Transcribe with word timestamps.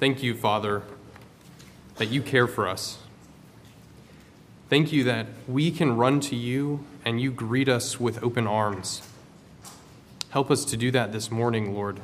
Thank 0.00 0.22
you, 0.22 0.34
Father, 0.34 0.82
that 1.96 2.06
you 2.06 2.22
care 2.22 2.46
for 2.46 2.66
us. 2.66 2.96
Thank 4.70 4.92
you 4.92 5.04
that 5.04 5.26
we 5.46 5.70
can 5.70 5.94
run 5.94 6.20
to 6.20 6.36
you 6.36 6.86
and 7.04 7.20
you 7.20 7.30
greet 7.30 7.68
us 7.68 8.00
with 8.00 8.22
open 8.22 8.46
arms. 8.46 9.02
Help 10.30 10.50
us 10.50 10.64
to 10.64 10.78
do 10.78 10.90
that 10.92 11.12
this 11.12 11.30
morning, 11.30 11.74
Lord, 11.74 12.00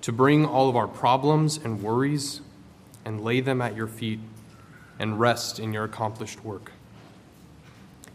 to 0.00 0.10
bring 0.10 0.46
all 0.46 0.70
of 0.70 0.76
our 0.76 0.88
problems 0.88 1.58
and 1.58 1.82
worries 1.82 2.40
and 3.04 3.22
lay 3.22 3.40
them 3.40 3.60
at 3.60 3.76
your 3.76 3.88
feet 3.88 4.20
and 4.98 5.20
rest 5.20 5.58
in 5.58 5.74
your 5.74 5.84
accomplished 5.84 6.42
work. 6.46 6.72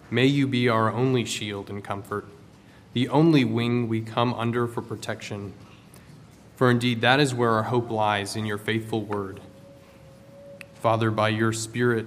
May 0.10 0.26
you 0.26 0.48
be 0.48 0.68
our 0.68 0.92
only 0.92 1.24
shield 1.24 1.70
and 1.70 1.84
comfort, 1.84 2.26
the 2.94 3.10
only 3.10 3.46
wing 3.46 3.88
we 3.88 4.02
come 4.02 4.34
under 4.34 4.66
for 4.66 4.82
protection. 4.82 5.54
For 6.62 6.70
indeed, 6.70 7.02
that 7.02 7.20
is 7.20 7.34
where 7.34 7.50
our 7.50 7.64
hope 7.64 7.90
lies 7.90 8.36
in 8.36 8.46
your 8.46 8.60
faithful 8.60 9.02
word. 9.02 9.40
Father, 10.76 11.10
by 11.10 11.30
your 11.30 11.52
Spirit, 11.52 12.06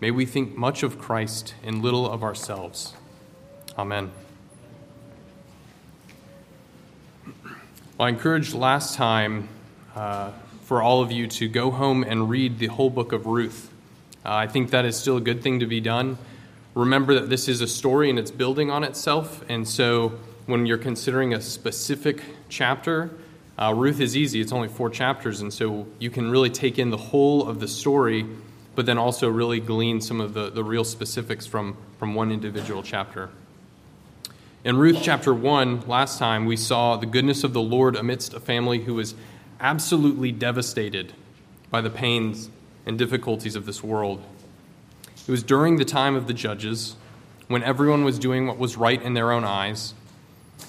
may 0.00 0.10
we 0.10 0.24
think 0.24 0.56
much 0.56 0.82
of 0.82 0.98
Christ 0.98 1.52
and 1.62 1.82
little 1.82 2.10
of 2.10 2.22
ourselves. 2.22 2.94
Amen. 3.78 4.12
Well, 7.98 8.06
I 8.06 8.08
encouraged 8.08 8.54
last 8.54 8.94
time 8.94 9.50
uh, 9.94 10.30
for 10.62 10.80
all 10.80 11.02
of 11.02 11.12
you 11.12 11.26
to 11.26 11.46
go 11.46 11.70
home 11.70 12.02
and 12.02 12.30
read 12.30 12.60
the 12.60 12.68
whole 12.68 12.88
book 12.88 13.12
of 13.12 13.26
Ruth. 13.26 13.70
Uh, 14.24 14.36
I 14.36 14.46
think 14.46 14.70
that 14.70 14.86
is 14.86 14.96
still 14.96 15.18
a 15.18 15.20
good 15.20 15.42
thing 15.42 15.60
to 15.60 15.66
be 15.66 15.82
done 15.82 16.16
remember 16.74 17.12
that 17.12 17.28
this 17.28 17.46
is 17.46 17.60
a 17.60 17.66
story 17.66 18.08
and 18.08 18.18
it's 18.18 18.30
building 18.30 18.70
on 18.70 18.84
itself. 18.84 19.44
And 19.50 19.68
so 19.68 20.18
when 20.46 20.64
you're 20.64 20.78
considering 20.78 21.34
a 21.34 21.42
specific 21.42 22.22
chapter, 22.48 23.10
uh, 23.60 23.74
Ruth 23.74 24.00
is 24.00 24.16
easy. 24.16 24.40
It's 24.40 24.52
only 24.52 24.68
four 24.68 24.88
chapters. 24.88 25.42
And 25.42 25.52
so 25.52 25.86
you 25.98 26.08
can 26.10 26.30
really 26.30 26.48
take 26.48 26.78
in 26.78 26.90
the 26.90 26.96
whole 26.96 27.46
of 27.46 27.60
the 27.60 27.68
story, 27.68 28.26
but 28.74 28.86
then 28.86 28.96
also 28.96 29.28
really 29.28 29.60
glean 29.60 30.00
some 30.00 30.20
of 30.20 30.32
the, 30.32 30.50
the 30.50 30.64
real 30.64 30.84
specifics 30.84 31.46
from, 31.46 31.76
from 31.98 32.14
one 32.14 32.32
individual 32.32 32.82
chapter. 32.82 33.28
In 34.64 34.76
Ruth 34.76 34.98
chapter 35.02 35.34
1, 35.34 35.86
last 35.86 36.18
time, 36.18 36.46
we 36.46 36.56
saw 36.56 36.96
the 36.96 37.06
goodness 37.06 37.44
of 37.44 37.52
the 37.52 37.62
Lord 37.62 37.96
amidst 37.96 38.34
a 38.34 38.40
family 38.40 38.80
who 38.80 38.94
was 38.94 39.14
absolutely 39.58 40.32
devastated 40.32 41.12
by 41.70 41.80
the 41.80 41.90
pains 41.90 42.50
and 42.86 42.98
difficulties 42.98 43.56
of 43.56 43.66
this 43.66 43.82
world. 43.82 44.22
It 45.26 45.30
was 45.30 45.42
during 45.42 45.76
the 45.76 45.84
time 45.84 46.14
of 46.14 46.26
the 46.26 46.34
judges, 46.34 46.96
when 47.48 47.62
everyone 47.62 48.04
was 48.04 48.18
doing 48.18 48.46
what 48.46 48.58
was 48.58 48.76
right 48.76 49.00
in 49.00 49.14
their 49.14 49.32
own 49.32 49.44
eyes, 49.44 49.94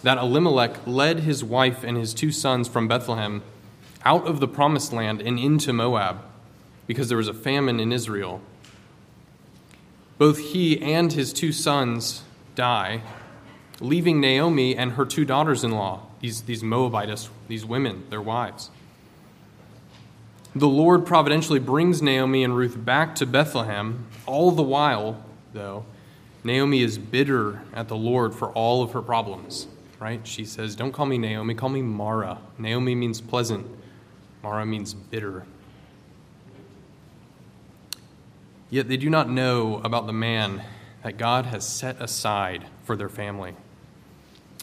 that 0.04 0.18
Elimelech 0.18 0.86
led 0.88 1.20
his 1.20 1.44
wife 1.44 1.84
and 1.84 1.98
his 1.98 2.14
two 2.14 2.32
sons 2.32 2.68
from 2.68 2.88
Bethlehem 2.88 3.44
out 4.04 4.26
of 4.28 4.40
the 4.40 4.48
promised 4.48 4.92
land 4.92 5.22
and 5.22 5.38
into 5.38 5.72
Moab, 5.72 6.22
because 6.88 7.08
there 7.08 7.18
was 7.18 7.28
a 7.28 7.34
famine 7.34 7.80
in 7.80 7.92
Israel. 7.92 8.42
Both 10.18 10.40
he 10.40 10.82
and 10.82 11.14
his 11.14 11.34
two 11.34 11.52
sons 11.52 12.24
die, 12.56 13.02
leaving 13.80 14.20
Naomi 14.20 14.76
and 14.76 14.94
her 14.94 15.06
two 15.06 15.26
daughters 15.26 15.64
in 15.64 15.72
law, 15.72 16.02
these, 16.20 16.42
these 16.42 16.64
Moabites, 16.64 17.30
these 17.48 17.66
women, 17.66 18.04
their 18.10 18.22
wives. 18.22 18.70
The 20.56 20.68
Lord 20.68 21.06
providentially 21.06 21.60
brings 21.60 22.02
Naomi 22.02 22.44
and 22.44 22.56
Ruth 22.56 22.84
back 22.84 23.16
to 23.16 23.26
Bethlehem. 23.26 24.06
All 24.26 24.52
the 24.52 24.64
while, 24.64 25.24
though, 25.54 25.86
Naomi 26.44 26.82
is 26.82 26.98
bitter 26.98 27.62
at 27.74 27.88
the 27.88 27.96
Lord 27.96 28.36
for 28.36 28.50
all 28.50 28.84
of 28.84 28.92
her 28.92 29.02
problems, 29.02 29.68
right? 30.02 30.26
She 30.26 30.44
says, 30.44 30.76
Don't 30.76 30.92
call 30.92 31.06
me 31.06 31.20
Naomi, 31.20 31.54
call 31.54 31.70
me 31.70 31.84
Mara. 31.84 32.40
Naomi 32.58 32.96
means 32.96 33.22
pleasant, 33.22 33.68
Mara 34.42 34.66
means 34.66 34.96
bitter. 34.96 35.46
Yet 38.72 38.88
they 38.88 38.98
do 38.98 39.10
not 39.10 39.30
know 39.30 39.80
about 39.84 40.08
the 40.08 40.14
man 40.14 40.64
that 41.04 41.18
God 41.18 41.46
has 41.46 41.68
set 41.68 42.02
aside 42.02 42.66
for 42.84 42.96
their 42.96 43.10
family. 43.10 43.54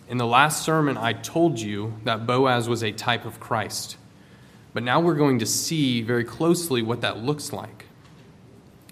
In 0.09 0.16
the 0.16 0.27
last 0.27 0.65
sermon, 0.65 0.97
I 0.97 1.12
told 1.12 1.60
you 1.60 1.94
that 2.04 2.27
Boaz 2.27 2.69
was 2.69 2.82
a 2.82 2.91
type 2.91 3.25
of 3.25 3.38
Christ. 3.38 3.97
But 4.72 4.82
now 4.82 5.00
we're 5.00 5.15
going 5.15 5.38
to 5.38 5.47
see 5.47 6.03
very 6.03 6.25
closely 6.25 6.82
what 6.82 7.03
that 7.03 7.19
looks 7.19 7.53
like. 7.53 7.84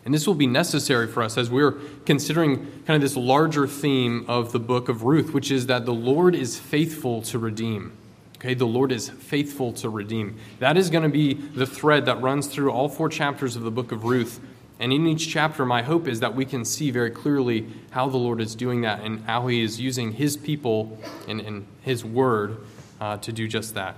And 0.07 0.15
this 0.15 0.25
will 0.25 0.35
be 0.35 0.47
necessary 0.47 1.09
for 1.09 1.21
us 1.21 1.37
as 1.37 1.51
we're 1.51 1.73
considering 2.07 2.59
kind 2.87 2.95
of 2.95 3.01
this 3.01 3.17
larger 3.17 3.67
theme 3.67 4.25
of 4.29 4.53
the 4.53 4.61
book 4.61 4.89
of 4.89 5.03
Ruth, 5.03 5.35
which 5.35 5.51
is 5.51 5.67
that 5.67 5.85
the 5.85 5.93
Lord 5.93 6.37
is 6.37 6.57
faithful 6.57 7.23
to 7.23 7.41
redeem. 7.41 7.93
Okay, 8.37 8.55
the 8.55 8.67
Lord 8.67 8.93
is 8.93 9.09
faithful 9.09 9.73
to 9.73 9.91
redeem. 9.91 10.39
That 10.61 10.77
is 10.77 10.91
going 10.91 11.03
to 11.03 11.09
be 11.09 11.35
the 11.35 11.67
thread 11.67 12.07
that 12.07 12.23
runs 12.23 12.47
through 12.47 12.71
all 12.71 12.89
four 12.89 13.09
chapters 13.09 13.57
of 13.57 13.65
the 13.65 13.71
book 13.73 13.91
of 13.91 14.05
Ruth. 14.05 14.39
And 14.79 14.93
in 14.93 15.09
each 15.09 15.29
chapter, 15.29 15.67
my 15.67 15.83
hope 15.83 16.07
is 16.07 16.21
that 16.21 16.37
we 16.37 16.45
can 16.45 16.65
see 16.65 16.93
very 16.93 17.11
clearly 17.11 17.67
how 17.91 18.09
the 18.09 18.17
Lord 18.17 18.41
is 18.41 18.55
doing 18.55 18.83
that 18.83 19.01
and 19.01 19.25
how 19.25 19.49
He 19.49 19.61
is 19.61 19.81
using 19.81 20.13
His 20.13 20.37
people 20.37 20.97
and, 21.27 21.41
and 21.41 21.67
His 21.83 22.05
word 22.05 22.59
uh, 23.01 23.17
to 23.17 23.33
do 23.33 23.49
just 23.49 23.75
that. 23.75 23.97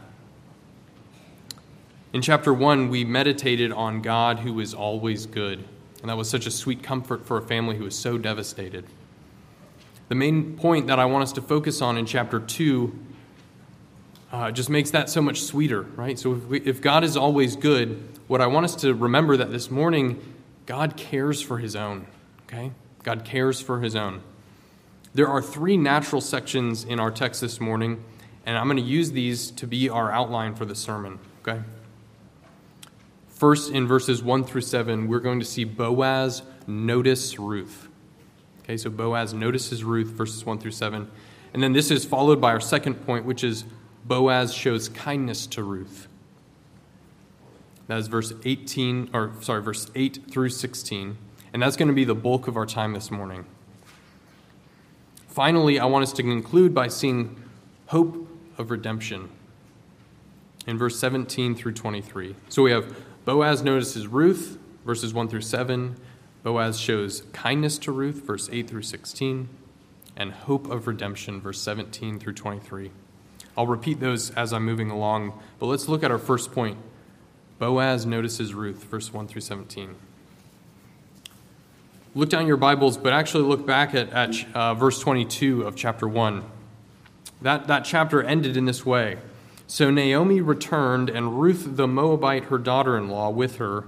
In 2.14 2.22
chapter 2.22 2.54
1, 2.54 2.88
we 2.88 3.04
meditated 3.04 3.72
on 3.72 4.00
God 4.00 4.38
who 4.38 4.58
is 4.60 4.72
always 4.72 5.26
good, 5.26 5.64
and 6.00 6.10
that 6.10 6.16
was 6.16 6.28
such 6.28 6.46
a 6.46 6.50
sweet 6.50 6.82
comfort 6.82 7.26
for 7.26 7.38
a 7.38 7.42
family 7.42 7.76
who 7.76 7.84
was 7.84 7.98
so 7.98 8.18
devastated. 8.18 8.84
The 10.08 10.14
main 10.14 10.56
point 10.56 10.86
that 10.86 10.98
I 10.98 11.04
want 11.04 11.22
us 11.22 11.32
to 11.32 11.42
focus 11.42 11.82
on 11.82 11.98
in 11.98 12.06
chapter 12.06 12.40
2 12.40 12.98
uh, 14.30 14.50
just 14.50 14.70
makes 14.70 14.90
that 14.90 15.10
so 15.10 15.22
much 15.22 15.42
sweeter, 15.42 15.82
right? 15.82 16.18
So 16.18 16.34
if, 16.34 16.46
we, 16.46 16.60
if 16.60 16.80
God 16.80 17.04
is 17.04 17.16
always 17.16 17.56
good, 17.56 18.02
what 18.26 18.40
I 18.40 18.46
want 18.46 18.64
us 18.64 18.74
to 18.76 18.94
remember 18.94 19.36
that 19.36 19.50
this 19.50 19.70
morning, 19.70 20.20
God 20.66 20.96
cares 20.96 21.40
for 21.40 21.58
his 21.58 21.74
own, 21.74 22.06
okay? 22.46 22.72
God 23.02 23.24
cares 23.24 23.60
for 23.60 23.80
his 23.80 23.96
own. 23.96 24.22
There 25.14 25.28
are 25.28 25.40
three 25.40 25.76
natural 25.76 26.20
sections 26.20 26.84
in 26.84 27.00
our 27.00 27.10
text 27.10 27.40
this 27.40 27.60
morning, 27.60 28.04
and 28.44 28.58
I'm 28.58 28.66
going 28.66 28.76
to 28.76 28.82
use 28.82 29.12
these 29.12 29.50
to 29.52 29.66
be 29.66 29.88
our 29.88 30.12
outline 30.12 30.54
for 30.54 30.66
the 30.66 30.74
sermon, 30.74 31.18
okay? 31.40 31.62
First, 33.38 33.70
in 33.70 33.86
verses 33.86 34.20
1 34.20 34.42
through 34.42 34.62
7, 34.62 35.06
we're 35.06 35.20
going 35.20 35.38
to 35.38 35.46
see 35.46 35.62
Boaz 35.62 36.42
notice 36.66 37.38
Ruth. 37.38 37.88
Okay, 38.64 38.76
so 38.76 38.90
Boaz 38.90 39.32
notices 39.32 39.84
Ruth, 39.84 40.08
verses 40.08 40.44
1 40.44 40.58
through 40.58 40.72
7. 40.72 41.08
And 41.54 41.62
then 41.62 41.72
this 41.72 41.92
is 41.92 42.04
followed 42.04 42.40
by 42.40 42.50
our 42.50 42.60
second 42.60 42.94
point, 43.06 43.24
which 43.24 43.44
is 43.44 43.64
Boaz 44.04 44.52
shows 44.52 44.88
kindness 44.88 45.46
to 45.46 45.62
Ruth. 45.62 46.08
That 47.86 47.98
is 47.98 48.08
verse 48.08 48.32
18, 48.44 49.10
or 49.14 49.30
sorry, 49.40 49.62
verse 49.62 49.88
8 49.94 50.18
through 50.28 50.50
16. 50.50 51.16
And 51.52 51.62
that's 51.62 51.76
going 51.76 51.88
to 51.88 51.94
be 51.94 52.04
the 52.04 52.16
bulk 52.16 52.48
of 52.48 52.56
our 52.56 52.66
time 52.66 52.92
this 52.92 53.08
morning. 53.08 53.46
Finally, 55.28 55.78
I 55.78 55.84
want 55.84 56.02
us 56.02 56.12
to 56.14 56.24
conclude 56.24 56.74
by 56.74 56.88
seeing 56.88 57.40
hope 57.86 58.28
of 58.58 58.72
redemption 58.72 59.28
in 60.66 60.76
verse 60.76 60.98
17 60.98 61.54
through 61.54 61.74
23. 61.74 62.34
So 62.48 62.64
we 62.64 62.72
have 62.72 62.94
Boaz 63.28 63.62
notices 63.62 64.06
Ruth, 64.06 64.56
verses 64.86 65.12
1 65.12 65.28
through 65.28 65.42
7. 65.42 65.96
Boaz 66.42 66.80
shows 66.80 67.24
kindness 67.34 67.76
to 67.80 67.92
Ruth, 67.92 68.22
verse 68.24 68.48
8 68.50 68.66
through 68.66 68.84
16. 68.84 69.50
And 70.16 70.32
hope 70.32 70.70
of 70.70 70.86
redemption, 70.86 71.38
verse 71.38 71.60
17 71.60 72.18
through 72.18 72.32
23. 72.32 72.90
I'll 73.54 73.66
repeat 73.66 74.00
those 74.00 74.30
as 74.30 74.54
I'm 74.54 74.64
moving 74.64 74.90
along, 74.90 75.38
but 75.58 75.66
let's 75.66 75.88
look 75.88 76.02
at 76.02 76.10
our 76.10 76.18
first 76.18 76.52
point. 76.52 76.78
Boaz 77.58 78.06
notices 78.06 78.54
Ruth, 78.54 78.84
verse 78.84 79.12
1 79.12 79.28
through 79.28 79.42
17. 79.42 79.94
Look 82.14 82.30
down 82.30 82.46
your 82.46 82.56
Bibles, 82.56 82.96
but 82.96 83.12
actually 83.12 83.44
look 83.44 83.66
back 83.66 83.94
at, 83.94 84.08
at 84.08 84.46
uh, 84.54 84.72
verse 84.72 85.00
22 85.00 85.64
of 85.64 85.76
chapter 85.76 86.08
1. 86.08 86.44
That, 87.42 87.66
that 87.66 87.84
chapter 87.84 88.22
ended 88.22 88.56
in 88.56 88.64
this 88.64 88.86
way. 88.86 89.18
So 89.70 89.90
Naomi 89.90 90.40
returned, 90.40 91.10
and 91.10 91.38
Ruth 91.38 91.76
the 91.76 91.86
Moabite, 91.86 92.44
her 92.44 92.56
daughter 92.56 92.96
in 92.96 93.08
law, 93.08 93.28
with 93.28 93.56
her, 93.56 93.84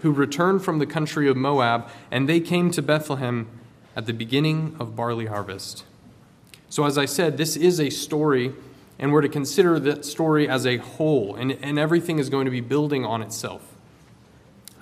who 0.00 0.10
returned 0.10 0.64
from 0.64 0.78
the 0.78 0.86
country 0.86 1.28
of 1.28 1.36
Moab, 1.36 1.86
and 2.10 2.26
they 2.26 2.40
came 2.40 2.70
to 2.70 2.80
Bethlehem 2.80 3.46
at 3.94 4.06
the 4.06 4.14
beginning 4.14 4.74
of 4.80 4.96
barley 4.96 5.26
harvest. 5.26 5.84
So, 6.70 6.86
as 6.86 6.96
I 6.96 7.04
said, 7.04 7.36
this 7.36 7.56
is 7.56 7.78
a 7.78 7.90
story, 7.90 8.54
and 8.98 9.12
we're 9.12 9.20
to 9.20 9.28
consider 9.28 9.78
that 9.80 10.06
story 10.06 10.48
as 10.48 10.64
a 10.64 10.78
whole, 10.78 11.36
and, 11.36 11.52
and 11.60 11.78
everything 11.78 12.18
is 12.18 12.30
going 12.30 12.46
to 12.46 12.50
be 12.50 12.62
building 12.62 13.04
on 13.04 13.20
itself. 13.20 13.74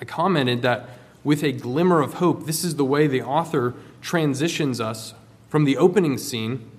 I 0.01 0.05
commented 0.05 0.63
that 0.63 0.91
with 1.25 1.43
a 1.43 1.51
glimmer 1.51 2.01
of 2.01 2.15
hope, 2.15 2.47
this 2.47 2.63
is 2.63 2.77
the 2.77 2.85
way 2.85 3.09
the 3.09 3.23
author 3.23 3.75
transitions 4.01 4.81
us 4.81 5.13
from 5.49 5.65
the 5.65 5.77
opening 5.77 6.19
scene 6.19 6.71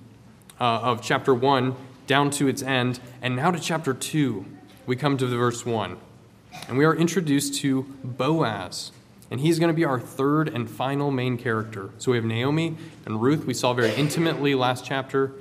uh, 0.58 0.64
of 0.64 1.02
chapter 1.02 1.34
1 1.34 1.76
down 2.08 2.30
to 2.30 2.48
its 2.48 2.62
end. 2.62 2.98
And 3.22 3.36
now 3.36 3.52
to 3.52 3.60
chapter 3.60 3.94
2, 3.94 4.44
we 4.86 4.96
come 4.96 5.16
to 5.18 5.26
the 5.26 5.36
verse 5.36 5.64
1. 5.64 5.96
And 6.68 6.76
we 6.76 6.84
are 6.84 6.96
introduced 6.96 7.54
to 7.60 7.82
Boaz. 8.02 8.90
And 9.30 9.38
he's 9.40 9.60
going 9.60 9.68
to 9.68 9.76
be 9.76 9.84
our 9.84 10.00
third 10.00 10.48
and 10.48 10.68
final 10.68 11.12
main 11.12 11.36
character. 11.36 11.90
So 11.98 12.10
we 12.10 12.16
have 12.16 12.24
Naomi 12.24 12.76
and 13.04 13.22
Ruth, 13.22 13.44
we 13.44 13.54
saw 13.54 13.74
very 13.74 13.94
intimately 13.94 14.56
last 14.56 14.84
chapter. 14.84 15.32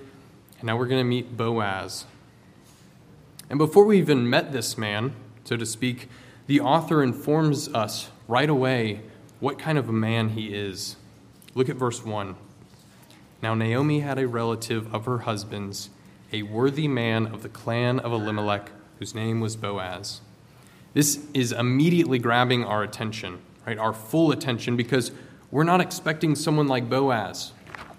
And 0.59 0.65
now 0.65 0.77
we're 0.77 0.87
going 0.87 0.99
to 0.99 1.09
meet 1.09 1.35
Boaz. 1.35 2.05
And 3.49 3.57
before 3.57 3.85
we 3.85 3.97
even 3.97 4.29
met 4.29 4.51
this 4.51 4.77
man, 4.77 5.13
so 5.45 5.55
to 5.55 5.65
speak, 5.65 6.09
the 6.47 6.59
author 6.59 7.01
informs 7.01 7.69
us 7.69 8.09
right 8.27 8.49
away 8.49 9.01
what 9.39 9.57
kind 9.57 9.77
of 9.77 9.87
a 9.87 9.93
man 9.93 10.29
he 10.29 10.53
is. 10.53 10.97
Look 11.55 11.69
at 11.69 11.77
verse 11.77 12.03
1. 12.03 12.35
Now 13.41 13.53
Naomi 13.53 14.01
had 14.01 14.17
a 14.17 14.27
relative 14.27 14.93
of 14.93 15.05
her 15.05 15.19
husband's, 15.19 15.89
a 16.31 16.43
worthy 16.43 16.87
man 16.87 17.27
of 17.27 17.43
the 17.43 17.49
clan 17.49 17.99
of 17.99 18.11
Elimelech, 18.11 18.71
whose 18.99 19.15
name 19.15 19.39
was 19.39 19.55
Boaz. 19.55 20.21
This 20.93 21.25
is 21.33 21.51
immediately 21.51 22.19
grabbing 22.19 22.63
our 22.63 22.83
attention, 22.83 23.39
right? 23.65 23.77
Our 23.77 23.93
full 23.93 24.31
attention, 24.31 24.75
because 24.75 25.11
we're 25.51 25.63
not 25.63 25.81
expecting 25.81 26.35
someone 26.35 26.67
like 26.67 26.89
Boaz. 26.89 27.53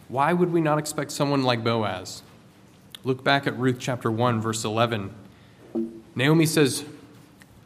Why 0.08 0.32
would 0.32 0.52
we 0.52 0.60
not 0.60 0.78
expect 0.78 1.12
someone 1.12 1.42
like 1.42 1.62
Boaz? 1.62 2.22
Look 3.04 3.22
back 3.22 3.46
at 3.46 3.58
Ruth 3.58 3.76
chapter 3.78 4.10
1, 4.10 4.40
verse 4.40 4.64
11. 4.64 5.14
Naomi 6.14 6.46
says, 6.46 6.84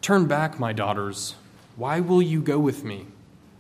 Turn 0.03 0.27
back, 0.27 0.59
my 0.59 0.73
daughters. 0.73 1.37
Why 1.77 2.01
will 2.01 2.21
you 2.21 2.43
go 2.43 2.59
with 2.59 2.85
me? 2.85 3.07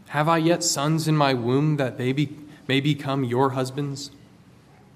Have 0.09 0.29
I 0.29 0.37
yet 0.37 0.63
sons 0.63 1.09
in 1.09 1.17
my 1.17 1.33
womb 1.33 1.79
that 1.79 1.97
they 1.97 2.13
be, 2.13 2.37
may 2.69 2.81
become 2.81 3.25
your 3.25 3.51
husbands? 3.51 4.11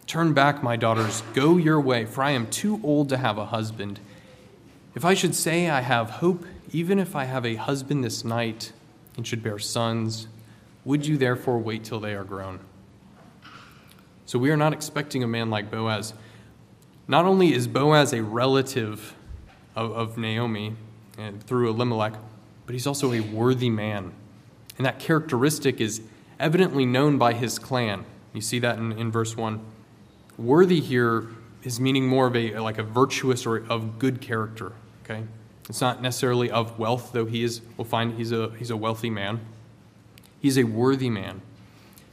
Turn 0.07 0.35
back, 0.35 0.63
my 0.63 0.77
daughters, 0.77 1.23
go 1.35 1.57
your 1.57 1.81
way, 1.81 2.05
for 2.05 2.23
I 2.23 2.31
am 2.31 2.47
too 2.47 2.81
old 2.85 3.09
to 3.09 3.17
have 3.17 3.39
a 3.39 3.47
husband. 3.47 3.99
If 4.95 5.05
I 5.05 5.15
should 5.15 5.35
say 5.35 5.69
I 5.69 5.81
have 5.81 6.11
hope, 6.11 6.45
even 6.73 7.01
if 7.01 7.17
I 7.17 7.25
have 7.25 7.45
a 7.45 7.57
husband 7.57 8.05
this 8.05 8.25
night 8.25 8.73
and 9.17 9.27
should 9.27 9.43
bear 9.43 9.59
sons, 9.59 10.29
would 10.85 11.07
you 11.07 11.17
therefore 11.17 11.59
wait 11.59 11.83
till 11.83 11.99
they 11.99 12.15
are 12.15 12.23
grown? 12.23 12.61
So 14.27 14.39
we 14.39 14.51
are 14.51 14.57
not 14.57 14.73
expecting 14.73 15.25
a 15.25 15.27
man 15.27 15.51
like 15.51 15.73
Boaz. 15.73 16.15
Not 17.09 17.25
only 17.25 17.53
is 17.53 17.67
Boaz 17.67 18.13
a 18.13 18.23
relative 18.23 19.17
of, 19.75 19.91
of 19.93 20.19
Naomi 20.19 20.77
and 21.19 21.43
through 21.43 21.69
Elimelech, 21.69 22.15
but 22.65 22.75
he's 22.75 22.87
also 22.87 23.13
a 23.13 23.21
worthy 23.21 23.71
man. 23.71 24.13
And 24.77 24.87
that 24.87 25.01
characteristic 25.01 25.81
is 25.81 26.01
evidently 26.39 26.87
known 26.87 27.19
by 27.19 27.33
his 27.33 27.59
clan. 27.59 28.05
You 28.33 28.41
see 28.41 28.61
that 28.61 28.79
in, 28.79 28.93
in 28.93 29.11
verse 29.11 29.37
1. 29.37 29.61
Worthy 30.39 30.81
here 30.81 31.29
is 31.63 31.81
meaning 31.81 32.07
more 32.07 32.27
of 32.27 32.37
a 32.37 32.59
like 32.59 32.79
a 32.79 32.83
virtuous 32.83 33.47
or 33.47 33.65
of 33.69 33.99
good 33.99 34.21
character. 34.21 34.73
Okay? 35.05 35.25
It's 35.69 35.81
not 35.81 36.01
necessarily 36.01 36.51
of 36.51 36.79
wealth, 36.79 37.11
though 37.13 37.27
he 37.27 37.43
is, 37.43 37.61
we'll 37.77 37.85
find 37.85 38.15
he's 38.15 38.33
a, 38.33 38.51
he's 38.51 38.71
a 38.71 38.77
wealthy 38.77 39.11
man. 39.11 39.41
He's 40.41 40.57
a 40.57 40.65
worthy 40.65 41.11
man. 41.11 41.43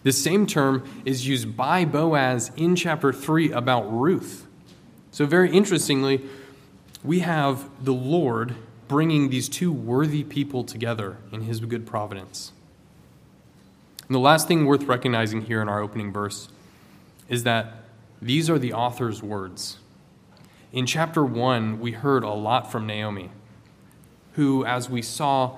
This 0.01 0.21
same 0.21 0.47
term 0.47 0.83
is 1.05 1.27
used 1.27 1.55
by 1.55 1.85
Boaz 1.85 2.51
in 2.57 2.75
chapter 2.75 3.13
3 3.13 3.51
about 3.51 3.83
Ruth. 3.83 4.47
So, 5.11 5.25
very 5.25 5.51
interestingly, 5.51 6.23
we 7.03 7.19
have 7.19 7.69
the 7.83 7.93
Lord 7.93 8.55
bringing 8.87 9.29
these 9.29 9.47
two 9.47 9.71
worthy 9.71 10.23
people 10.23 10.63
together 10.63 11.17
in 11.31 11.41
his 11.41 11.59
good 11.59 11.85
providence. 11.85 12.51
And 14.07 14.15
the 14.15 14.19
last 14.19 14.47
thing 14.47 14.65
worth 14.65 14.83
recognizing 14.83 15.43
here 15.43 15.61
in 15.61 15.69
our 15.69 15.79
opening 15.79 16.11
verse 16.11 16.49
is 17.29 17.43
that 17.43 17.82
these 18.23 18.49
are 18.49 18.57
the 18.57 18.73
author's 18.73 19.21
words. 19.21 19.77
In 20.71 20.85
chapter 20.85 21.23
1, 21.23 21.79
we 21.79 21.91
heard 21.91 22.23
a 22.23 22.31
lot 22.31 22.71
from 22.71 22.87
Naomi, 22.87 23.29
who, 24.33 24.65
as 24.65 24.89
we 24.89 25.01
saw, 25.01 25.57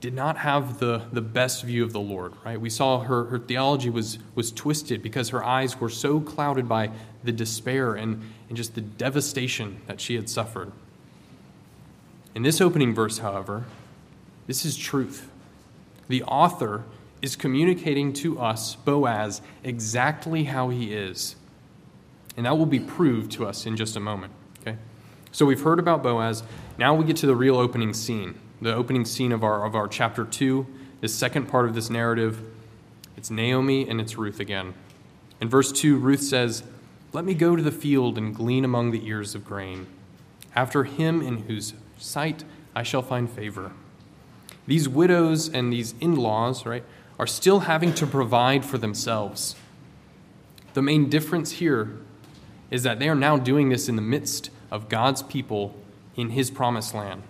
did 0.00 0.14
not 0.14 0.38
have 0.38 0.78
the, 0.78 1.02
the 1.12 1.20
best 1.20 1.64
view 1.64 1.82
of 1.82 1.92
the 1.92 2.00
Lord, 2.00 2.34
right? 2.44 2.60
We 2.60 2.70
saw 2.70 3.00
her, 3.00 3.24
her 3.24 3.38
theology 3.38 3.90
was, 3.90 4.18
was 4.34 4.52
twisted 4.52 5.02
because 5.02 5.30
her 5.30 5.42
eyes 5.42 5.80
were 5.80 5.88
so 5.88 6.20
clouded 6.20 6.68
by 6.68 6.90
the 7.24 7.32
despair 7.32 7.94
and, 7.94 8.22
and 8.48 8.56
just 8.56 8.74
the 8.74 8.80
devastation 8.80 9.80
that 9.86 10.00
she 10.00 10.14
had 10.14 10.30
suffered. 10.30 10.70
In 12.34 12.42
this 12.42 12.60
opening 12.60 12.94
verse, 12.94 13.18
however, 13.18 13.64
this 14.46 14.64
is 14.64 14.76
truth. 14.76 15.28
The 16.08 16.22
author 16.22 16.84
is 17.22 17.34
communicating 17.34 18.12
to 18.12 18.38
us, 18.38 18.76
Boaz, 18.76 19.40
exactly 19.64 20.44
how 20.44 20.68
he 20.68 20.92
is. 20.92 21.34
And 22.36 22.46
that 22.46 22.58
will 22.58 22.66
be 22.66 22.80
proved 22.80 23.32
to 23.32 23.46
us 23.46 23.66
in 23.66 23.76
just 23.76 23.96
a 23.96 24.00
moment. 24.00 24.32
Okay? 24.60 24.76
So 25.32 25.46
we've 25.46 25.60
heard 25.60 25.78
about 25.78 26.02
Boaz. 26.02 26.42
Now 26.78 26.94
we 26.94 27.04
get 27.04 27.16
to 27.18 27.26
the 27.26 27.36
real 27.36 27.56
opening 27.56 27.94
scene 27.94 28.38
the 28.60 28.74
opening 28.74 29.04
scene 29.04 29.32
of 29.32 29.44
our, 29.44 29.64
of 29.64 29.74
our 29.74 29.86
chapter 29.86 30.24
2, 30.24 30.66
the 31.00 31.08
second 31.08 31.46
part 31.46 31.66
of 31.66 31.74
this 31.74 31.90
narrative. 31.90 32.40
It's 33.16 33.30
Naomi 33.30 33.88
and 33.88 34.00
it's 34.00 34.16
Ruth 34.16 34.40
again. 34.40 34.74
In 35.40 35.48
verse 35.48 35.70
2, 35.72 35.96
Ruth 35.96 36.22
says, 36.22 36.62
Let 37.12 37.24
me 37.24 37.34
go 37.34 37.56
to 37.56 37.62
the 37.62 37.70
field 37.70 38.16
and 38.16 38.34
glean 38.34 38.64
among 38.64 38.90
the 38.90 39.06
ears 39.06 39.34
of 39.34 39.44
grain, 39.44 39.86
after 40.54 40.84
him 40.84 41.20
in 41.20 41.42
whose 41.42 41.74
sight 41.98 42.44
I 42.74 42.82
shall 42.82 43.02
find 43.02 43.28
favor. 43.30 43.72
These 44.66 44.88
widows 44.88 45.48
and 45.48 45.72
these 45.72 45.94
in 46.00 46.16
laws, 46.16 46.64
right, 46.64 46.84
are 47.18 47.26
still 47.26 47.60
having 47.60 47.94
to 47.94 48.06
provide 48.06 48.64
for 48.64 48.78
themselves. 48.78 49.54
The 50.74 50.82
main 50.82 51.08
difference 51.08 51.52
here 51.52 51.98
is 52.70 52.82
that 52.82 52.98
they 52.98 53.08
are 53.08 53.14
now 53.14 53.36
doing 53.36 53.68
this 53.68 53.88
in 53.88 53.96
the 53.96 54.02
midst 54.02 54.50
of 54.70 54.88
God's 54.88 55.22
people 55.22 55.74
in 56.16 56.30
his 56.30 56.50
promised 56.50 56.94
land. 56.94 57.22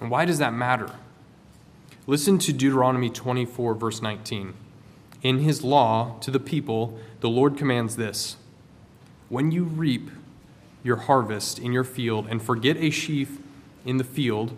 And 0.00 0.10
why 0.10 0.24
does 0.24 0.38
that 0.38 0.52
matter? 0.52 0.90
Listen 2.06 2.38
to 2.38 2.52
Deuteronomy 2.52 3.10
24, 3.10 3.74
verse 3.74 4.00
19. 4.00 4.54
In 5.22 5.38
his 5.40 5.64
law 5.64 6.16
to 6.20 6.30
the 6.30 6.38
people, 6.38 6.98
the 7.20 7.28
Lord 7.28 7.56
commands 7.56 7.96
this 7.96 8.36
When 9.28 9.50
you 9.50 9.64
reap 9.64 10.10
your 10.84 10.96
harvest 10.96 11.58
in 11.58 11.72
your 11.72 11.84
field 11.84 12.26
and 12.28 12.40
forget 12.40 12.76
a 12.76 12.90
sheaf 12.90 13.38
in 13.84 13.96
the 13.96 14.04
field, 14.04 14.56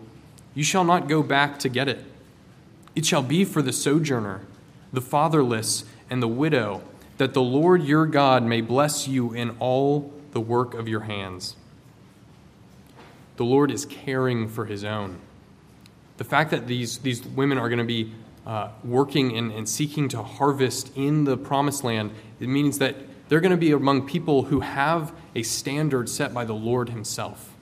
you 0.55 0.62
shall 0.62 0.85
not 0.85 1.08
go 1.08 1.23
back 1.23 1.58
to 1.61 1.69
get 1.69 1.88
it. 1.88 2.05
It 2.94 3.06
shall 3.06 3.23
be 3.23 3.44
for 3.44 3.62
the 3.62 3.73
sojourner, 3.73 4.43
the 4.93 5.00
fatherless, 5.00 5.85
and 6.11 6.23
the 6.23 6.29
widow, 6.29 6.82
that 7.19 7.35
the 7.35 7.43
Lord 7.43 7.82
your 7.82 8.06
God 8.06 8.43
may 8.43 8.61
bless 8.61 9.06
you 9.06 9.32
in 9.32 9.56
all 9.61 10.12
the 10.32 10.41
work 10.41 10.75
of 10.75 10.88
your 10.88 11.00
hands. 11.00 11.56
The 13.37 13.44
Lord 13.44 13.70
is 13.70 13.85
caring 13.85 14.49
for 14.49 14.65
his 14.65 14.82
own 14.82 15.20
the 16.19 16.25
fact 16.25 16.50
that 16.50 16.67
these, 16.67 16.99
these 16.99 17.25
women 17.25 17.59
are 17.59 17.69
going 17.69 17.79
to 17.79 17.85
be 17.85 18.12
uh, 18.47 18.70
working 18.85 19.37
and, 19.37 19.53
and 19.53 19.69
seeking 19.69 20.09
to 20.11 20.23
harvest 20.23 20.94
in 20.97 21.25
the 21.25 21.37
promised 21.37 21.85
land, 21.85 22.11
it 22.41 22.49
means 22.49 22.79
that 22.79 22.97
they're 23.29 23.41
going 23.41 23.53
to 23.53 23.56
be 23.56 23.73
among 23.73 24.06
people 24.06 24.44
who 24.44 24.61
have 24.61 25.12
a 25.35 25.43
standard 25.43 26.09
set 26.09 26.35
by 26.35 26.44
the 26.44 26.55
Lord 26.55 26.88
Himself. 26.88 27.55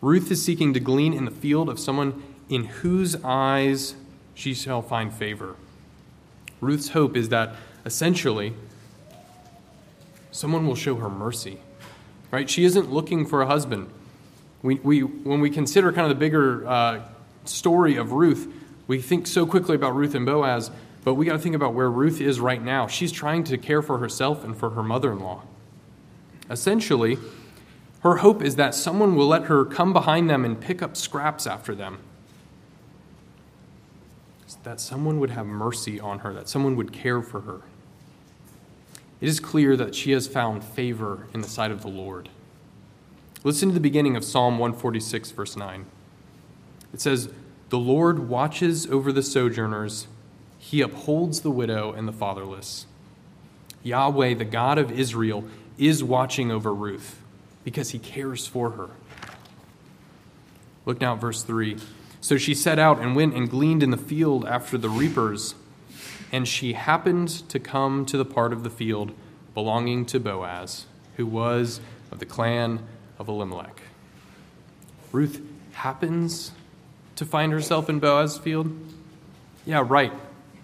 Ruth 0.00 0.30
is 0.30 0.44
seeking 0.44 0.74
to 0.74 0.80
glean 0.80 1.12
in 1.12 1.24
the 1.24 1.30
field 1.30 1.68
of 1.68 1.78
someone 1.78 2.22
in 2.48 2.64
whose 2.64 3.16
eyes 3.24 3.94
she 4.34 4.52
shall 4.52 4.82
find 4.82 5.12
favor. 5.12 5.54
Ruth's 6.60 6.88
hope 6.88 7.16
is 7.16 7.28
that 7.28 7.54
essentially 7.86 8.52
someone 10.32 10.66
will 10.66 10.74
show 10.74 10.96
her 10.96 11.08
mercy. 11.08 11.58
Right? 12.30 12.50
She 12.50 12.64
isn't 12.64 12.92
looking 12.92 13.24
for 13.24 13.40
a 13.40 13.46
husband. 13.46 13.88
We, 14.62 14.74
we, 14.76 15.00
when 15.00 15.40
we 15.40 15.48
consider 15.48 15.92
kind 15.92 16.10
of 16.10 16.10
the 16.10 16.20
bigger 16.20 16.66
uh, 16.66 17.02
story 17.44 17.96
of 17.96 18.12
Ruth, 18.12 18.52
we 18.88 19.00
think 19.00 19.26
so 19.26 19.46
quickly 19.46 19.76
about 19.76 19.94
Ruth 19.94 20.14
and 20.14 20.26
Boaz, 20.26 20.70
but 21.04 21.14
we 21.14 21.24
got 21.24 21.34
to 21.34 21.38
think 21.38 21.54
about 21.54 21.72
where 21.72 21.90
Ruth 21.90 22.20
is 22.20 22.40
right 22.40 22.62
now. 22.62 22.86
She's 22.88 23.12
trying 23.12 23.44
to 23.44 23.56
care 23.56 23.80
for 23.80 23.98
herself 23.98 24.44
and 24.44 24.56
for 24.56 24.70
her 24.70 24.82
mother 24.82 25.12
in 25.12 25.20
law. 25.20 25.42
Essentially, 26.50 27.16
her 28.00 28.16
hope 28.16 28.42
is 28.42 28.56
that 28.56 28.74
someone 28.74 29.14
will 29.14 29.28
let 29.28 29.44
her 29.44 29.64
come 29.64 29.92
behind 29.92 30.28
them 30.28 30.44
and 30.44 30.60
pick 30.60 30.82
up 30.82 30.96
scraps 30.96 31.46
after 31.46 31.74
them. 31.74 31.98
That 34.64 34.80
someone 34.80 35.20
would 35.20 35.30
have 35.30 35.46
mercy 35.46 36.00
on 36.00 36.20
her, 36.20 36.32
that 36.32 36.48
someone 36.48 36.74
would 36.74 36.92
care 36.92 37.22
for 37.22 37.42
her. 37.42 37.60
It 39.20 39.28
is 39.28 39.40
clear 39.40 39.76
that 39.76 39.94
she 39.94 40.12
has 40.12 40.28
found 40.28 40.62
favor 40.62 41.26
in 41.32 41.40
the 41.40 41.48
sight 41.48 41.70
of 41.70 41.82
the 41.82 41.88
Lord. 41.88 42.28
Listen 43.44 43.68
to 43.68 43.74
the 43.74 43.80
beginning 43.80 44.16
of 44.16 44.24
Psalm 44.24 44.58
146, 44.58 45.30
verse 45.30 45.56
9. 45.56 45.86
It 46.92 47.00
says, 47.00 47.30
The 47.68 47.78
Lord 47.78 48.28
watches 48.28 48.86
over 48.86 49.12
the 49.12 49.22
sojourners, 49.22 50.06
he 50.58 50.80
upholds 50.80 51.40
the 51.40 51.50
widow 51.50 51.92
and 51.92 52.08
the 52.08 52.12
fatherless. 52.12 52.86
Yahweh, 53.82 54.34
the 54.34 54.44
God 54.44 54.78
of 54.78 54.90
Israel, 54.90 55.44
is 55.78 56.02
watching 56.02 56.50
over 56.50 56.74
Ruth 56.74 57.20
because 57.64 57.90
he 57.90 57.98
cares 57.98 58.46
for 58.46 58.70
her. 58.70 58.90
Look 60.84 61.00
now 61.00 61.14
at 61.14 61.20
verse 61.20 61.42
3. 61.42 61.76
So 62.20 62.36
she 62.36 62.54
set 62.54 62.78
out 62.78 62.98
and 62.98 63.14
went 63.14 63.34
and 63.34 63.48
gleaned 63.48 63.82
in 63.82 63.90
the 63.90 63.96
field 63.96 64.44
after 64.46 64.76
the 64.76 64.88
reapers, 64.88 65.54
and 66.32 66.46
she 66.46 66.72
happened 66.74 67.28
to 67.48 67.58
come 67.58 68.04
to 68.06 68.16
the 68.16 68.24
part 68.24 68.52
of 68.52 68.62
the 68.62 68.70
field 68.70 69.12
belonging 69.54 70.04
to 70.06 70.20
Boaz, 70.20 70.86
who 71.16 71.26
was 71.26 71.80
of 72.10 72.18
the 72.18 72.26
clan 72.26 72.80
of 73.18 73.28
Elimelech. 73.28 73.80
Ruth 75.12 75.40
happens 75.72 76.52
to 77.16 77.24
find 77.24 77.52
herself 77.52 77.88
in 77.88 77.98
Boaz's 77.98 78.38
field? 78.38 78.70
Yeah, 79.64 79.84
right. 79.86 80.12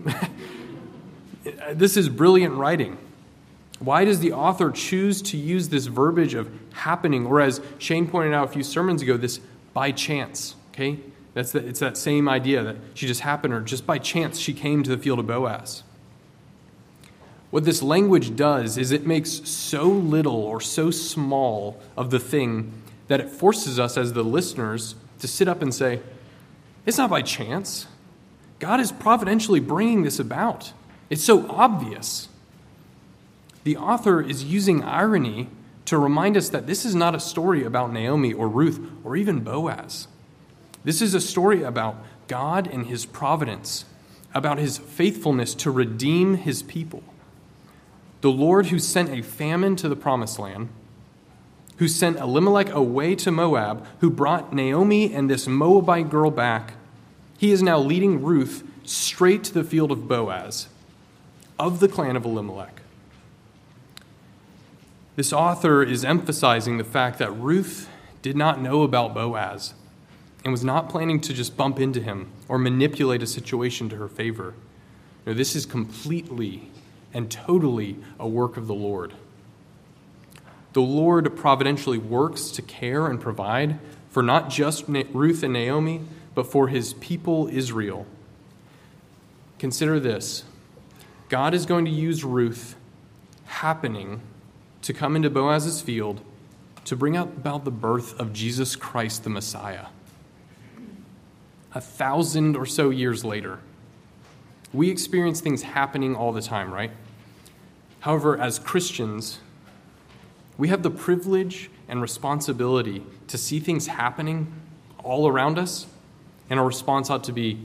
this 1.73 1.97
is 1.97 2.09
brilliant 2.09 2.55
writing. 2.55 2.99
Why 3.79 4.05
does 4.05 4.21
the 4.21 4.33
author 4.33 4.71
choose 4.71 5.23
to 5.23 5.37
use 5.37 5.69
this 5.69 5.87
verbiage 5.87 6.35
of 6.35 6.51
happening, 6.73 7.27
or 7.27 7.41
as 7.41 7.61
Shane 7.79 8.07
pointed 8.07 8.35
out 8.35 8.49
a 8.49 8.53
few 8.53 8.63
sermons 8.63 9.03
ago, 9.03 9.17
this 9.17 9.41
by 9.73 9.91
chance, 9.91 10.55
okay? 10.71 10.99
That's 11.35 11.53
the, 11.53 11.67
it's 11.67 11.81
that 11.81 11.97
same 11.97 12.29
idea 12.29 12.63
that 12.63 12.77
she 12.95 13.07
just 13.07 13.21
happened, 13.21 13.55
or 13.55 13.61
just 13.61 13.87
by 13.87 13.99
chance 13.99 14.39
she 14.39 14.53
came 14.53 14.83
to 14.83 14.91
the 14.91 14.99
field 14.99 15.19
of 15.19 15.27
Boaz. 15.27 15.83
What 17.51 17.65
this 17.65 17.83
language 17.83 18.35
does 18.35 18.79
is 18.79 18.93
it 18.93 19.07
makes 19.07 19.31
so 19.49 19.85
little 19.85 20.37
or 20.37 20.61
so 20.61 20.91
small 20.91 21.81
of 21.97 22.11
the 22.11 22.19
thing 22.19 22.73
that 23.09 23.21
it 23.21 23.29
forces 23.29 23.79
us 23.79 23.97
as 23.99 24.15
the 24.15 24.23
listeners 24.23 24.95
to 25.21 25.29
sit 25.29 25.49
up 25.49 25.63
and 25.63 25.75
say, 25.75 26.01
It's 26.87 26.99
not 26.99 27.11
by 27.11 27.23
chance. 27.23 27.87
God 28.59 28.81
is 28.81 28.93
providentially 28.93 29.61
bringing 29.61 30.03
this 30.03 30.19
about. 30.19 30.73
It's 31.11 31.25
so 31.25 31.47
obvious. 31.51 32.29
The 33.65 33.77
author 33.77 34.21
is 34.23 34.45
using 34.45 34.83
irony 34.83 35.49
to 35.85 35.99
remind 35.99 36.37
us 36.37 36.49
that 36.49 36.67
this 36.67 36.85
is 36.85 36.95
not 36.95 37.15
a 37.15 37.21
story 37.21 37.65
about 37.65 37.93
Naomi 37.93 38.33
or 38.33 38.49
Ruth 38.49 38.81
or 39.05 39.17
even 39.17 39.41
Boaz. 39.41 40.09
This 40.85 41.01
is 41.01 41.15
a 41.15 41.21
story 41.21 41.63
about 41.63 41.97
God 42.27 42.67
and 42.67 42.87
his 42.87 43.07
providence, 43.07 43.85
about 44.35 44.59
his 44.59 44.79
faithfulness 44.79 45.55
to 45.57 45.71
redeem 45.71 46.35
his 46.35 46.63
people. 46.63 47.03
The 48.21 48.31
Lord 48.31 48.67
who 48.67 48.79
sent 48.79 49.11
a 49.11 49.23
famine 49.23 49.77
to 49.77 49.89
the 49.89 49.97
promised 49.97 50.39
land, 50.39 50.69
who 51.77 51.89
sent 51.89 52.19
Elimelech 52.19 52.71
away 52.71 53.15
to 53.17 53.31
Moab, 53.31 53.87
who 54.01 54.11
brought 54.11 54.53
Naomi 54.53 55.13
and 55.13 55.29
this 55.29 55.47
Moabite 55.47 56.11
girl 56.11 56.31
back, 56.31 56.75
he 57.39 57.51
is 57.51 57.63
now 57.63 57.79
leading 57.79 58.23
Ruth 58.23 58.63
straight 58.85 59.43
to 59.45 59.55
the 59.55 59.65
field 59.65 59.91
of 59.91 60.07
Boaz, 60.09 60.69
of 61.59 61.81
the 61.81 61.89
clan 61.89 62.17
of 62.17 62.25
Elimelech. 62.25 62.83
This 65.17 65.33
author 65.33 65.83
is 65.83 66.05
emphasizing 66.05 66.79
the 66.79 66.85
fact 66.85 67.19
that 67.19 67.31
Ruth 67.33 67.89
did 68.23 68.37
not 68.37 68.61
know 68.61 68.83
about 68.83 69.15
Boaz 69.15 69.75
and 70.45 70.53
was 70.53 70.65
not 70.65 70.89
planning 70.89 71.21
to 71.21 71.33
just 71.33 71.57
bump 71.57 71.79
into 71.79 72.01
him 72.01 72.31
or 72.49 72.59
manipulate 72.59 73.23
a 73.23 73.27
situation 73.27 73.89
to 73.89 73.97
her 73.97 74.09
favor. 74.09 74.55
No, 75.27 75.35
this 75.35 75.55
is 75.55 75.67
completely 75.67 76.69
and 77.15 77.31
totally 77.31 77.97
a 78.19 78.27
work 78.27 78.57
of 78.57 78.67
the 78.67 78.75
Lord. 78.75 79.13
The 80.73 80.81
Lord 80.81 81.37
providentially 81.37 81.99
works 81.99 82.51
to 82.53 82.63
care 82.63 83.07
and 83.07 83.21
provide 83.21 83.79
for 84.09 84.23
not 84.23 84.51
just 84.51 84.89
Ruth 84.89 85.43
and 85.43 85.53
Naomi, 85.53 86.01
but 86.35 86.47
for 86.47 86.69
his 86.69 86.95
people 86.95 87.49
Israel. 87.49 88.07
Consider 89.59 90.01
this 90.01 90.45
God 91.29 91.55
is 91.55 91.67
going 91.67 91.85
to 91.85 91.91
use 91.91 92.25
Ruth 92.25 92.75
happening 93.45 94.21
to 94.83 94.93
come 94.93 95.15
into 95.15 95.31
Boaz's 95.31 95.81
field 95.81 96.21
to 96.85 96.97
bring 96.97 97.17
about 97.17 97.65
the 97.65 97.71
birth 97.71 98.19
of 98.19 98.33
Jesus 98.33 98.75
Christ 98.75 99.25
the 99.25 99.31
Messiah. 99.31 99.87
A 101.75 101.81
thousand 101.81 102.57
or 102.57 102.67
so 102.67 102.91
years 102.91 103.25
later, 103.25 103.59
we 104.73 104.91
experience 104.91 105.41
things 105.41 105.63
happening 105.63 106.15
all 106.15 106.33
the 106.33 106.43
time, 106.43 106.73
right? 106.73 106.91
However, 108.01 108.39
as 108.39 108.59
Christians, 108.59 109.39
we 110.59 110.69
have 110.69 110.83
the 110.83 110.91
privilege 110.91 111.71
and 111.89 112.03
responsibility 112.03 113.05
to 113.29 113.39
see 113.39 113.61
things 113.61 113.87
happening 113.87 114.53
all 115.03 115.29
around 115.29 115.59
us, 115.59 115.87
and 116.51 116.61
our 116.61 116.67
response 116.67 117.11
ought 117.11 117.25
to 117.25 117.33
be 117.33 117.59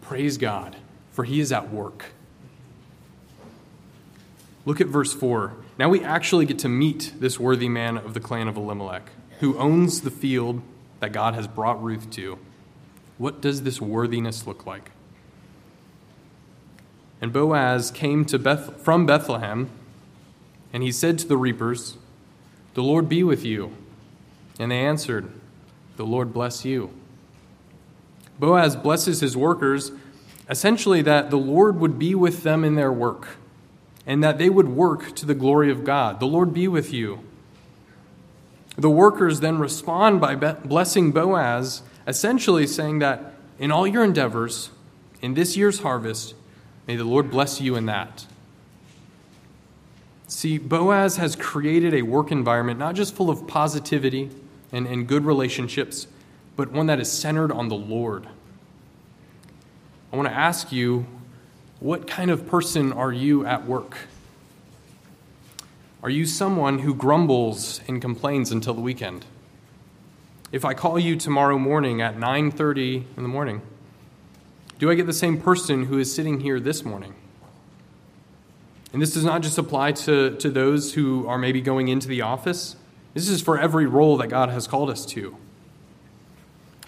praise 0.00 0.38
God, 0.38 0.76
for 1.12 1.24
He 1.24 1.40
is 1.40 1.52
at 1.52 1.70
work. 1.70 2.06
Look 4.64 4.80
at 4.80 4.86
verse 4.86 5.12
4. 5.12 5.54
Now 5.78 5.88
we 5.88 6.02
actually 6.02 6.46
get 6.46 6.58
to 6.60 6.68
meet 6.68 7.14
this 7.18 7.40
worthy 7.40 7.68
man 7.68 7.96
of 7.96 8.14
the 8.14 8.20
clan 8.20 8.48
of 8.48 8.56
Elimelech, 8.56 9.10
who 9.40 9.56
owns 9.58 10.02
the 10.02 10.10
field 10.10 10.62
that 11.00 11.12
God 11.12 11.34
has 11.34 11.46
brought 11.46 11.82
Ruth 11.82 12.10
to. 12.10 12.38
What 13.20 13.42
does 13.42 13.64
this 13.64 13.82
worthiness 13.82 14.46
look 14.46 14.64
like? 14.64 14.92
And 17.20 17.34
Boaz 17.34 17.90
came 17.90 18.24
to 18.24 18.38
Beth, 18.38 18.80
from 18.80 19.04
Bethlehem, 19.04 19.68
and 20.72 20.82
he 20.82 20.90
said 20.90 21.18
to 21.18 21.28
the 21.28 21.36
reapers, 21.36 21.98
The 22.72 22.82
Lord 22.82 23.10
be 23.10 23.22
with 23.22 23.44
you. 23.44 23.76
And 24.58 24.70
they 24.70 24.78
answered, 24.78 25.30
The 25.98 26.06
Lord 26.06 26.32
bless 26.32 26.64
you. 26.64 26.92
Boaz 28.38 28.74
blesses 28.74 29.20
his 29.20 29.36
workers, 29.36 29.92
essentially, 30.48 31.02
that 31.02 31.28
the 31.28 31.36
Lord 31.36 31.78
would 31.78 31.98
be 31.98 32.14
with 32.14 32.42
them 32.42 32.64
in 32.64 32.74
their 32.74 32.90
work 32.90 33.36
and 34.06 34.24
that 34.24 34.38
they 34.38 34.48
would 34.48 34.68
work 34.68 35.14
to 35.16 35.26
the 35.26 35.34
glory 35.34 35.70
of 35.70 35.84
God. 35.84 36.20
The 36.20 36.26
Lord 36.26 36.54
be 36.54 36.66
with 36.68 36.90
you. 36.90 37.20
The 38.78 38.88
workers 38.88 39.40
then 39.40 39.58
respond 39.58 40.22
by 40.22 40.36
blessing 40.36 41.12
Boaz, 41.12 41.82
essentially 42.10 42.66
saying 42.66 42.98
that 42.98 43.34
in 43.58 43.70
all 43.70 43.86
your 43.86 44.04
endeavors, 44.04 44.70
in 45.22 45.34
this 45.34 45.56
year's 45.56 45.80
harvest, 45.80 46.34
may 46.86 46.96
the 46.96 47.04
Lord 47.04 47.30
bless 47.30 47.60
you 47.60 47.76
in 47.76 47.86
that. 47.86 48.26
See, 50.26 50.58
Boaz 50.58 51.16
has 51.16 51.36
created 51.36 51.94
a 51.94 52.02
work 52.02 52.30
environment 52.30 52.78
not 52.78 52.94
just 52.94 53.14
full 53.14 53.30
of 53.30 53.46
positivity 53.46 54.30
and, 54.72 54.86
and 54.86 55.06
good 55.06 55.24
relationships, 55.24 56.06
but 56.56 56.72
one 56.72 56.86
that 56.86 57.00
is 57.00 57.10
centered 57.10 57.52
on 57.52 57.68
the 57.68 57.76
Lord. 57.76 58.26
I 60.12 60.16
want 60.16 60.28
to 60.28 60.34
ask 60.34 60.72
you 60.72 61.06
what 61.78 62.06
kind 62.06 62.30
of 62.30 62.46
person 62.46 62.92
are 62.92 63.12
you 63.12 63.46
at 63.46 63.66
work? 63.66 63.96
Are 66.02 66.10
you 66.10 66.26
someone 66.26 66.80
who 66.80 66.94
grumbles 66.94 67.80
and 67.86 68.00
complains 68.00 68.50
until 68.50 68.74
the 68.74 68.80
weekend? 68.80 69.24
If 70.52 70.64
I 70.64 70.74
call 70.74 70.98
you 70.98 71.14
tomorrow 71.14 71.58
morning 71.58 72.02
at 72.02 72.16
9:30 72.18 73.04
in 73.16 73.22
the 73.22 73.28
morning, 73.28 73.62
do 74.80 74.90
I 74.90 74.94
get 74.94 75.06
the 75.06 75.12
same 75.12 75.40
person 75.40 75.84
who 75.84 75.96
is 75.98 76.12
sitting 76.12 76.40
here 76.40 76.58
this 76.58 76.84
morning? 76.84 77.14
And 78.92 79.00
this 79.00 79.14
does 79.14 79.24
not 79.24 79.42
just 79.42 79.58
apply 79.58 79.92
to, 79.92 80.36
to 80.38 80.50
those 80.50 80.94
who 80.94 81.24
are 81.28 81.38
maybe 81.38 81.60
going 81.60 81.86
into 81.86 82.08
the 82.08 82.22
office. 82.22 82.74
This 83.14 83.28
is 83.28 83.40
for 83.40 83.60
every 83.60 83.86
role 83.86 84.16
that 84.16 84.26
God 84.26 84.48
has 84.48 84.66
called 84.66 84.90
us 84.90 85.06
to. 85.06 85.36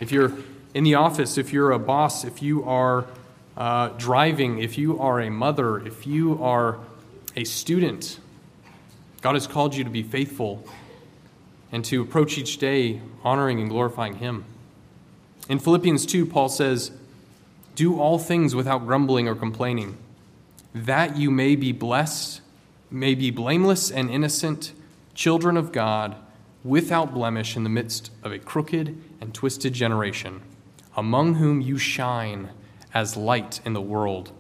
If 0.01 0.11
you're 0.11 0.33
in 0.75 0.83
the 0.83 0.97
office, 0.97 1.39
if 1.39 1.53
you're 1.53 1.71
a 1.71 1.79
boss, 1.79 2.25
if 2.25 2.43
you 2.43 2.65
are 2.65 3.07
uh, 3.57 3.91
driving, 3.91 4.59
if 4.59 4.77
you 4.77 4.99
are 4.99 5.21
a 5.21 5.31
mother, 5.31 5.79
if 5.87 6.05
you 6.05 6.43
are 6.43 6.79
a 7.37 7.45
student, 7.45 8.19
God 9.21 9.35
has 9.35 9.47
called 9.47 9.77
you 9.77 9.85
to 9.85 9.91
be 9.91 10.03
faithful 10.03 10.67
and 11.73 11.85
to 11.87 12.03
approach 12.03 12.37
each 12.37 12.59
day 12.59 13.01
honoring 13.25 13.59
and 13.59 13.71
glorifying 13.71 14.17
Him. 14.17 14.45
In 15.49 15.59
Philippians 15.59 16.07
2, 16.07 16.27
Paul 16.27 16.51
says, 16.51 16.93
Do 17.75 17.99
all 17.99 18.19
things 18.19 18.55
without 18.55 18.87
grumbling 18.87 19.27
or 19.27 19.35
complaining, 19.35 19.97
that 20.75 21.17
you 21.17 21.31
may 21.31 21.57
be 21.57 21.73
blessed, 21.73 22.43
may 22.91 23.15
be 23.15 23.31
blameless 23.31 23.91
and 23.91 24.11
innocent, 24.11 24.73
children 25.15 25.57
of 25.57 25.73
God, 25.73 26.17
without 26.63 27.13
blemish 27.13 27.57
in 27.57 27.65
the 27.65 27.71
midst 27.71 28.11
of 28.23 28.33
a 28.33 28.39
crooked 28.39 28.97
and 29.21 29.35
twisted 29.35 29.73
generation, 29.73 30.43
among 30.97 31.37
whom 31.37 31.61
you 31.61 31.79
shine 31.79 32.51
as 32.95 33.17
light 33.17 33.61
in 33.65 33.73
the 33.73 33.81
world, 33.81 34.31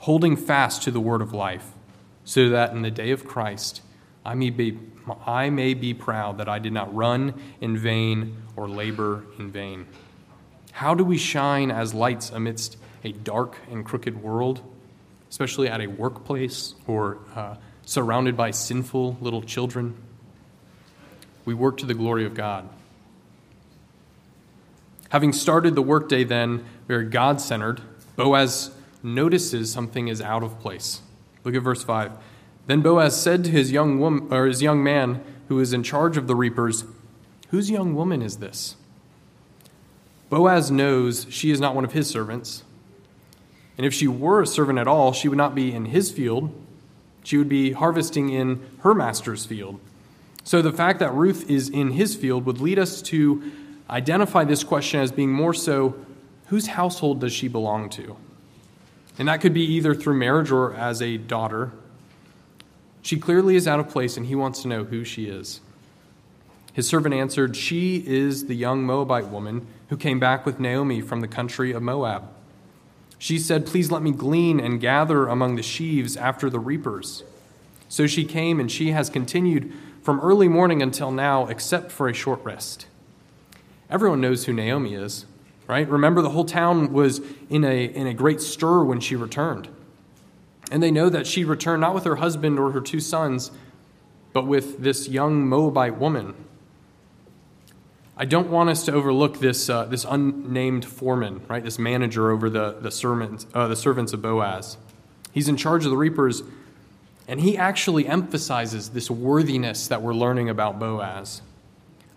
holding 0.00 0.36
fast 0.36 0.82
to 0.82 0.90
the 0.90 1.00
word 1.00 1.20
of 1.20 1.32
life, 1.32 1.72
so 2.24 2.48
that 2.48 2.72
in 2.72 2.82
the 2.82 2.90
day 2.90 3.10
of 3.10 3.26
Christ 3.26 3.82
I 4.28 4.34
may 4.34 4.50
be, 4.50 4.78
I 5.24 5.48
may 5.48 5.72
be 5.72 5.94
proud 5.94 6.36
that 6.36 6.50
I 6.50 6.58
did 6.58 6.74
not 6.74 6.94
run 6.94 7.32
in 7.62 7.78
vain 7.78 8.36
or 8.56 8.68
labor 8.68 9.24
in 9.38 9.50
vain. 9.50 9.86
How 10.72 10.94
do 10.94 11.02
we 11.02 11.16
shine 11.16 11.70
as 11.70 11.94
lights 11.94 12.28
amidst 12.28 12.76
a 13.04 13.12
dark 13.12 13.56
and 13.70 13.86
crooked 13.86 14.22
world, 14.22 14.60
especially 15.30 15.66
at 15.66 15.80
a 15.80 15.86
workplace 15.86 16.74
or 16.86 17.20
uh, 17.34 17.56
surrounded 17.86 18.36
by 18.36 18.50
sinful 18.50 19.16
little 19.22 19.40
children? 19.40 19.94
We 21.46 21.54
work 21.54 21.78
to 21.78 21.86
the 21.86 21.94
glory 21.94 22.26
of 22.26 22.34
God. 22.34 22.68
Having 25.08 25.32
started 25.32 25.74
the 25.74 25.80
workday, 25.80 26.24
then, 26.24 26.66
very 26.86 27.06
God 27.06 27.40
centered, 27.40 27.80
Boaz 28.14 28.72
notices 29.02 29.72
something 29.72 30.08
is 30.08 30.20
out 30.20 30.42
of 30.42 30.60
place. 30.60 31.00
Look 31.44 31.54
at 31.54 31.62
verse 31.62 31.82
5. 31.82 32.12
Then 32.68 32.82
Boaz 32.82 33.20
said 33.20 33.44
to 33.44 33.50
his 33.50 33.72
young 33.72 33.98
woman 33.98 34.28
or 34.30 34.46
his 34.46 34.62
young 34.62 34.84
man 34.84 35.22
who 35.48 35.58
is 35.58 35.72
in 35.72 35.82
charge 35.82 36.18
of 36.18 36.26
the 36.26 36.36
reapers, 36.36 36.84
"Whose 37.48 37.70
young 37.70 37.94
woman 37.94 38.22
is 38.22 38.36
this?" 38.36 38.76
Boaz 40.28 40.70
knows 40.70 41.26
she 41.30 41.50
is 41.50 41.60
not 41.60 41.74
one 41.74 41.86
of 41.86 41.92
his 41.92 42.08
servants. 42.08 42.62
And 43.78 43.86
if 43.86 43.94
she 43.94 44.06
were 44.06 44.42
a 44.42 44.46
servant 44.46 44.78
at 44.78 44.86
all, 44.86 45.12
she 45.12 45.28
would 45.28 45.38
not 45.38 45.54
be 45.54 45.72
in 45.72 45.86
his 45.86 46.10
field. 46.10 46.50
She 47.24 47.38
would 47.38 47.48
be 47.48 47.72
harvesting 47.72 48.28
in 48.28 48.60
her 48.80 48.94
master's 48.94 49.46
field. 49.46 49.80
So 50.44 50.60
the 50.60 50.72
fact 50.72 50.98
that 50.98 51.14
Ruth 51.14 51.48
is 51.48 51.70
in 51.70 51.92
his 51.92 52.14
field 52.14 52.44
would 52.44 52.60
lead 52.60 52.78
us 52.78 53.00
to 53.02 53.42
identify 53.88 54.44
this 54.44 54.62
question 54.62 55.00
as 55.00 55.10
being 55.10 55.32
more 55.32 55.54
so 55.54 55.94
whose 56.48 56.66
household 56.68 57.20
does 57.20 57.32
she 57.32 57.48
belong 57.48 57.88
to? 57.90 58.16
And 59.18 59.28
that 59.28 59.40
could 59.40 59.54
be 59.54 59.64
either 59.64 59.94
through 59.94 60.18
marriage 60.18 60.50
or 60.50 60.74
as 60.74 61.00
a 61.00 61.16
daughter. 61.16 61.72
She 63.02 63.18
clearly 63.18 63.56
is 63.56 63.66
out 63.66 63.80
of 63.80 63.88
place, 63.88 64.16
and 64.16 64.26
he 64.26 64.34
wants 64.34 64.62
to 64.62 64.68
know 64.68 64.84
who 64.84 65.04
she 65.04 65.26
is. 65.26 65.60
His 66.72 66.88
servant 66.88 67.14
answered, 67.14 67.56
She 67.56 68.04
is 68.06 68.46
the 68.46 68.54
young 68.54 68.84
Moabite 68.84 69.28
woman 69.28 69.66
who 69.88 69.96
came 69.96 70.20
back 70.20 70.46
with 70.46 70.60
Naomi 70.60 71.00
from 71.00 71.20
the 71.20 71.28
country 71.28 71.72
of 71.72 71.82
Moab. 71.82 72.28
She 73.18 73.38
said, 73.38 73.66
Please 73.66 73.90
let 73.90 74.02
me 74.02 74.12
glean 74.12 74.60
and 74.60 74.80
gather 74.80 75.26
among 75.26 75.56
the 75.56 75.62
sheaves 75.62 76.16
after 76.16 76.48
the 76.48 76.60
reapers. 76.60 77.24
So 77.88 78.06
she 78.06 78.24
came, 78.24 78.60
and 78.60 78.70
she 78.70 78.92
has 78.92 79.10
continued 79.10 79.72
from 80.02 80.20
early 80.20 80.48
morning 80.48 80.82
until 80.82 81.10
now, 81.10 81.46
except 81.46 81.90
for 81.90 82.08
a 82.08 82.14
short 82.14 82.42
rest. 82.44 82.86
Everyone 83.90 84.20
knows 84.20 84.44
who 84.44 84.52
Naomi 84.52 84.94
is, 84.94 85.26
right? 85.66 85.88
Remember, 85.88 86.22
the 86.22 86.30
whole 86.30 86.44
town 86.44 86.92
was 86.92 87.20
in 87.50 87.64
a, 87.64 87.86
in 87.86 88.06
a 88.06 88.14
great 88.14 88.40
stir 88.40 88.84
when 88.84 89.00
she 89.00 89.16
returned. 89.16 89.68
And 90.70 90.82
they 90.82 90.90
know 90.90 91.08
that 91.08 91.26
she 91.26 91.44
returned 91.44 91.80
not 91.80 91.94
with 91.94 92.04
her 92.04 92.16
husband 92.16 92.58
or 92.58 92.72
her 92.72 92.80
two 92.80 93.00
sons, 93.00 93.50
but 94.32 94.46
with 94.46 94.78
this 94.78 95.08
young 95.08 95.46
Moabite 95.48 95.98
woman. 95.98 96.34
I 98.16 98.24
don't 98.24 98.50
want 98.50 98.68
us 98.68 98.84
to 98.86 98.92
overlook 98.92 99.38
this, 99.38 99.70
uh, 99.70 99.84
this 99.84 100.04
unnamed 100.08 100.84
foreman, 100.84 101.40
right? 101.48 101.62
This 101.62 101.78
manager 101.78 102.32
over 102.32 102.50
the, 102.50 102.72
the, 102.80 102.90
servants, 102.90 103.46
uh, 103.54 103.68
the 103.68 103.76
servants 103.76 104.12
of 104.12 104.20
Boaz. 104.20 104.76
He's 105.32 105.48
in 105.48 105.56
charge 105.56 105.84
of 105.84 105.92
the 105.92 105.96
reapers, 105.96 106.42
and 107.28 107.40
he 107.40 107.56
actually 107.56 108.08
emphasizes 108.08 108.90
this 108.90 109.08
worthiness 109.08 109.86
that 109.86 110.02
we're 110.02 110.14
learning 110.14 110.48
about 110.48 110.80
Boaz. 110.80 111.42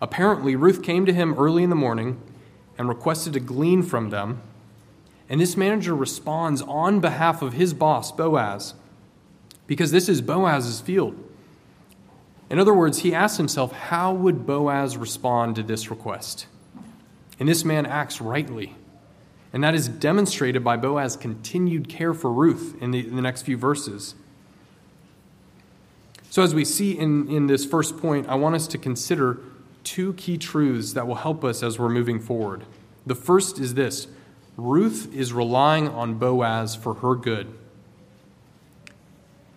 Apparently, 0.00 0.56
Ruth 0.56 0.82
came 0.82 1.06
to 1.06 1.12
him 1.12 1.34
early 1.34 1.62
in 1.62 1.70
the 1.70 1.76
morning 1.76 2.20
and 2.76 2.88
requested 2.88 3.34
to 3.34 3.40
glean 3.40 3.84
from 3.84 4.10
them. 4.10 4.42
And 5.28 5.40
this 5.40 5.56
manager 5.56 5.94
responds 5.94 6.62
on 6.62 7.00
behalf 7.00 7.42
of 7.42 7.54
his 7.54 7.72
boss, 7.74 8.12
Boaz, 8.12 8.74
because 9.66 9.90
this 9.90 10.08
is 10.08 10.20
Boaz's 10.20 10.80
field. 10.80 11.16
In 12.50 12.58
other 12.58 12.74
words, 12.74 12.98
he 12.98 13.14
asks 13.14 13.38
himself, 13.38 13.72
how 13.72 14.12
would 14.12 14.46
Boaz 14.46 14.96
respond 14.96 15.56
to 15.56 15.62
this 15.62 15.90
request? 15.90 16.46
And 17.40 17.48
this 17.48 17.64
man 17.64 17.86
acts 17.86 18.20
rightly. 18.20 18.76
And 19.52 19.64
that 19.64 19.74
is 19.74 19.88
demonstrated 19.88 20.62
by 20.62 20.76
Boaz's 20.76 21.16
continued 21.16 21.88
care 21.88 22.14
for 22.14 22.30
Ruth 22.30 22.76
in 22.80 22.90
the, 22.90 23.06
in 23.06 23.16
the 23.16 23.22
next 23.22 23.42
few 23.42 23.56
verses. 23.56 24.14
So, 26.30 26.42
as 26.42 26.54
we 26.54 26.64
see 26.64 26.98
in, 26.98 27.28
in 27.28 27.46
this 27.46 27.66
first 27.66 27.98
point, 27.98 28.28
I 28.28 28.36
want 28.36 28.54
us 28.54 28.66
to 28.68 28.78
consider 28.78 29.40
two 29.84 30.14
key 30.14 30.38
truths 30.38 30.94
that 30.94 31.06
will 31.06 31.16
help 31.16 31.44
us 31.44 31.62
as 31.62 31.78
we're 31.78 31.90
moving 31.90 32.18
forward. 32.18 32.64
The 33.04 33.14
first 33.14 33.58
is 33.58 33.74
this 33.74 34.06
Ruth 34.56 35.14
is 35.14 35.32
relying 35.32 35.88
on 35.88 36.14
Boaz 36.14 36.74
for 36.74 36.94
her 36.94 37.14
good. 37.14 37.52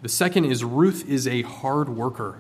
The 0.02 0.10
second 0.10 0.46
is 0.46 0.64
Ruth 0.64 1.08
is 1.10 1.28
a 1.28 1.42
hard 1.42 1.90
worker. 1.90 2.40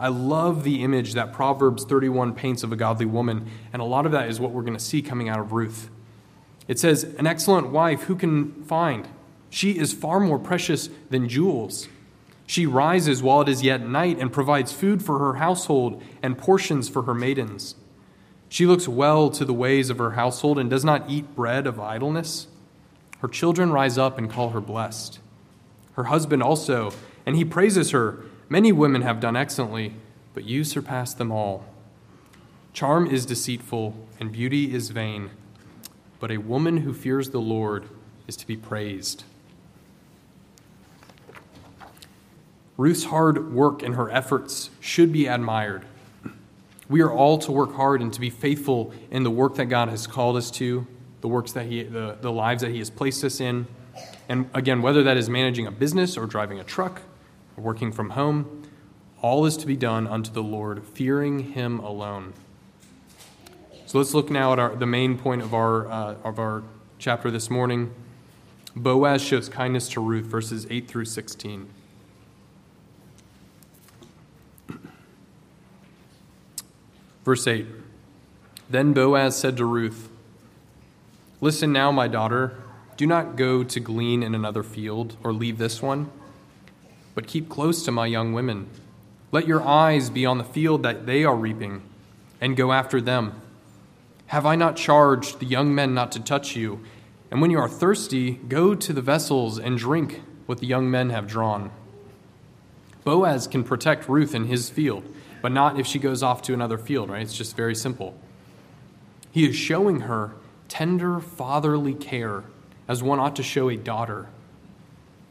I 0.00 0.08
love 0.08 0.64
the 0.64 0.82
image 0.82 1.14
that 1.14 1.32
Proverbs 1.32 1.84
31 1.84 2.34
paints 2.34 2.62
of 2.62 2.72
a 2.72 2.76
godly 2.76 3.06
woman, 3.06 3.50
and 3.72 3.82
a 3.82 3.84
lot 3.84 4.06
of 4.06 4.12
that 4.12 4.28
is 4.28 4.38
what 4.38 4.52
we're 4.52 4.62
going 4.62 4.76
to 4.76 4.82
see 4.82 5.02
coming 5.02 5.28
out 5.28 5.40
of 5.40 5.52
Ruth. 5.52 5.90
It 6.68 6.78
says, 6.78 7.04
An 7.04 7.26
excellent 7.26 7.68
wife 7.68 8.02
who 8.02 8.14
can 8.14 8.64
find? 8.64 9.08
She 9.50 9.78
is 9.78 9.92
far 9.92 10.20
more 10.20 10.38
precious 10.38 10.88
than 11.10 11.28
jewels. 11.28 11.88
She 12.46 12.64
rises 12.64 13.22
while 13.22 13.42
it 13.42 13.48
is 13.48 13.62
yet 13.62 13.86
night 13.86 14.18
and 14.18 14.32
provides 14.32 14.72
food 14.72 15.02
for 15.02 15.18
her 15.18 15.34
household 15.34 16.02
and 16.22 16.38
portions 16.38 16.88
for 16.88 17.02
her 17.02 17.14
maidens. 17.14 17.74
She 18.48 18.66
looks 18.66 18.88
well 18.88 19.30
to 19.30 19.44
the 19.44 19.52
ways 19.52 19.90
of 19.90 19.98
her 19.98 20.12
household 20.12 20.58
and 20.58 20.70
does 20.70 20.84
not 20.84 21.08
eat 21.08 21.34
bread 21.34 21.66
of 21.66 21.78
idleness. 21.78 22.46
Her 23.20 23.28
children 23.28 23.72
rise 23.72 23.98
up 23.98 24.16
and 24.16 24.30
call 24.30 24.50
her 24.50 24.60
blessed. 24.60 25.18
Her 25.92 26.04
husband 26.04 26.42
also, 26.42 26.92
and 27.26 27.36
he 27.36 27.44
praises 27.44 27.90
her. 27.90 28.24
Many 28.48 28.72
women 28.72 29.02
have 29.02 29.20
done 29.20 29.36
excellently, 29.36 29.94
but 30.32 30.44
you 30.44 30.64
surpass 30.64 31.12
them 31.12 31.30
all. 31.30 31.66
Charm 32.72 33.06
is 33.06 33.26
deceitful, 33.26 33.94
and 34.20 34.32
beauty 34.32 34.72
is 34.72 34.90
vain, 34.90 35.30
but 36.20 36.30
a 36.30 36.38
woman 36.38 36.78
who 36.78 36.94
fears 36.94 37.30
the 37.30 37.40
Lord 37.40 37.88
is 38.28 38.36
to 38.36 38.46
be 38.46 38.56
praised. 38.56 39.24
Ruth's 42.76 43.04
hard 43.04 43.52
work 43.52 43.82
and 43.82 43.96
her 43.96 44.08
efforts 44.08 44.70
should 44.78 45.12
be 45.12 45.26
admired. 45.26 45.84
We 46.88 47.02
are 47.02 47.12
all 47.12 47.38
to 47.38 47.52
work 47.52 47.74
hard 47.74 48.00
and 48.00 48.12
to 48.14 48.20
be 48.20 48.30
faithful 48.30 48.92
in 49.10 49.22
the 49.22 49.30
work 49.30 49.56
that 49.56 49.66
God 49.66 49.88
has 49.88 50.06
called 50.06 50.36
us 50.36 50.50
to, 50.52 50.86
the 51.20 51.28
works 51.28 51.52
that 51.52 51.66
He, 51.66 51.82
the, 51.82 52.16
the 52.20 52.32
lives 52.32 52.62
that 52.62 52.70
He 52.70 52.78
has 52.78 52.88
placed 52.88 53.22
us 53.24 53.40
in. 53.40 53.66
And 54.28 54.48
again, 54.54 54.80
whether 54.80 55.02
that 55.02 55.16
is 55.16 55.28
managing 55.28 55.66
a 55.66 55.70
business 55.70 56.16
or 56.16 56.26
driving 56.26 56.58
a 56.58 56.64
truck 56.64 57.02
or 57.56 57.64
working 57.64 57.92
from 57.92 58.10
home, 58.10 58.62
all 59.20 59.44
is 59.44 59.56
to 59.58 59.66
be 59.66 59.76
done 59.76 60.06
unto 60.06 60.32
the 60.32 60.42
Lord, 60.42 60.84
fearing 60.84 61.52
Him 61.52 61.78
alone. 61.80 62.32
So 63.86 63.98
let's 63.98 64.14
look 64.14 64.30
now 64.30 64.52
at 64.52 64.58
our, 64.58 64.76
the 64.76 64.86
main 64.86 65.18
point 65.18 65.42
of 65.42 65.54
our, 65.54 65.88
uh, 65.88 66.14
of 66.24 66.38
our 66.38 66.62
chapter 66.98 67.30
this 67.30 67.50
morning. 67.50 67.94
Boaz 68.76 69.22
shows 69.22 69.48
kindness 69.48 69.88
to 69.90 70.00
Ruth, 70.00 70.26
verses 70.26 70.66
8 70.70 70.86
through 70.86 71.06
16. 71.06 71.68
Verse 77.28 77.46
8 77.46 77.66
Then 78.70 78.94
Boaz 78.94 79.36
said 79.36 79.58
to 79.58 79.66
Ruth, 79.66 80.08
Listen 81.42 81.74
now, 81.74 81.92
my 81.92 82.08
daughter, 82.08 82.56
do 82.96 83.06
not 83.06 83.36
go 83.36 83.62
to 83.62 83.80
glean 83.80 84.22
in 84.22 84.34
another 84.34 84.62
field 84.62 85.14
or 85.22 85.34
leave 85.34 85.58
this 85.58 85.82
one, 85.82 86.10
but 87.14 87.26
keep 87.26 87.50
close 87.50 87.84
to 87.84 87.92
my 87.92 88.06
young 88.06 88.32
women. 88.32 88.70
Let 89.30 89.46
your 89.46 89.62
eyes 89.62 90.08
be 90.08 90.24
on 90.24 90.38
the 90.38 90.42
field 90.42 90.82
that 90.84 91.04
they 91.04 91.22
are 91.22 91.36
reaping, 91.36 91.82
and 92.40 92.56
go 92.56 92.72
after 92.72 92.98
them. 92.98 93.38
Have 94.28 94.46
I 94.46 94.56
not 94.56 94.76
charged 94.76 95.38
the 95.38 95.44
young 95.44 95.74
men 95.74 95.92
not 95.92 96.10
to 96.12 96.20
touch 96.20 96.56
you? 96.56 96.82
And 97.30 97.42
when 97.42 97.50
you 97.50 97.58
are 97.58 97.68
thirsty, 97.68 98.36
go 98.48 98.74
to 98.74 98.92
the 98.94 99.02
vessels 99.02 99.58
and 99.58 99.76
drink 99.76 100.22
what 100.46 100.60
the 100.60 100.66
young 100.66 100.90
men 100.90 101.10
have 101.10 101.26
drawn. 101.26 101.72
Boaz 103.04 103.46
can 103.46 103.64
protect 103.64 104.08
Ruth 104.08 104.34
in 104.34 104.46
his 104.46 104.70
field 104.70 105.04
but 105.40 105.52
not 105.52 105.78
if 105.78 105.86
she 105.86 105.98
goes 105.98 106.22
off 106.22 106.42
to 106.42 106.54
another 106.54 106.78
field, 106.78 107.10
right? 107.10 107.22
It's 107.22 107.36
just 107.36 107.56
very 107.56 107.74
simple. 107.74 108.14
He 109.30 109.48
is 109.48 109.56
showing 109.56 110.00
her 110.00 110.32
tender 110.68 111.20
fatherly 111.20 111.94
care 111.94 112.44
as 112.86 113.02
one 113.02 113.18
ought 113.18 113.36
to 113.36 113.42
show 113.42 113.68
a 113.68 113.76
daughter. 113.76 114.28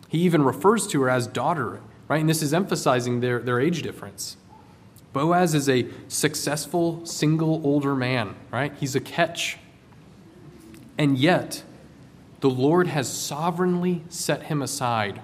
He 0.08 0.20
even 0.20 0.44
refers 0.44 0.88
to 0.88 1.02
her 1.02 1.10
as 1.10 1.28
daughter, 1.28 1.82
right? 2.08 2.20
And 2.20 2.30
this 2.30 2.42
is 2.42 2.54
emphasizing 2.54 3.20
their, 3.20 3.40
their 3.40 3.60
age 3.60 3.82
difference. 3.82 4.38
Boaz 5.14 5.56
is 5.56 5.68
a 5.68 5.88
successful, 6.08 7.06
single 7.06 7.62
older 7.66 7.96
man, 7.96 8.36
right? 8.52 8.74
He's 8.80 8.96
a 8.96 9.00
catch. 9.00 9.58
And 10.98 11.18
yet, 11.18 11.64
the 12.40 12.50
Lord 12.50 12.88
has 12.88 13.12
sovereignly 13.12 14.04
set 14.10 14.44
him 14.44 14.62
aside 14.62 15.22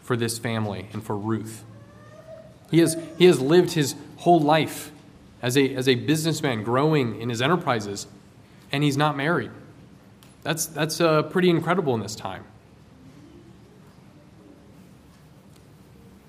for 0.00 0.16
this 0.16 0.38
family 0.38 0.88
and 0.92 1.02
for 1.02 1.16
Ruth. 1.16 1.64
He 2.70 2.78
has, 2.80 2.96
he 3.18 3.26
has 3.26 3.40
lived 3.40 3.72
his 3.72 3.94
whole 4.18 4.40
life 4.40 4.90
as 5.42 5.56
a, 5.56 5.74
as 5.74 5.88
a 5.88 5.94
businessman 5.94 6.62
growing 6.62 7.20
in 7.20 7.28
his 7.28 7.42
enterprises, 7.42 8.06
and 8.72 8.82
he's 8.82 8.96
not 8.96 9.16
married. 9.16 9.50
That's, 10.42 10.66
that's 10.66 11.00
uh, 11.00 11.22
pretty 11.24 11.50
incredible 11.50 11.94
in 11.94 12.00
this 12.00 12.14
time. 12.14 12.44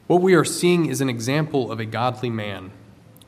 What 0.08 0.21
we 0.21 0.36
are 0.36 0.45
seeing 0.45 0.86
is 0.86 1.02
an 1.02 1.10
example 1.10 1.71
of 1.71 1.80
a 1.80 1.86
godly 1.86 2.30
man. 2.30 2.71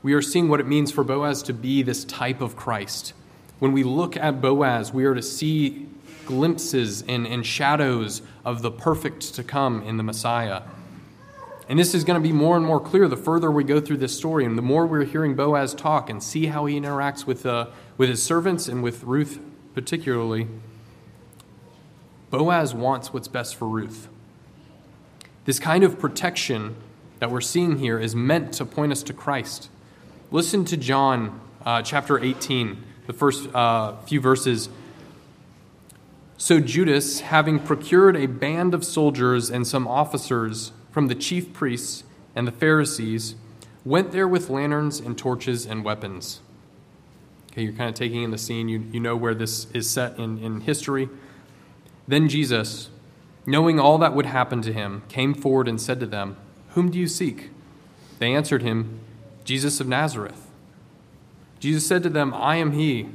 We 0.03 0.13
are 0.13 0.21
seeing 0.21 0.47
what 0.47 0.59
it 0.59 0.67
means 0.67 0.91
for 0.91 1.03
Boaz 1.03 1.41
to 1.43 1.53
be 1.53 1.81
this 1.81 2.05
type 2.05 2.39
of 2.39 2.55
Christ. 2.55 3.13
When 3.59 3.71
we 3.71 3.83
look 3.83 4.15
at 4.15 4.41
Boaz, 4.41 4.93
we 4.93 5.05
are 5.05 5.15
to 5.15 5.21
see 5.23 5.87
glimpses 6.25 7.01
and, 7.07 7.25
and 7.25 7.45
shadows 7.45 8.21
of 8.45 8.61
the 8.61 8.69
perfect 8.69 9.33
to 9.33 9.43
come 9.43 9.81
in 9.81 9.97
the 9.97 10.03
Messiah. 10.03 10.61
And 11.69 11.77
this 11.77 11.93
is 11.93 12.05
going 12.05 12.21
to 12.21 12.25
be 12.25 12.33
more 12.33 12.55
and 12.55 12.65
more 12.65 12.79
clear 12.79 13.07
the 13.07 13.17
further 13.17 13.51
we 13.51 13.63
go 13.63 13.81
through 13.81 13.97
this 13.97 14.17
story, 14.17 14.45
and 14.45 14.57
the 14.57 14.61
more 14.61 14.85
we're 14.85 15.03
hearing 15.03 15.35
Boaz 15.35 15.73
talk 15.73 16.09
and 16.09 16.23
see 16.23 16.45
how 16.45 16.65
he 16.65 16.79
interacts 16.79 17.25
with, 17.25 17.45
uh, 17.45 17.67
with 17.97 18.09
his 18.09 18.23
servants 18.23 18.67
and 18.67 18.81
with 18.81 19.03
Ruth 19.03 19.39
particularly. 19.73 20.47
Boaz 22.29 22.73
wants 22.73 23.13
what's 23.13 23.27
best 23.27 23.55
for 23.55 23.67
Ruth. 23.67 24.07
This 25.45 25.59
kind 25.59 25.83
of 25.83 25.99
protection 25.99 26.75
that 27.19 27.31
we're 27.31 27.41
seeing 27.41 27.79
here 27.79 27.99
is 27.99 28.15
meant 28.15 28.53
to 28.53 28.65
point 28.65 28.91
us 28.91 29.03
to 29.03 29.13
Christ. 29.13 29.69
Listen 30.31 30.65
to 30.65 30.77
John 30.77 31.39
uh, 31.65 31.81
chapter 31.81 32.19
18, 32.19 32.83
the 33.07 33.13
first 33.13 33.53
uh, 33.53 33.97
few 34.01 34.19
verses. 34.19 34.69
So 36.37 36.59
Judas, 36.59 37.21
having 37.21 37.59
procured 37.59 38.15
a 38.15 38.25
band 38.25 38.73
of 38.73 38.83
soldiers 38.83 39.49
and 39.49 39.67
some 39.67 39.87
officers, 39.87 40.71
from 40.97 41.09
the 41.09 41.13
chief 41.13 41.53
priests 41.53 42.03
and 42.33 42.47
the 42.47 42.51
Pharisees 42.51 43.35
went 43.85 44.11
there 44.11 44.27
with 44.27 44.49
lanterns 44.49 44.99
and 44.99 45.15
torches 45.15 45.63
and 45.63 45.85
weapons. 45.85 46.39
Okay, 47.51 47.61
you're 47.61 47.73
kind 47.73 47.87
of 47.87 47.93
taking 47.93 48.23
in 48.23 48.31
the 48.31 48.37
scene. 48.39 48.67
You, 48.67 48.79
you 48.91 48.99
know 48.99 49.15
where 49.15 49.35
this 49.35 49.67
is 49.75 49.87
set 49.87 50.17
in, 50.17 50.39
in 50.39 50.61
history. 50.61 51.07
Then 52.07 52.27
Jesus, 52.27 52.89
knowing 53.45 53.79
all 53.79 53.99
that 53.99 54.15
would 54.15 54.25
happen 54.25 54.63
to 54.63 54.73
him, 54.73 55.03
came 55.07 55.35
forward 55.35 55.67
and 55.67 55.79
said 55.79 55.99
to 55.99 56.07
them, 56.07 56.35
Whom 56.69 56.89
do 56.89 56.97
you 56.97 57.05
seek? 57.05 57.51
They 58.17 58.33
answered 58.33 58.63
him, 58.63 58.99
Jesus 59.43 59.79
of 59.79 59.87
Nazareth. 59.87 60.49
Jesus 61.59 61.85
said 61.85 62.01
to 62.01 62.09
them, 62.09 62.33
I 62.33 62.55
am 62.55 62.71
he. 62.71 63.07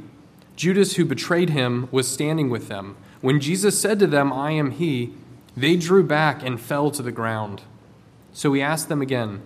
Judas, 0.55 0.95
who 0.95 1.05
betrayed 1.05 1.51
him, 1.51 1.89
was 1.91 2.07
standing 2.07 2.49
with 2.49 2.69
them. 2.69 2.95
When 3.21 3.41
Jesus 3.41 3.77
said 3.81 3.99
to 3.99 4.07
them, 4.07 4.33
I 4.33 4.53
am 4.53 4.71
he, 4.71 5.15
they 5.57 5.75
drew 5.75 6.05
back 6.05 6.45
and 6.45 6.61
fell 6.61 6.93
to 6.93 7.03
the 7.03 7.11
ground. 7.11 7.63
So 8.33 8.53
he 8.53 8.63
asked 8.63 8.89
them 8.89 9.03
again, 9.03 9.43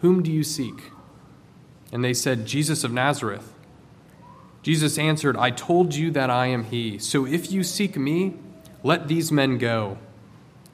Whom 0.00 0.22
do 0.22 0.32
you 0.32 0.42
seek? 0.42 0.92
And 1.92 2.04
they 2.04 2.14
said, 2.14 2.46
Jesus 2.46 2.84
of 2.84 2.92
Nazareth. 2.92 3.52
Jesus 4.62 4.98
answered, 4.98 5.36
I 5.36 5.50
told 5.50 5.94
you 5.94 6.10
that 6.10 6.30
I 6.30 6.46
am 6.46 6.64
he. 6.64 6.98
So 6.98 7.26
if 7.26 7.50
you 7.50 7.64
seek 7.64 7.96
me, 7.96 8.34
let 8.82 9.08
these 9.08 9.32
men 9.32 9.58
go. 9.58 9.98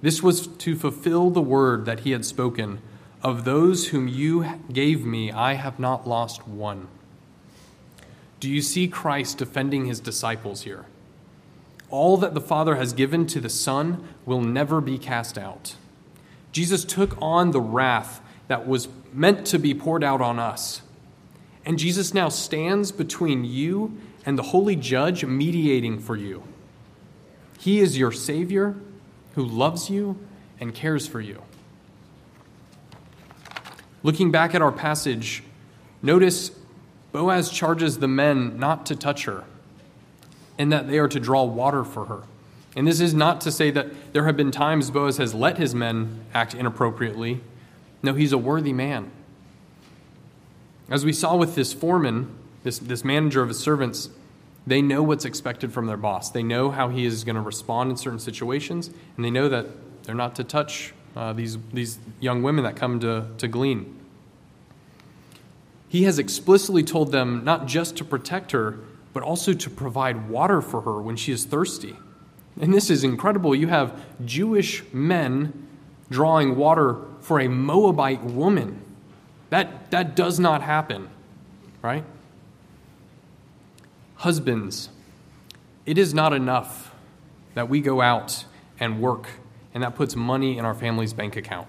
This 0.02 0.22
was 0.22 0.46
to 0.46 0.76
fulfill 0.76 1.30
the 1.30 1.40
word 1.40 1.86
that 1.86 2.00
he 2.00 2.10
had 2.10 2.24
spoken 2.24 2.80
Of 3.22 3.44
those 3.44 3.88
whom 3.88 4.08
you 4.08 4.46
gave 4.72 5.04
me, 5.04 5.32
I 5.32 5.54
have 5.54 5.78
not 5.78 6.06
lost 6.06 6.46
one. 6.46 6.88
Do 8.38 8.48
you 8.48 8.60
see 8.60 8.86
Christ 8.86 9.38
defending 9.38 9.86
his 9.86 10.00
disciples 10.00 10.62
here? 10.62 10.84
All 11.90 12.16
that 12.18 12.34
the 12.34 12.40
Father 12.40 12.76
has 12.76 12.92
given 12.92 13.26
to 13.28 13.40
the 13.40 13.48
Son 13.48 14.06
will 14.24 14.42
never 14.42 14.80
be 14.80 14.98
cast 14.98 15.38
out. 15.38 15.76
Jesus 16.56 16.86
took 16.86 17.20
on 17.20 17.50
the 17.50 17.60
wrath 17.60 18.22
that 18.48 18.66
was 18.66 18.88
meant 19.12 19.46
to 19.48 19.58
be 19.58 19.74
poured 19.74 20.02
out 20.02 20.22
on 20.22 20.38
us. 20.38 20.80
And 21.66 21.78
Jesus 21.78 22.14
now 22.14 22.30
stands 22.30 22.92
between 22.92 23.44
you 23.44 24.00
and 24.24 24.38
the 24.38 24.42
holy 24.42 24.74
judge, 24.74 25.22
mediating 25.22 25.98
for 25.98 26.16
you. 26.16 26.44
He 27.58 27.80
is 27.80 27.98
your 27.98 28.10
Savior 28.10 28.74
who 29.34 29.44
loves 29.44 29.90
you 29.90 30.18
and 30.58 30.74
cares 30.74 31.06
for 31.06 31.20
you. 31.20 31.42
Looking 34.02 34.30
back 34.30 34.54
at 34.54 34.62
our 34.62 34.72
passage, 34.72 35.42
notice 36.00 36.52
Boaz 37.12 37.50
charges 37.50 37.98
the 37.98 38.08
men 38.08 38.58
not 38.58 38.86
to 38.86 38.96
touch 38.96 39.26
her 39.26 39.44
and 40.56 40.72
that 40.72 40.88
they 40.88 40.98
are 40.98 41.08
to 41.08 41.20
draw 41.20 41.44
water 41.44 41.84
for 41.84 42.06
her. 42.06 42.22
And 42.76 42.86
this 42.86 43.00
is 43.00 43.14
not 43.14 43.40
to 43.40 43.50
say 43.50 43.70
that 43.70 44.12
there 44.12 44.26
have 44.26 44.36
been 44.36 44.50
times 44.50 44.90
Boaz 44.90 45.16
has 45.16 45.34
let 45.34 45.56
his 45.56 45.74
men 45.74 46.20
act 46.34 46.54
inappropriately. 46.54 47.40
No, 48.02 48.12
he's 48.12 48.32
a 48.32 48.38
worthy 48.38 48.74
man. 48.74 49.10
As 50.90 51.04
we 51.04 51.14
saw 51.14 51.34
with 51.36 51.54
this 51.54 51.72
foreman, 51.72 52.36
this, 52.62 52.78
this 52.78 53.02
manager 53.02 53.42
of 53.42 53.48
his 53.48 53.58
servants, 53.58 54.10
they 54.66 54.82
know 54.82 55.02
what's 55.02 55.24
expected 55.24 55.72
from 55.72 55.86
their 55.86 55.96
boss. 55.96 56.30
They 56.30 56.42
know 56.42 56.70
how 56.70 56.90
he 56.90 57.06
is 57.06 57.24
going 57.24 57.36
to 57.36 57.42
respond 57.42 57.90
in 57.90 57.96
certain 57.96 58.18
situations, 58.18 58.90
and 59.16 59.24
they 59.24 59.30
know 59.30 59.48
that 59.48 59.66
they're 60.04 60.14
not 60.14 60.36
to 60.36 60.44
touch 60.44 60.92
uh, 61.16 61.32
these, 61.32 61.56
these 61.72 61.98
young 62.20 62.42
women 62.42 62.64
that 62.64 62.76
come 62.76 63.00
to, 63.00 63.26
to 63.38 63.48
glean. 63.48 63.98
He 65.88 66.02
has 66.02 66.18
explicitly 66.18 66.82
told 66.82 67.10
them 67.10 67.42
not 67.42 67.66
just 67.66 67.96
to 67.96 68.04
protect 68.04 68.52
her, 68.52 68.78
but 69.14 69.22
also 69.22 69.54
to 69.54 69.70
provide 69.70 70.28
water 70.28 70.60
for 70.60 70.82
her 70.82 71.00
when 71.00 71.16
she 71.16 71.32
is 71.32 71.46
thirsty. 71.46 71.96
And 72.60 72.72
this 72.72 72.90
is 72.90 73.04
incredible. 73.04 73.54
You 73.54 73.68
have 73.68 74.00
Jewish 74.24 74.82
men 74.92 75.68
drawing 76.10 76.56
water 76.56 76.96
for 77.20 77.40
a 77.40 77.48
Moabite 77.48 78.22
woman. 78.22 78.82
That, 79.50 79.90
that 79.90 80.16
does 80.16 80.40
not 80.40 80.62
happen, 80.62 81.08
right? 81.82 82.04
Husbands, 84.16 84.88
it 85.84 85.98
is 85.98 86.14
not 86.14 86.32
enough 86.32 86.94
that 87.54 87.68
we 87.68 87.80
go 87.80 88.00
out 88.00 88.44
and 88.80 89.00
work 89.00 89.28
and 89.74 89.82
that 89.82 89.94
puts 89.94 90.16
money 90.16 90.58
in 90.58 90.64
our 90.64 90.74
family's 90.74 91.12
bank 91.12 91.36
account. 91.36 91.68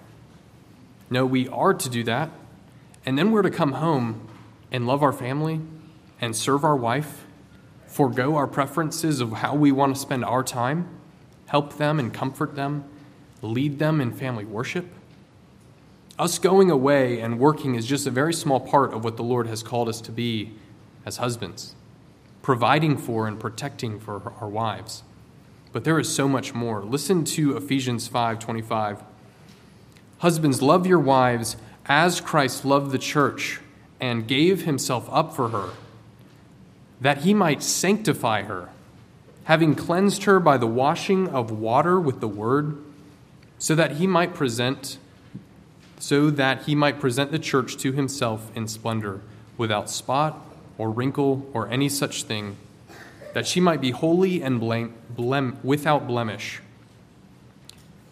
No, 1.10 1.26
we 1.26 1.48
are 1.48 1.74
to 1.74 1.88
do 1.88 2.02
that 2.04 2.30
and 3.04 3.16
then 3.16 3.30
we're 3.30 3.42
to 3.42 3.50
come 3.50 3.72
home 3.72 4.20
and 4.70 4.86
love 4.86 5.02
our 5.02 5.12
family 5.12 5.60
and 6.20 6.34
serve 6.36 6.64
our 6.64 6.76
wife, 6.76 7.24
forego 7.88 8.36
our 8.36 8.46
preferences 8.46 9.20
of 9.20 9.32
how 9.32 9.54
we 9.54 9.72
want 9.72 9.94
to 9.94 10.00
spend 10.00 10.24
our 10.24 10.44
time, 10.44 10.88
help 11.46 11.76
them 11.78 11.98
and 11.98 12.12
comfort 12.12 12.54
them, 12.54 12.84
lead 13.42 13.78
them 13.78 14.00
in 14.00 14.12
family 14.12 14.44
worship. 14.44 14.86
Us 16.18 16.38
going 16.38 16.70
away 16.70 17.20
and 17.20 17.38
working 17.38 17.74
is 17.74 17.86
just 17.86 18.06
a 18.06 18.10
very 18.10 18.34
small 18.34 18.60
part 18.60 18.92
of 18.92 19.04
what 19.04 19.16
the 19.16 19.22
Lord 19.22 19.46
has 19.46 19.62
called 19.62 19.88
us 19.88 20.00
to 20.02 20.12
be 20.12 20.52
as 21.06 21.16
husbands, 21.18 21.74
providing 22.42 22.96
for 22.96 23.26
and 23.26 23.38
protecting 23.38 23.98
for 23.98 24.32
our 24.40 24.48
wives. 24.48 25.02
But 25.72 25.84
there 25.84 25.98
is 25.98 26.12
so 26.12 26.28
much 26.28 26.54
more. 26.54 26.82
Listen 26.82 27.24
to 27.24 27.56
Ephesians 27.56 28.08
5:25. 28.08 29.02
Husbands, 30.18 30.60
love 30.60 30.86
your 30.86 30.98
wives 30.98 31.56
as 31.86 32.20
Christ 32.20 32.64
loved 32.64 32.90
the 32.90 32.98
church 32.98 33.60
and 34.00 34.26
gave 34.26 34.64
himself 34.64 35.08
up 35.12 35.34
for 35.34 35.50
her, 35.50 35.70
that 37.00 37.18
he 37.18 37.32
might 37.34 37.62
sanctify 37.62 38.42
her, 38.42 38.68
having 39.44 39.74
cleansed 39.74 40.24
her 40.24 40.40
by 40.40 40.56
the 40.56 40.66
washing 40.66 41.28
of 41.28 41.50
water 41.50 42.00
with 42.00 42.20
the 42.20 42.28
word, 42.28 42.76
so 43.58 43.74
that 43.74 43.92
he 43.92 44.06
might 44.06 44.34
present 44.34 44.98
so 45.98 46.30
that 46.30 46.62
he 46.62 46.74
might 46.74 47.00
present 47.00 47.32
the 47.32 47.38
church 47.38 47.76
to 47.78 47.92
himself 47.92 48.50
in 48.54 48.68
splendor, 48.68 49.20
without 49.56 49.90
spot 49.90 50.46
or 50.76 50.90
wrinkle 50.90 51.48
or 51.52 51.68
any 51.68 51.88
such 51.88 52.22
thing, 52.22 52.56
that 53.34 53.46
she 53.46 53.60
might 53.60 53.80
be 53.80 53.90
holy 53.90 54.42
and 54.42 54.60
blem, 54.60 55.64
without 55.64 56.06
blemish. 56.06 56.60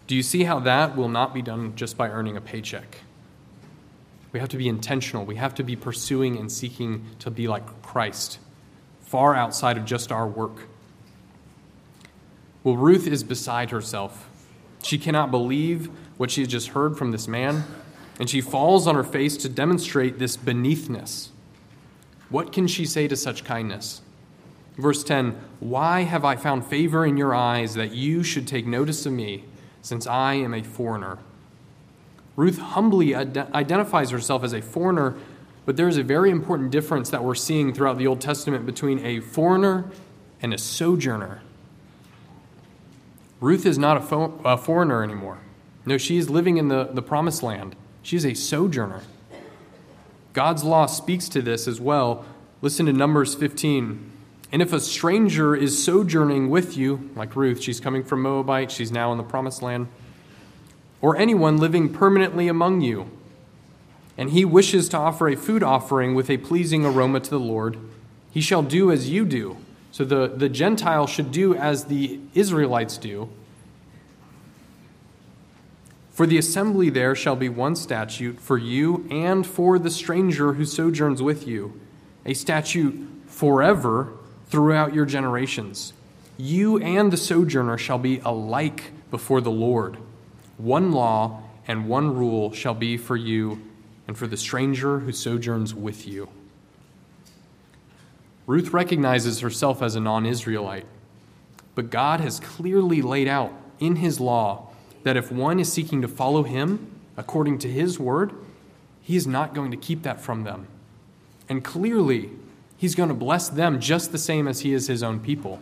Do 0.05 0.15
you 0.15 0.23
see 0.23 0.43
how 0.43 0.59
that 0.59 0.95
will 0.95 1.09
not 1.09 1.33
be 1.33 1.41
done 1.41 1.75
just 1.75 1.97
by 1.97 2.09
earning 2.09 2.37
a 2.37 2.41
paycheck? 2.41 2.99
We 4.31 4.39
have 4.39 4.49
to 4.49 4.57
be 4.57 4.67
intentional. 4.67 5.25
We 5.25 5.35
have 5.37 5.55
to 5.55 5.63
be 5.63 5.75
pursuing 5.75 6.37
and 6.37 6.51
seeking 6.51 7.05
to 7.19 7.31
be 7.31 7.47
like 7.47 7.81
Christ, 7.81 8.39
far 9.07 9.33
outside 9.33 9.77
of 9.77 9.85
just 9.85 10.11
our 10.11 10.27
work. 10.27 10.67
Well, 12.63 12.75
Ruth 12.75 13.07
is 13.07 13.23
beside 13.23 13.71
herself. 13.71 14.29
She 14.83 14.97
cannot 14.97 15.31
believe 15.31 15.89
what 16.17 16.29
she 16.29 16.41
has 16.41 16.49
just 16.49 16.69
heard 16.69 16.97
from 16.97 17.11
this 17.11 17.27
man, 17.27 17.63
and 18.19 18.29
she 18.29 18.41
falls 18.41 18.85
on 18.85 18.95
her 18.95 19.05
face 19.05 19.37
to 19.37 19.49
demonstrate 19.49 20.19
this 20.19 20.35
beneathness. 20.35 21.29
What 22.29 22.51
can 22.51 22.67
she 22.67 22.85
say 22.85 23.07
to 23.07 23.15
such 23.15 23.45
kindness? 23.45 24.01
Verse 24.77 25.03
10 25.05 25.39
Why 25.61 26.01
have 26.01 26.25
I 26.25 26.35
found 26.35 26.65
favor 26.65 27.05
in 27.05 27.15
your 27.15 27.33
eyes 27.33 27.75
that 27.75 27.93
you 27.93 28.23
should 28.23 28.45
take 28.45 28.67
notice 28.67 29.05
of 29.05 29.13
me, 29.13 29.45
since 29.81 30.05
I 30.05 30.33
am 30.33 30.53
a 30.53 30.63
foreigner? 30.63 31.19
Ruth 32.35 32.59
humbly 32.59 33.15
ad- 33.15 33.37
identifies 33.53 34.09
herself 34.09 34.43
as 34.43 34.53
a 34.53 34.61
foreigner, 34.61 35.15
but 35.67 35.75
there's 35.75 35.97
a 35.97 36.03
very 36.03 36.31
important 36.31 36.71
difference 36.71 37.09
that 37.09 37.25
we're 37.25 37.35
seeing 37.35 37.73
throughout 37.73 37.97
the 37.97 38.07
Old 38.07 38.21
Testament 38.21 38.65
between 38.65 39.05
a 39.05 39.19
foreigner 39.19 39.91
and 40.41 40.53
a 40.53 40.57
sojourner. 40.57 41.41
Ruth 43.41 43.65
is 43.65 43.77
not 43.77 43.97
a, 43.97 43.99
fo- 43.99 44.39
a 44.45 44.55
foreigner 44.55 45.03
anymore. 45.03 45.39
No, 45.85 45.97
she 45.97 46.15
is 46.15 46.29
living 46.29 46.55
in 46.55 46.69
the, 46.69 46.85
the 46.85 47.01
promised 47.01 47.43
land. 47.43 47.75
She 48.01 48.15
is 48.15 48.25
a 48.25 48.33
sojourner. 48.33 49.01
God's 50.31 50.63
law 50.63 50.85
speaks 50.85 51.27
to 51.27 51.41
this 51.41 51.67
as 51.67 51.81
well. 51.81 52.23
Listen 52.61 52.85
to 52.85 52.93
Numbers 52.93 53.35
15. 53.35 54.09
And 54.53 54.61
if 54.61 54.71
a 54.71 54.79
stranger 54.79 55.53
is 55.53 55.83
sojourning 55.83 56.49
with 56.49 56.77
you, 56.77 57.09
like 57.13 57.35
Ruth, 57.35 57.61
she's 57.61 57.81
coming 57.81 58.05
from 58.05 58.21
Moabite, 58.21 58.71
she's 58.71 58.93
now 58.93 59.11
in 59.11 59.17
the 59.17 59.23
promised 59.25 59.61
land 59.61 59.89
or 61.01 61.17
anyone 61.17 61.57
living 61.57 61.91
permanently 61.91 62.47
among 62.47 62.79
you, 62.79 63.11
and 64.17 64.31
he 64.31 64.43
wishes 64.43 64.89
to 64.89 64.97
offer 64.97 65.29
a 65.29 65.35
food 65.35 65.61
offering 65.61 66.15
with 66.15 66.29
a 66.29 66.37
pleasing 66.37 66.85
aroma 66.85 67.19
to 67.19 67.29
the 67.29 67.39
Lord, 67.39 67.77
he 68.31 68.41
shall 68.41 68.63
do 68.63 68.91
as 68.91 69.09
you 69.09 69.25
do. 69.25 69.57
So 69.91 70.03
the, 70.03 70.27
the 70.27 70.49
Gentile 70.49 71.07
should 71.07 71.31
do 71.31 71.55
as 71.55 71.85
the 71.85 72.19
Israelites 72.33 72.97
do. 72.97 73.29
For 76.11 76.25
the 76.25 76.39
assembly 76.39 76.89
there 76.89 77.13
shall 77.13 77.35
be 77.35 77.47
one 77.47 77.75
statute 77.75 78.39
for 78.39 78.57
you 78.57 79.07
and 79.11 79.45
for 79.45 79.77
the 79.77 79.91
stranger 79.91 80.53
who 80.53 80.65
sojourns 80.65 81.21
with 81.21 81.47
you, 81.47 81.79
a 82.25 82.33
statute 82.33 83.07
forever 83.27 84.13
throughout 84.47 84.95
your 84.95 85.05
generations. 85.05 85.93
You 86.37 86.79
and 86.79 87.13
the 87.13 87.17
sojourner 87.17 87.77
shall 87.77 87.99
be 87.99 88.19
alike 88.25 88.91
before 89.11 89.41
the 89.41 89.51
Lord. 89.51 89.97
One 90.57 90.91
law 90.91 91.43
and 91.67 91.87
one 91.87 92.15
rule 92.15 92.51
shall 92.51 92.73
be 92.73 92.97
for 92.97 93.15
you 93.15 93.61
and 94.07 94.17
for 94.17 94.27
the 94.27 94.37
stranger 94.37 94.99
who 94.99 95.11
sojourns 95.11 95.73
with 95.73 96.07
you. 96.07 96.29
Ruth 98.45 98.71
recognizes 98.71 99.41
herself 99.41 99.81
as 99.81 99.95
a 99.95 99.99
non 99.99 100.25
Israelite, 100.25 100.85
but 101.75 101.89
God 101.89 102.21
has 102.21 102.39
clearly 102.39 103.01
laid 103.01 103.27
out 103.27 103.53
in 103.79 103.97
his 103.97 104.19
law 104.19 104.69
that 105.03 105.17
if 105.17 105.31
one 105.31 105.59
is 105.59 105.71
seeking 105.71 106.01
to 106.01 106.07
follow 106.07 106.43
him 106.43 106.89
according 107.17 107.59
to 107.59 107.69
his 107.69 107.99
word, 107.99 108.33
he 109.01 109.15
is 109.15 109.27
not 109.27 109.53
going 109.53 109.71
to 109.71 109.77
keep 109.77 110.03
that 110.03 110.21
from 110.21 110.43
them. 110.43 110.67
And 111.49 111.63
clearly, 111.63 112.29
he's 112.77 112.95
going 112.95 113.09
to 113.09 113.15
bless 113.15 113.49
them 113.49 113.79
just 113.79 114.11
the 114.11 114.17
same 114.17 114.47
as 114.47 114.61
he 114.61 114.73
is 114.73 114.87
his 114.87 115.03
own 115.03 115.19
people. 115.19 115.59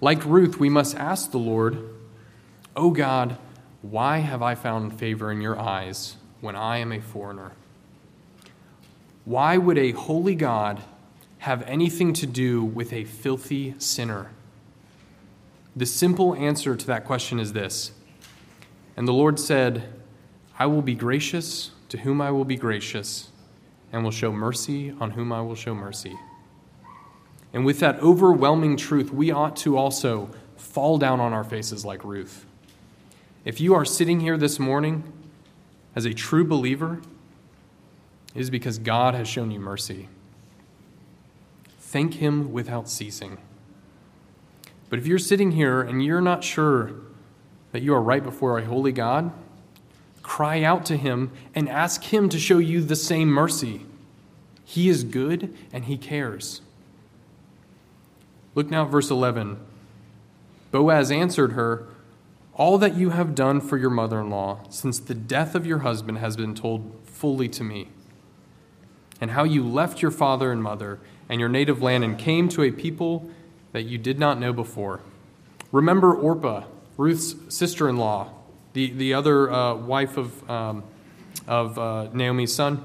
Like 0.00 0.24
Ruth, 0.24 0.58
we 0.58 0.68
must 0.68 0.94
ask 0.96 1.32
the 1.32 1.38
Lord 1.38 1.84
O 2.78 2.86
oh 2.86 2.90
God, 2.90 3.36
why 3.82 4.18
have 4.18 4.42
I 4.42 4.54
found 4.54 4.98
favor 4.98 5.30
in 5.30 5.40
your 5.40 5.58
eyes 5.58 6.16
when 6.40 6.56
I 6.56 6.78
am 6.78 6.92
a 6.92 7.00
foreigner? 7.00 7.52
Why 9.24 9.56
would 9.56 9.78
a 9.78 9.92
holy 9.92 10.34
God 10.34 10.82
have 11.38 11.62
anything 11.62 12.12
to 12.14 12.26
do 12.26 12.64
with 12.64 12.92
a 12.92 13.04
filthy 13.04 13.74
sinner? 13.78 14.30
The 15.76 15.86
simple 15.86 16.34
answer 16.34 16.74
to 16.74 16.86
that 16.86 17.04
question 17.04 17.38
is 17.38 17.52
this. 17.52 17.92
And 18.96 19.06
the 19.06 19.12
Lord 19.12 19.38
said, 19.38 19.92
I 20.58 20.66
will 20.66 20.82
be 20.82 20.94
gracious 20.94 21.70
to 21.88 21.98
whom 21.98 22.20
I 22.20 22.30
will 22.30 22.44
be 22.44 22.56
gracious, 22.56 23.30
and 23.92 24.04
will 24.04 24.10
show 24.10 24.32
mercy 24.32 24.92
on 25.00 25.12
whom 25.12 25.32
I 25.32 25.40
will 25.40 25.54
show 25.54 25.74
mercy. 25.74 26.18
And 27.52 27.64
with 27.64 27.80
that 27.80 27.98
overwhelming 28.00 28.76
truth, 28.76 29.12
we 29.12 29.30
ought 29.30 29.56
to 29.58 29.78
also 29.78 30.30
fall 30.56 30.98
down 30.98 31.20
on 31.20 31.32
our 31.32 31.44
faces 31.44 31.84
like 31.84 32.04
Ruth. 32.04 32.44
If 33.44 33.60
you 33.60 33.74
are 33.74 33.84
sitting 33.84 34.20
here 34.20 34.36
this 34.36 34.58
morning 34.58 35.04
as 35.94 36.04
a 36.04 36.12
true 36.12 36.44
believer, 36.44 37.00
it 38.34 38.40
is 38.40 38.50
because 38.50 38.78
God 38.78 39.14
has 39.14 39.28
shown 39.28 39.50
you 39.50 39.60
mercy. 39.60 40.08
Thank 41.78 42.14
Him 42.14 42.52
without 42.52 42.88
ceasing. 42.88 43.38
But 44.90 44.98
if 44.98 45.06
you're 45.06 45.18
sitting 45.18 45.52
here 45.52 45.80
and 45.80 46.04
you're 46.04 46.20
not 46.20 46.42
sure 46.42 46.92
that 47.72 47.82
you 47.82 47.94
are 47.94 48.02
right 48.02 48.22
before 48.22 48.58
a 48.58 48.64
holy 48.64 48.92
God, 48.92 49.32
cry 50.22 50.62
out 50.62 50.84
to 50.86 50.96
Him 50.96 51.30
and 51.54 51.68
ask 51.68 52.02
Him 52.04 52.28
to 52.30 52.38
show 52.38 52.58
you 52.58 52.82
the 52.82 52.96
same 52.96 53.28
mercy. 53.28 53.86
He 54.64 54.88
is 54.88 55.04
good 55.04 55.56
and 55.72 55.84
He 55.84 55.96
cares. 55.96 56.60
Look 58.54 58.68
now 58.68 58.84
at 58.84 58.90
verse 58.90 59.10
11. 59.10 59.58
Boaz 60.70 61.10
answered 61.10 61.52
her, 61.52 61.86
All 62.58 62.76
that 62.78 62.96
you 62.96 63.10
have 63.10 63.36
done 63.36 63.60
for 63.60 63.78
your 63.78 63.88
mother 63.88 64.20
in 64.20 64.30
law 64.30 64.58
since 64.68 64.98
the 64.98 65.14
death 65.14 65.54
of 65.54 65.64
your 65.64 65.78
husband 65.78 66.18
has 66.18 66.36
been 66.36 66.56
told 66.56 66.92
fully 67.04 67.48
to 67.50 67.62
me, 67.62 67.88
and 69.20 69.30
how 69.30 69.44
you 69.44 69.62
left 69.62 70.02
your 70.02 70.10
father 70.10 70.50
and 70.50 70.60
mother 70.60 70.98
and 71.28 71.38
your 71.38 71.48
native 71.48 71.80
land 71.80 72.02
and 72.02 72.18
came 72.18 72.48
to 72.48 72.62
a 72.62 72.72
people 72.72 73.30
that 73.70 73.82
you 73.82 73.96
did 73.96 74.18
not 74.18 74.40
know 74.40 74.52
before. 74.52 75.00
Remember 75.70 76.12
Orpah, 76.12 76.64
Ruth's 76.96 77.36
sister 77.48 77.88
in 77.88 77.96
law, 77.96 78.32
the, 78.72 78.90
the 78.90 79.14
other 79.14 79.52
uh, 79.52 79.74
wife 79.74 80.16
of, 80.16 80.50
um, 80.50 80.82
of 81.46 81.78
uh, 81.78 82.08
Naomi's 82.12 82.52
son. 82.52 82.84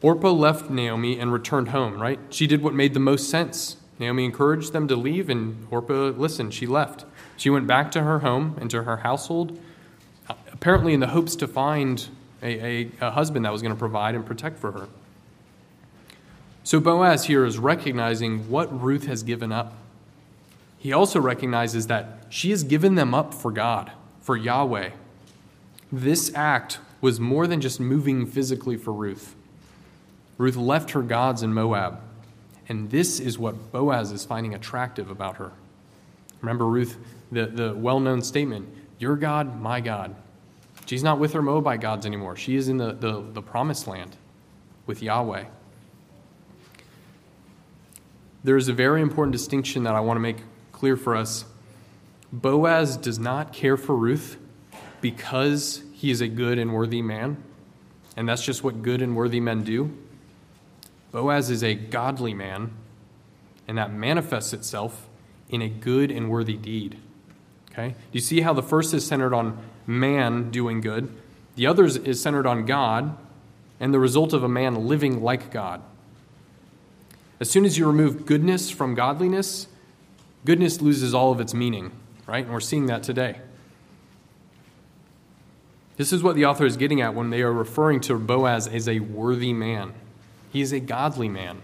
Orpah 0.00 0.30
left 0.30 0.70
Naomi 0.70 1.18
and 1.18 1.30
returned 1.30 1.68
home, 1.68 2.00
right? 2.00 2.18
She 2.30 2.46
did 2.46 2.62
what 2.62 2.72
made 2.72 2.94
the 2.94 3.00
most 3.00 3.28
sense. 3.28 3.76
Naomi 3.98 4.24
encouraged 4.24 4.72
them 4.72 4.88
to 4.88 4.96
leave, 4.96 5.28
and 5.28 5.66
Orpah 5.70 6.12
listened. 6.16 6.54
She 6.54 6.66
left. 6.66 7.04
She 7.40 7.48
went 7.48 7.66
back 7.66 7.90
to 7.92 8.02
her 8.02 8.18
home 8.18 8.58
and 8.60 8.70
to 8.70 8.82
her 8.82 8.98
household, 8.98 9.58
apparently 10.52 10.92
in 10.92 11.00
the 11.00 11.06
hopes 11.06 11.34
to 11.36 11.48
find 11.48 12.06
a, 12.42 12.46
a, 12.82 12.90
a 13.00 13.10
husband 13.12 13.46
that 13.46 13.52
was 13.52 13.62
going 13.62 13.72
to 13.72 13.78
provide 13.78 14.14
and 14.14 14.26
protect 14.26 14.58
for 14.58 14.72
her. 14.72 14.88
So 16.64 16.80
Boaz 16.80 17.24
here 17.24 17.46
is 17.46 17.58
recognizing 17.58 18.50
what 18.50 18.78
Ruth 18.78 19.06
has 19.06 19.22
given 19.22 19.52
up. 19.52 19.72
He 20.78 20.92
also 20.92 21.18
recognizes 21.18 21.86
that 21.86 22.26
she 22.28 22.50
has 22.50 22.62
given 22.62 22.94
them 22.94 23.14
up 23.14 23.32
for 23.32 23.50
God, 23.50 23.90
for 24.20 24.36
Yahweh. 24.36 24.90
This 25.90 26.30
act 26.34 26.78
was 27.00 27.18
more 27.18 27.46
than 27.46 27.62
just 27.62 27.80
moving 27.80 28.26
physically 28.26 28.76
for 28.76 28.92
Ruth. 28.92 29.34
Ruth 30.36 30.56
left 30.56 30.90
her 30.90 31.02
gods 31.02 31.42
in 31.42 31.54
Moab 31.54 32.00
and 32.70 32.90
this 32.90 33.18
is 33.18 33.36
what 33.36 33.72
Boaz 33.72 34.12
is 34.12 34.24
finding 34.24 34.54
attractive 34.54 35.10
about 35.10 35.38
her. 35.38 35.50
Remember, 36.40 36.66
Ruth, 36.66 36.98
the, 37.32 37.46
the 37.46 37.74
well 37.74 38.00
known 38.00 38.22
statement 38.22 38.68
Your 38.98 39.16
God, 39.16 39.60
my 39.60 39.80
God. 39.80 40.14
She's 40.86 41.02
not 41.04 41.20
with 41.20 41.34
her 41.34 41.42
Moabite 41.42 41.80
gods 41.80 42.04
anymore. 42.04 42.36
She 42.36 42.56
is 42.56 42.68
in 42.68 42.76
the, 42.76 42.92
the, 42.92 43.24
the 43.32 43.42
promised 43.42 43.86
land 43.86 44.16
with 44.86 45.02
Yahweh. 45.02 45.44
There 48.42 48.56
is 48.56 48.68
a 48.68 48.72
very 48.72 49.00
important 49.00 49.32
distinction 49.32 49.84
that 49.84 49.94
I 49.94 50.00
want 50.00 50.16
to 50.16 50.20
make 50.20 50.38
clear 50.72 50.96
for 50.96 51.14
us. 51.14 51.44
Boaz 52.32 52.96
does 52.96 53.18
not 53.18 53.52
care 53.52 53.76
for 53.76 53.94
Ruth 53.94 54.36
because 55.00 55.82
he 55.92 56.10
is 56.10 56.20
a 56.20 56.28
good 56.28 56.58
and 56.58 56.72
worthy 56.72 57.02
man, 57.02 57.42
and 58.16 58.28
that's 58.28 58.42
just 58.42 58.64
what 58.64 58.82
good 58.82 59.02
and 59.02 59.14
worthy 59.14 59.40
men 59.40 59.62
do. 59.62 59.96
Boaz 61.12 61.50
is 61.50 61.62
a 61.62 61.74
godly 61.74 62.34
man, 62.34 62.72
and 63.68 63.76
that 63.78 63.92
manifests 63.92 64.52
itself 64.52 65.08
in 65.48 65.62
a 65.62 65.68
good 65.68 66.10
and 66.10 66.30
worthy 66.30 66.56
deed. 66.56 66.98
Okay? 67.72 67.90
Do 67.90 67.94
you 68.12 68.20
see 68.20 68.40
how 68.40 68.52
the 68.52 68.62
first 68.62 68.92
is 68.94 69.06
centered 69.06 69.34
on 69.34 69.58
man 69.86 70.50
doing 70.50 70.80
good, 70.80 71.14
the 71.56 71.66
other 71.66 71.84
is 71.84 72.20
centered 72.20 72.46
on 72.46 72.66
God, 72.66 73.16
and 73.78 73.94
the 73.94 73.98
result 73.98 74.32
of 74.32 74.42
a 74.42 74.48
man 74.48 74.86
living 74.86 75.22
like 75.22 75.50
God? 75.50 75.82
As 77.38 77.50
soon 77.50 77.64
as 77.64 77.78
you 77.78 77.86
remove 77.86 78.26
goodness 78.26 78.70
from 78.70 78.94
godliness, 78.94 79.66
goodness 80.44 80.80
loses 80.80 81.14
all 81.14 81.32
of 81.32 81.40
its 81.40 81.54
meaning, 81.54 81.90
right? 82.26 82.44
And 82.44 82.52
we're 82.52 82.60
seeing 82.60 82.86
that 82.86 83.02
today. 83.02 83.38
This 85.96 86.12
is 86.12 86.22
what 86.22 86.34
the 86.34 86.46
author 86.46 86.64
is 86.64 86.76
getting 86.76 87.00
at 87.00 87.14
when 87.14 87.30
they 87.30 87.42
are 87.42 87.52
referring 87.52 88.00
to 88.02 88.18
Boaz 88.18 88.66
as 88.66 88.88
a 88.88 89.00
worthy 89.00 89.52
man. 89.52 89.92
He 90.52 90.60
is 90.60 90.72
a 90.72 90.80
godly 90.80 91.28
man. 91.28 91.60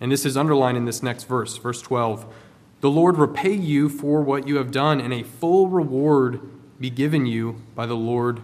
And 0.00 0.10
this 0.10 0.24
is 0.24 0.36
underlined 0.36 0.76
in 0.76 0.84
this 0.84 1.02
next 1.02 1.24
verse, 1.24 1.56
verse 1.56 1.80
12. 1.80 2.26
The 2.84 2.90
Lord 2.90 3.16
repay 3.16 3.54
you 3.54 3.88
for 3.88 4.20
what 4.20 4.46
you 4.46 4.56
have 4.56 4.70
done, 4.70 5.00
and 5.00 5.10
a 5.10 5.22
full 5.22 5.68
reward 5.68 6.38
be 6.78 6.90
given 6.90 7.24
you 7.24 7.62
by 7.74 7.86
the 7.86 7.96
Lord, 7.96 8.42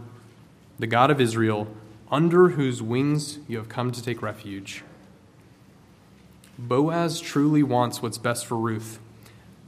the 0.79 0.87
God 0.87 1.11
of 1.11 1.21
Israel, 1.21 1.69
under 2.11 2.49
whose 2.49 2.81
wings 2.81 3.41
you 3.47 3.59
have 3.59 3.69
come 3.69 3.93
to 3.93 4.03
take 4.03 4.23
refuge. 4.23 4.83
Boaz 6.59 7.21
truly 7.21 7.63
wants 7.63 8.01
what's 8.01 8.17
best 8.17 8.47
for 8.47 8.57
Ruth. 8.57 8.99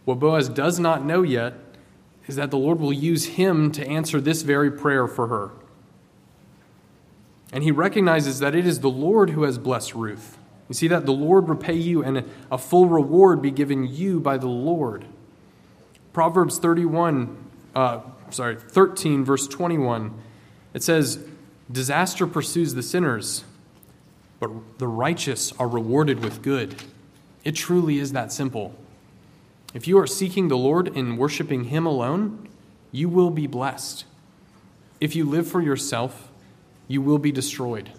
What 0.07 0.19
Boaz 0.19 0.49
does 0.49 0.79
not 0.79 1.05
know 1.05 1.21
yet 1.21 1.53
is 2.27 2.37
that 2.37 2.51
the 2.51 2.57
Lord 2.57 2.81
will 2.81 2.95
use 2.95 3.27
him 3.27 3.73
to 3.73 3.87
answer 3.87 4.23
this 4.23 4.41
very 4.41 4.71
prayer 4.71 5.07
for 5.07 5.27
her. 5.27 5.51
And 7.53 7.63
he 7.63 7.71
recognizes 7.71 8.39
that 8.39 8.55
it 8.55 8.67
is 8.67 8.81
the 8.81 8.89
Lord 8.89 9.29
who 9.29 9.43
has 9.43 9.59
blessed 9.59 9.95
Ruth. 9.95 10.39
You 10.73 10.75
see 10.75 10.89
that? 10.89 11.05
The 11.05 11.13
Lord 11.13 11.51
repay 11.51 11.75
you, 11.75 12.03
and 12.03 12.25
a 12.51 12.57
full 12.57 12.87
reward 12.87 13.43
be 13.43 13.51
given 13.51 13.87
you 13.87 14.21
by 14.21 14.39
the 14.39 14.49
Lord. 14.49 15.05
Proverbs 16.15 16.59
31, 16.59 17.37
uh, 17.75 18.01
sorry, 18.31 18.57
13, 18.57 19.23
verse 19.23 19.47
21, 19.47 20.19
it 20.73 20.83
says, 20.83 21.23
Disaster 21.71 22.27
pursues 22.27 22.73
the 22.73 22.83
sinners, 22.83 23.45
but 24.41 24.79
the 24.79 24.89
righteous 24.89 25.53
are 25.59 25.69
rewarded 25.69 26.25
with 26.25 26.41
good. 26.41 26.83
It 27.45 27.53
truly 27.53 27.99
is 27.99 28.13
that 28.13 28.33
simple. 28.33 28.75
If 29.75 29.87
you 29.87 29.99
are 29.99 30.07
seeking 30.07 30.49
the 30.49 30.57
Lord 30.57 30.97
and 30.97 31.19
worshiping 31.19 31.65
Him 31.65 31.85
alone, 31.85 32.49
you 32.93 33.11
will 33.11 33.29
be 33.29 33.47
blessed. 33.47 34.07
If 35.03 35.15
you 35.15 35.27
live 35.27 35.47
for 35.47 35.61
yourself, 35.61 36.31
you 36.89 37.03
will 37.03 37.19
be 37.19 37.31
destroyed. 37.31 37.93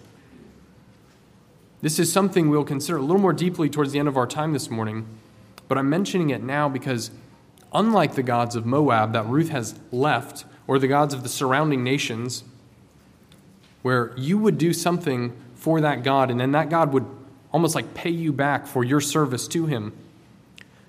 This 1.84 1.98
is 1.98 2.10
something 2.10 2.48
we'll 2.48 2.64
consider 2.64 2.96
a 2.96 3.02
little 3.02 3.20
more 3.20 3.34
deeply 3.34 3.68
towards 3.68 3.92
the 3.92 3.98
end 3.98 4.08
of 4.08 4.16
our 4.16 4.26
time 4.26 4.54
this 4.54 4.70
morning, 4.70 5.06
but 5.68 5.76
I'm 5.76 5.90
mentioning 5.90 6.30
it 6.30 6.42
now 6.42 6.66
because, 6.66 7.10
unlike 7.74 8.14
the 8.14 8.22
gods 8.22 8.56
of 8.56 8.64
Moab 8.64 9.12
that 9.12 9.26
Ruth 9.26 9.50
has 9.50 9.78
left, 9.92 10.46
or 10.66 10.78
the 10.78 10.88
gods 10.88 11.12
of 11.12 11.22
the 11.22 11.28
surrounding 11.28 11.84
nations, 11.84 12.42
where 13.82 14.14
you 14.16 14.38
would 14.38 14.56
do 14.56 14.72
something 14.72 15.36
for 15.56 15.82
that 15.82 16.02
God 16.02 16.30
and 16.30 16.40
then 16.40 16.52
that 16.52 16.70
God 16.70 16.94
would 16.94 17.04
almost 17.52 17.74
like 17.74 17.92
pay 17.92 18.08
you 18.08 18.32
back 18.32 18.66
for 18.66 18.82
your 18.82 19.02
service 19.02 19.46
to 19.48 19.66
him. 19.66 19.92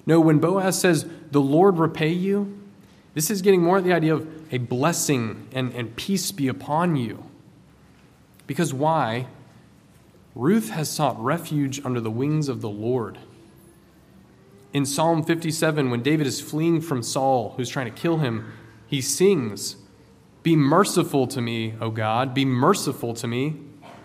No, 0.05 0.21
when 0.21 0.39
Boaz 0.39 0.79
says, 0.79 1.05
the 1.29 1.41
Lord 1.41 1.77
repay 1.77 2.13
you, 2.13 2.57
this 3.15 3.29
is 3.29 3.41
getting 3.41 3.61
more 3.61 3.79
at 3.79 3.83
the 3.83 3.91
idea 3.91 4.13
of 4.13 4.25
a 4.49 4.59
blessing 4.59 5.49
and, 5.51 5.73
and 5.73 5.93
peace 5.97 6.31
be 6.31 6.47
upon 6.47 6.95
you. 6.95 7.25
Because 8.47 8.73
why? 8.73 9.27
Ruth 10.35 10.69
has 10.71 10.91
sought 10.91 11.21
refuge 11.23 11.83
under 11.85 12.01
the 12.01 12.11
wings 12.11 12.49
of 12.49 12.59
the 12.59 12.69
Lord. 12.69 13.17
In 14.73 14.85
Psalm 14.85 15.23
57, 15.23 15.89
when 15.89 16.03
David 16.03 16.27
is 16.27 16.41
fleeing 16.41 16.81
from 16.81 17.01
Saul, 17.01 17.53
who's 17.55 17.69
trying 17.69 17.85
to 17.85 18.01
kill 18.01 18.17
him, 18.17 18.51
he 18.85 18.99
sings, 18.99 19.77
Be 20.43 20.57
merciful 20.57 21.25
to 21.27 21.39
me, 21.41 21.75
O 21.79 21.89
God, 21.89 22.33
be 22.33 22.43
merciful 22.43 23.13
to 23.13 23.27
me, 23.27 23.55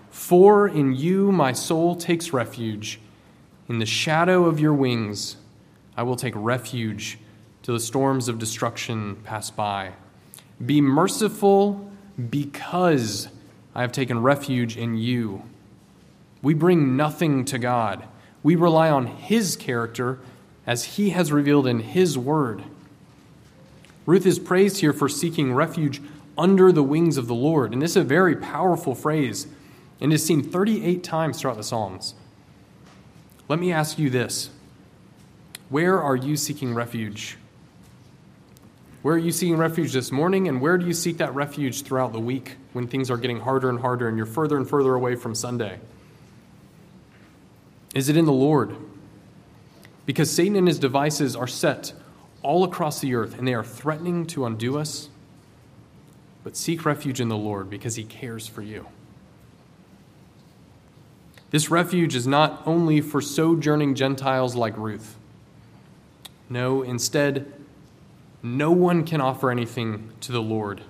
for 0.08 0.68
in 0.68 0.94
you 0.94 1.32
my 1.32 1.52
soul 1.52 1.96
takes 1.96 2.32
refuge. 2.32 3.00
In 3.68 3.80
the 3.80 3.86
shadow 3.86 4.46
of 4.46 4.60
your 4.60 4.74
wings 4.74 5.36
I 5.96 6.04
will 6.04 6.16
take 6.16 6.34
refuge 6.36 7.18
till 7.62 7.74
the 7.74 7.80
storms 7.80 8.28
of 8.28 8.38
destruction 8.38 9.16
pass 9.24 9.50
by. 9.50 9.94
Be 10.64 10.80
merciful 10.80 11.90
because 12.30 13.28
I 13.74 13.80
have 13.82 13.92
taken 13.92 14.22
refuge 14.22 14.76
in 14.76 14.96
you. 14.96 15.42
We 16.42 16.54
bring 16.54 16.96
nothing 16.96 17.44
to 17.46 17.58
God. 17.58 18.04
We 18.42 18.56
rely 18.56 18.90
on 18.90 19.06
His 19.06 19.56
character 19.56 20.18
as 20.66 20.84
He 20.96 21.10
has 21.10 21.32
revealed 21.32 21.66
in 21.66 21.80
His 21.80 22.16
word. 22.16 22.62
Ruth 24.06 24.26
is 24.26 24.38
praised 24.38 24.78
here 24.78 24.92
for 24.92 25.08
seeking 25.08 25.52
refuge 25.52 26.00
under 26.38 26.72
the 26.72 26.82
wings 26.82 27.16
of 27.16 27.26
the 27.26 27.34
Lord. 27.34 27.72
And 27.72 27.82
this 27.82 27.92
is 27.92 27.96
a 27.98 28.04
very 28.04 28.34
powerful 28.34 28.94
phrase. 28.94 29.46
and 30.00 30.14
is 30.14 30.24
seen 30.24 30.42
38 30.42 31.04
times 31.04 31.38
throughout 31.38 31.58
the 31.58 31.62
Psalms. 31.62 32.14
Let 33.48 33.58
me 33.58 33.70
ask 33.70 33.98
you 33.98 34.08
this 34.08 34.48
Where 35.68 36.00
are 36.00 36.16
you 36.16 36.36
seeking 36.36 36.74
refuge? 36.74 37.36
Where 39.02 39.14
are 39.14 39.18
you 39.18 39.32
seeking 39.32 39.56
refuge 39.56 39.92
this 39.92 40.12
morning, 40.12 40.48
and 40.48 40.60
where 40.60 40.78
do 40.78 40.86
you 40.86 40.92
seek 40.92 41.18
that 41.18 41.34
refuge 41.34 41.82
throughout 41.82 42.12
the 42.12 42.20
week 42.20 42.56
when 42.74 42.86
things 42.86 43.10
are 43.10 43.16
getting 43.16 43.40
harder 43.40 43.70
and 43.70 43.80
harder 43.80 44.08
and 44.08 44.16
you're 44.16 44.26
further 44.26 44.56
and 44.56 44.68
further 44.68 44.94
away 44.94 45.14
from 45.16 45.34
Sunday? 45.34 45.80
Is 47.94 48.08
it 48.08 48.16
in 48.16 48.24
the 48.24 48.32
Lord? 48.32 48.76
Because 50.06 50.30
Satan 50.30 50.56
and 50.56 50.68
his 50.68 50.78
devices 50.78 51.34
are 51.34 51.46
set 51.46 51.92
all 52.42 52.64
across 52.64 53.00
the 53.00 53.14
earth 53.14 53.38
and 53.38 53.46
they 53.46 53.54
are 53.54 53.64
threatening 53.64 54.26
to 54.26 54.46
undo 54.46 54.78
us. 54.78 55.08
But 56.42 56.56
seek 56.56 56.84
refuge 56.84 57.20
in 57.20 57.28
the 57.28 57.36
Lord 57.36 57.68
because 57.68 57.96
he 57.96 58.04
cares 58.04 58.46
for 58.46 58.62
you. 58.62 58.86
This 61.50 61.70
refuge 61.70 62.14
is 62.14 62.26
not 62.26 62.62
only 62.64 63.00
for 63.00 63.20
sojourning 63.20 63.94
Gentiles 63.94 64.54
like 64.54 64.76
Ruth. 64.76 65.16
No, 66.48 66.82
instead, 66.82 67.52
no 68.42 68.70
one 68.70 69.04
can 69.04 69.20
offer 69.20 69.50
anything 69.50 70.12
to 70.20 70.32
the 70.32 70.40
Lord. 70.42 70.82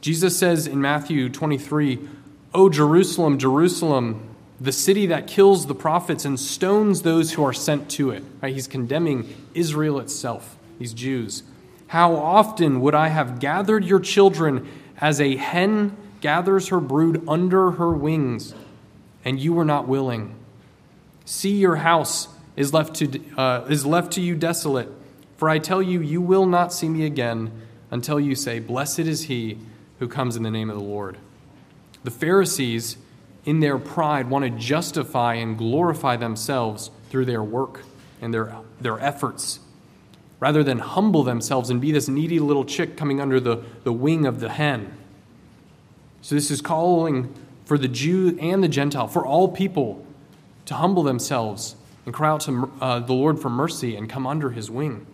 Jesus 0.00 0.38
says 0.38 0.66
in 0.66 0.80
Matthew 0.80 1.28
23, 1.28 2.08
O 2.54 2.68
Jerusalem, 2.68 3.38
Jerusalem, 3.38 4.35
the 4.60 4.72
city 4.72 5.06
that 5.06 5.26
kills 5.26 5.66
the 5.66 5.74
prophets 5.74 6.24
and 6.24 6.38
stones 6.40 7.02
those 7.02 7.32
who 7.32 7.44
are 7.44 7.52
sent 7.52 7.90
to 7.90 8.10
it. 8.10 8.24
Right? 8.40 8.54
He's 8.54 8.66
condemning 8.66 9.34
Israel 9.54 9.98
itself, 9.98 10.56
these 10.78 10.94
Jews. 10.94 11.42
How 11.88 12.16
often 12.16 12.80
would 12.80 12.94
I 12.94 13.08
have 13.08 13.38
gathered 13.38 13.84
your 13.84 14.00
children 14.00 14.68
as 14.98 15.20
a 15.20 15.36
hen 15.36 15.96
gathers 16.20 16.68
her 16.68 16.80
brood 16.80 17.22
under 17.28 17.72
her 17.72 17.92
wings, 17.92 18.54
and 19.24 19.38
you 19.38 19.52
were 19.52 19.64
not 19.64 19.86
willing? 19.86 20.34
See, 21.24 21.56
your 21.56 21.76
house 21.76 22.28
is 22.56 22.72
left 22.72 22.94
to, 22.96 23.20
uh, 23.36 23.66
is 23.68 23.84
left 23.84 24.12
to 24.12 24.20
you 24.20 24.34
desolate. 24.34 24.88
For 25.36 25.50
I 25.50 25.58
tell 25.58 25.82
you, 25.82 26.00
you 26.00 26.20
will 26.20 26.46
not 26.46 26.72
see 26.72 26.88
me 26.88 27.04
again 27.04 27.52
until 27.90 28.18
you 28.18 28.34
say, 28.34 28.58
Blessed 28.58 29.00
is 29.00 29.24
he 29.24 29.58
who 29.98 30.08
comes 30.08 30.36
in 30.36 30.42
the 30.42 30.50
name 30.50 30.70
of 30.70 30.76
the 30.76 30.82
Lord. 30.82 31.18
The 32.04 32.10
Pharisees, 32.10 32.96
in 33.46 33.60
their 33.60 33.78
pride, 33.78 34.28
want 34.28 34.44
to 34.44 34.50
justify 34.50 35.34
and 35.34 35.56
glorify 35.56 36.16
themselves 36.16 36.90
through 37.08 37.24
their 37.24 37.42
work 37.42 37.82
and 38.20 38.34
their, 38.34 38.56
their 38.80 38.98
efforts, 39.00 39.60
rather 40.40 40.62
than 40.62 40.80
humble 40.80 41.22
themselves 41.22 41.70
and 41.70 41.80
be 41.80 41.92
this 41.92 42.08
needy 42.08 42.40
little 42.40 42.64
chick 42.64 42.96
coming 42.96 43.20
under 43.20 43.40
the, 43.40 43.62
the 43.84 43.92
wing 43.92 44.26
of 44.26 44.40
the 44.40 44.50
hen. 44.50 44.94
So, 46.20 46.34
this 46.34 46.50
is 46.50 46.60
calling 46.60 47.32
for 47.64 47.78
the 47.78 47.88
Jew 47.88 48.36
and 48.40 48.62
the 48.62 48.68
Gentile, 48.68 49.06
for 49.06 49.24
all 49.24 49.48
people, 49.48 50.04
to 50.66 50.74
humble 50.74 51.04
themselves 51.04 51.76
and 52.04 52.12
cry 52.12 52.28
out 52.28 52.40
to 52.42 52.70
uh, 52.80 52.98
the 52.98 53.12
Lord 53.12 53.38
for 53.38 53.48
mercy 53.48 53.96
and 53.96 54.10
come 54.10 54.26
under 54.26 54.50
his 54.50 54.70
wing. 54.70 55.06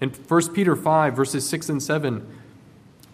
In 0.00 0.10
1 0.10 0.54
Peter 0.54 0.76
5, 0.76 1.14
verses 1.14 1.48
6 1.48 1.68
and 1.68 1.82
7, 1.82 2.26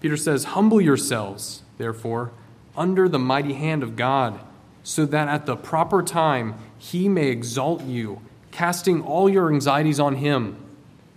Peter 0.00 0.16
says, 0.16 0.44
Humble 0.44 0.80
yourselves, 0.80 1.62
therefore, 1.78 2.32
under 2.76 3.08
the 3.08 3.18
mighty 3.18 3.54
hand 3.54 3.82
of 3.82 3.96
God, 3.96 4.38
so 4.82 5.04
that 5.06 5.28
at 5.28 5.46
the 5.46 5.56
proper 5.56 6.02
time 6.02 6.54
he 6.78 7.08
may 7.08 7.28
exalt 7.28 7.82
you, 7.84 8.20
casting 8.50 9.02
all 9.02 9.28
your 9.28 9.52
anxieties 9.52 10.00
on 10.00 10.16
him, 10.16 10.56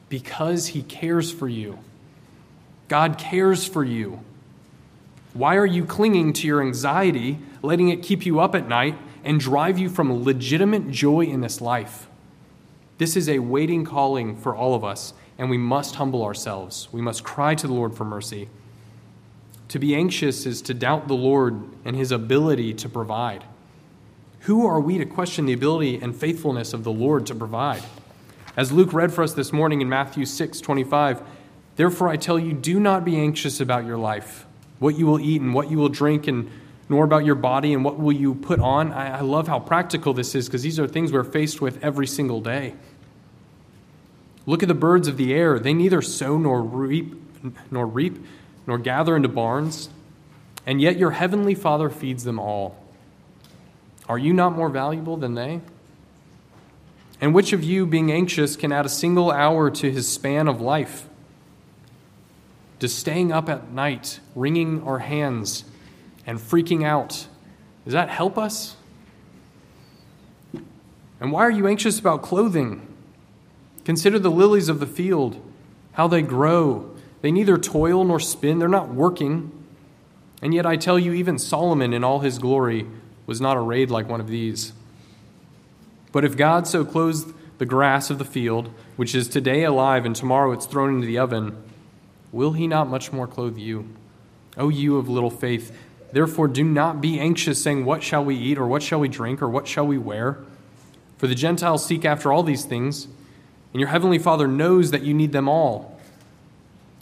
because 0.09 0.67
he 0.67 0.81
cares 0.81 1.31
for 1.31 1.47
you. 1.47 1.79
God 2.87 3.17
cares 3.17 3.65
for 3.65 3.83
you. 3.83 4.21
Why 5.33 5.55
are 5.57 5.65
you 5.65 5.85
clinging 5.85 6.33
to 6.33 6.47
your 6.47 6.61
anxiety, 6.61 7.37
letting 7.61 7.89
it 7.89 8.01
keep 8.01 8.25
you 8.25 8.39
up 8.39 8.55
at 8.55 8.67
night 8.67 8.97
and 9.23 9.39
drive 9.39 9.77
you 9.77 9.89
from 9.89 10.23
legitimate 10.23 10.89
joy 10.89 11.21
in 11.21 11.41
this 11.41 11.61
life? 11.61 12.07
This 12.97 13.15
is 13.15 13.29
a 13.29 13.39
waiting 13.39 13.85
calling 13.85 14.35
for 14.35 14.55
all 14.55 14.73
of 14.73 14.83
us 14.83 15.13
and 15.39 15.49
we 15.49 15.57
must 15.57 15.95
humble 15.95 16.23
ourselves. 16.23 16.89
We 16.91 17.01
must 17.01 17.23
cry 17.23 17.55
to 17.55 17.65
the 17.65 17.73
Lord 17.73 17.95
for 17.95 18.03
mercy. 18.03 18.49
To 19.69 19.79
be 19.79 19.95
anxious 19.95 20.45
is 20.45 20.61
to 20.63 20.73
doubt 20.73 21.07
the 21.07 21.15
Lord 21.15 21.61
and 21.85 21.95
his 21.95 22.11
ability 22.11 22.73
to 22.75 22.89
provide. 22.89 23.43
Who 24.41 24.65
are 24.65 24.79
we 24.79 24.97
to 24.97 25.05
question 25.05 25.45
the 25.45 25.53
ability 25.53 25.99
and 26.01 26.15
faithfulness 26.15 26.73
of 26.73 26.83
the 26.83 26.91
Lord 26.91 27.27
to 27.27 27.35
provide? 27.35 27.83
As 28.57 28.71
Luke 28.71 28.93
read 28.93 29.13
for 29.13 29.23
us 29.23 29.33
this 29.33 29.53
morning 29.53 29.81
in 29.81 29.87
Matthew 29.87 30.25
6 30.25 30.59
25, 30.59 31.21
therefore 31.75 32.09
I 32.09 32.17
tell 32.17 32.39
you, 32.39 32.53
do 32.53 32.79
not 32.79 33.05
be 33.05 33.17
anxious 33.17 33.59
about 33.59 33.85
your 33.85 33.97
life, 33.97 34.45
what 34.79 34.97
you 34.97 35.05
will 35.05 35.19
eat 35.19 35.41
and 35.41 35.53
what 35.53 35.69
you 35.69 35.77
will 35.77 35.89
drink, 35.89 36.27
and 36.27 36.49
nor 36.89 37.03
about 37.03 37.23
your 37.23 37.35
body 37.35 37.71
and 37.71 37.85
what 37.85 37.99
will 37.99 38.11
you 38.11 38.33
put 38.33 38.59
on. 38.59 38.91
I, 38.91 39.19
I 39.19 39.21
love 39.21 39.47
how 39.47 39.59
practical 39.59 40.13
this 40.13 40.33
is 40.33 40.47
because 40.47 40.63
these 40.63 40.79
are 40.79 40.87
things 40.87 41.11
we're 41.11 41.23
faced 41.23 41.61
with 41.61 41.81
every 41.83 42.07
single 42.07 42.41
day. 42.41 42.73
Look 44.47 44.63
at 44.63 44.67
the 44.67 44.73
birds 44.73 45.07
of 45.07 45.17
the 45.17 45.31
air. 45.31 45.59
They 45.59 45.75
neither 45.75 46.01
sow 46.01 46.39
nor 46.39 46.63
reap, 46.63 47.13
nor 47.69 47.85
reap, 47.85 48.17
nor 48.69 48.77
gather 48.77 49.15
into 49.15 49.27
barns, 49.27 49.89
and 50.63 50.79
yet 50.79 50.95
your 50.95 51.09
heavenly 51.09 51.55
Father 51.55 51.89
feeds 51.89 52.23
them 52.23 52.37
all. 52.37 52.77
Are 54.07 54.19
you 54.19 54.31
not 54.31 54.55
more 54.55 54.69
valuable 54.69 55.17
than 55.17 55.33
they? 55.33 55.61
And 57.19 57.33
which 57.33 57.51
of 57.51 57.63
you, 57.63 57.87
being 57.87 58.11
anxious, 58.11 58.55
can 58.55 58.71
add 58.71 58.85
a 58.85 58.89
single 58.89 59.31
hour 59.31 59.71
to 59.71 59.91
his 59.91 60.07
span 60.07 60.47
of 60.47 60.61
life? 60.61 61.09
Does 62.77 62.93
staying 62.93 63.31
up 63.31 63.49
at 63.49 63.71
night, 63.71 64.19
wringing 64.35 64.83
our 64.83 64.99
hands, 64.99 65.65
and 66.27 66.37
freaking 66.37 66.85
out, 66.85 67.25
does 67.85 67.93
that 67.93 68.09
help 68.09 68.37
us? 68.37 68.75
And 71.19 71.31
why 71.31 71.41
are 71.41 71.51
you 71.51 71.65
anxious 71.65 71.97
about 71.97 72.21
clothing? 72.21 72.85
Consider 73.83 74.19
the 74.19 74.29
lilies 74.29 74.69
of 74.69 74.79
the 74.79 74.85
field, 74.85 75.41
how 75.93 76.07
they 76.07 76.21
grow. 76.21 76.88
They 77.21 77.31
neither 77.31 77.57
toil 77.57 78.03
nor 78.03 78.19
spin, 78.19 78.59
they're 78.59 78.67
not 78.67 78.89
working. 78.89 79.51
And 80.41 80.53
yet 80.53 80.65
I 80.65 80.77
tell 80.77 80.97
you, 80.97 81.13
even 81.13 81.37
Solomon 81.37 81.93
in 81.93 82.03
all 82.03 82.19
his 82.19 82.39
glory 82.39 82.87
was 83.25 83.41
not 83.41 83.57
arrayed 83.57 83.91
like 83.91 84.07
one 84.07 84.21
of 84.21 84.27
these. 84.27 84.73
But 86.11 86.25
if 86.25 86.37
God 86.37 86.65
so 86.65 86.85
clothes 86.85 87.33
the 87.57 87.65
grass 87.65 88.09
of 88.09 88.17
the 88.17 88.25
field, 88.25 88.71
which 88.95 89.13
is 89.13 89.27
today 89.27 89.63
alive 89.63 90.05
and 90.05 90.15
tomorrow 90.15 90.51
it's 90.51 90.65
thrown 90.65 90.95
into 90.95 91.07
the 91.07 91.19
oven, 91.19 91.61
will 92.31 92.53
he 92.53 92.67
not 92.67 92.87
much 92.87 93.11
more 93.11 93.27
clothe 93.27 93.57
you? 93.57 93.89
O 94.57 94.69
you 94.69 94.97
of 94.97 95.09
little 95.09 95.29
faith, 95.29 95.77
therefore 96.13 96.47
do 96.47 96.63
not 96.63 97.01
be 97.01 97.19
anxious, 97.19 97.61
saying, 97.61 97.85
What 97.85 98.01
shall 98.01 98.23
we 98.23 98.35
eat, 98.35 98.57
or 98.57 98.65
what 98.65 98.81
shall 98.81 98.99
we 98.99 99.09
drink, 99.09 99.41
or 99.41 99.49
what 99.49 99.67
shall 99.67 99.85
we 99.85 99.97
wear? 99.97 100.39
For 101.17 101.27
the 101.27 101.35
Gentiles 101.35 101.85
seek 101.85 102.05
after 102.05 102.31
all 102.31 102.43
these 102.43 102.65
things 102.65 103.07
and 103.73 103.79
your 103.79 103.89
heavenly 103.89 104.19
Father 104.19 104.47
knows 104.47 104.91
that 104.91 105.03
you 105.03 105.13
need 105.13 105.31
them 105.31 105.47
all. 105.47 105.98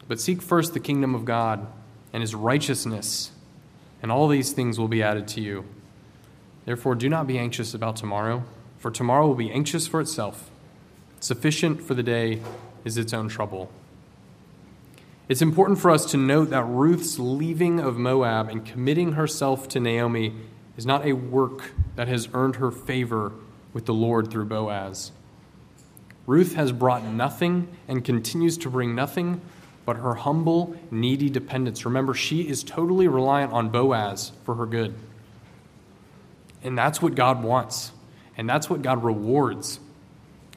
But 0.08 0.20
seek 0.20 0.42
first 0.42 0.74
the 0.74 0.80
kingdom 0.80 1.14
of 1.16 1.26
God 1.26 1.68
and 2.14 2.22
his 2.22 2.34
righteousness, 2.34 3.32
and 4.02 4.12
all 4.12 4.28
these 4.28 4.54
things 4.54 4.80
will 4.80 4.88
be 4.88 5.04
added 5.04 5.28
to 5.30 5.42
you. 5.42 5.66
Therefore, 6.66 6.96
do 6.96 7.10
not 7.10 7.28
be 7.28 7.38
anxious 7.38 7.74
about 7.74 7.96
tomorrow, 7.96 8.44
for 8.78 8.92
tomorrow 8.92 9.28
will 9.28 9.36
be 9.36 9.52
anxious 9.52 9.88
for 9.88 10.02
itself. 10.02 10.50
Sufficient 11.20 11.82
for 11.82 11.94
the 11.94 12.04
day 12.04 12.42
is 12.86 12.98
its 12.98 13.14
own 13.14 13.28
trouble. 13.28 13.72
It's 15.30 15.42
important 15.42 15.80
for 15.80 15.92
us 15.92 16.06
to 16.12 16.18
note 16.18 16.52
that 16.52 16.64
Ruth's 16.64 17.20
leaving 17.20 17.80
of 17.80 17.98
Moab 17.98 18.48
and 18.48 18.66
committing 18.66 19.14
herself 19.14 19.68
to 19.70 19.80
Naomi 19.80 20.34
is 20.78 20.86
not 20.86 21.06
a 21.06 21.14
work 21.14 21.72
that 21.96 22.08
has 22.08 22.30
earned 22.34 22.58
her 22.58 22.72
favor 22.72 23.34
with 23.74 23.86
the 23.86 23.94
Lord 23.94 24.32
through 24.32 24.46
Boaz. 24.46 25.12
Ruth 26.26 26.56
has 26.56 26.72
brought 26.72 27.04
nothing 27.04 27.68
and 27.88 28.06
continues 28.06 28.58
to 28.60 28.70
bring 28.70 28.96
nothing 28.96 29.42
but 29.88 29.96
her 29.96 30.16
humble, 30.16 30.76
needy 30.92 31.30
dependence. 31.30 31.86
Remember, 31.86 32.14
she 32.14 32.42
is 32.42 32.62
totally 32.62 33.08
reliant 33.08 33.54
on 33.54 33.70
Boaz 33.70 34.34
for 34.44 34.56
her 34.56 34.66
good. 34.66 34.94
And 36.62 36.78
that's 36.78 37.02
what 37.02 37.16
God 37.16 37.42
wants, 37.42 37.94
and 38.36 38.50
that's 38.50 38.70
what 38.70 38.82
God 38.82 39.02
rewards. 39.02 39.80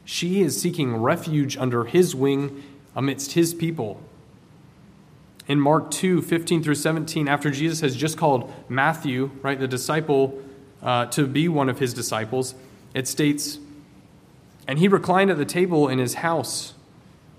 She 0.05 0.41
is 0.41 0.61
seeking 0.61 0.97
refuge 0.97 1.57
under 1.57 1.85
his 1.85 2.12
wing 2.12 2.61
amidst 2.97 3.35
his 3.35 3.55
people. 3.55 4.03
In 5.47 5.61
Mark 5.61 5.93
2 5.93 6.22
15 6.22 6.64
through 6.64 6.74
17, 6.74 7.28
after 7.28 7.53
Jesus 7.53 7.83
has 7.83 7.95
just 7.95 8.18
called 8.18 8.53
Matthew, 8.68 9.31
right, 9.43 9.61
the 9.61 9.68
disciple, 9.68 10.43
uh, 10.83 11.07
to 11.07 11.28
be 11.28 11.47
one 11.47 11.68
of 11.68 11.78
his 11.78 11.95
disciples, 11.95 12.57
it 12.95 13.07
states, 13.07 13.61
and 14.66 14.81
he 14.81 14.89
reclined 14.89 15.31
at 15.31 15.39
the 15.39 15.45
table 15.45 15.87
in 15.89 16.01
his 16.01 16.14
house. 16.14 16.74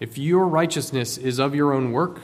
If 0.00 0.16
your 0.16 0.48
righteousness 0.48 1.18
is 1.18 1.38
of 1.38 1.54
your 1.54 1.72
own 1.72 1.92
work, 1.92 2.20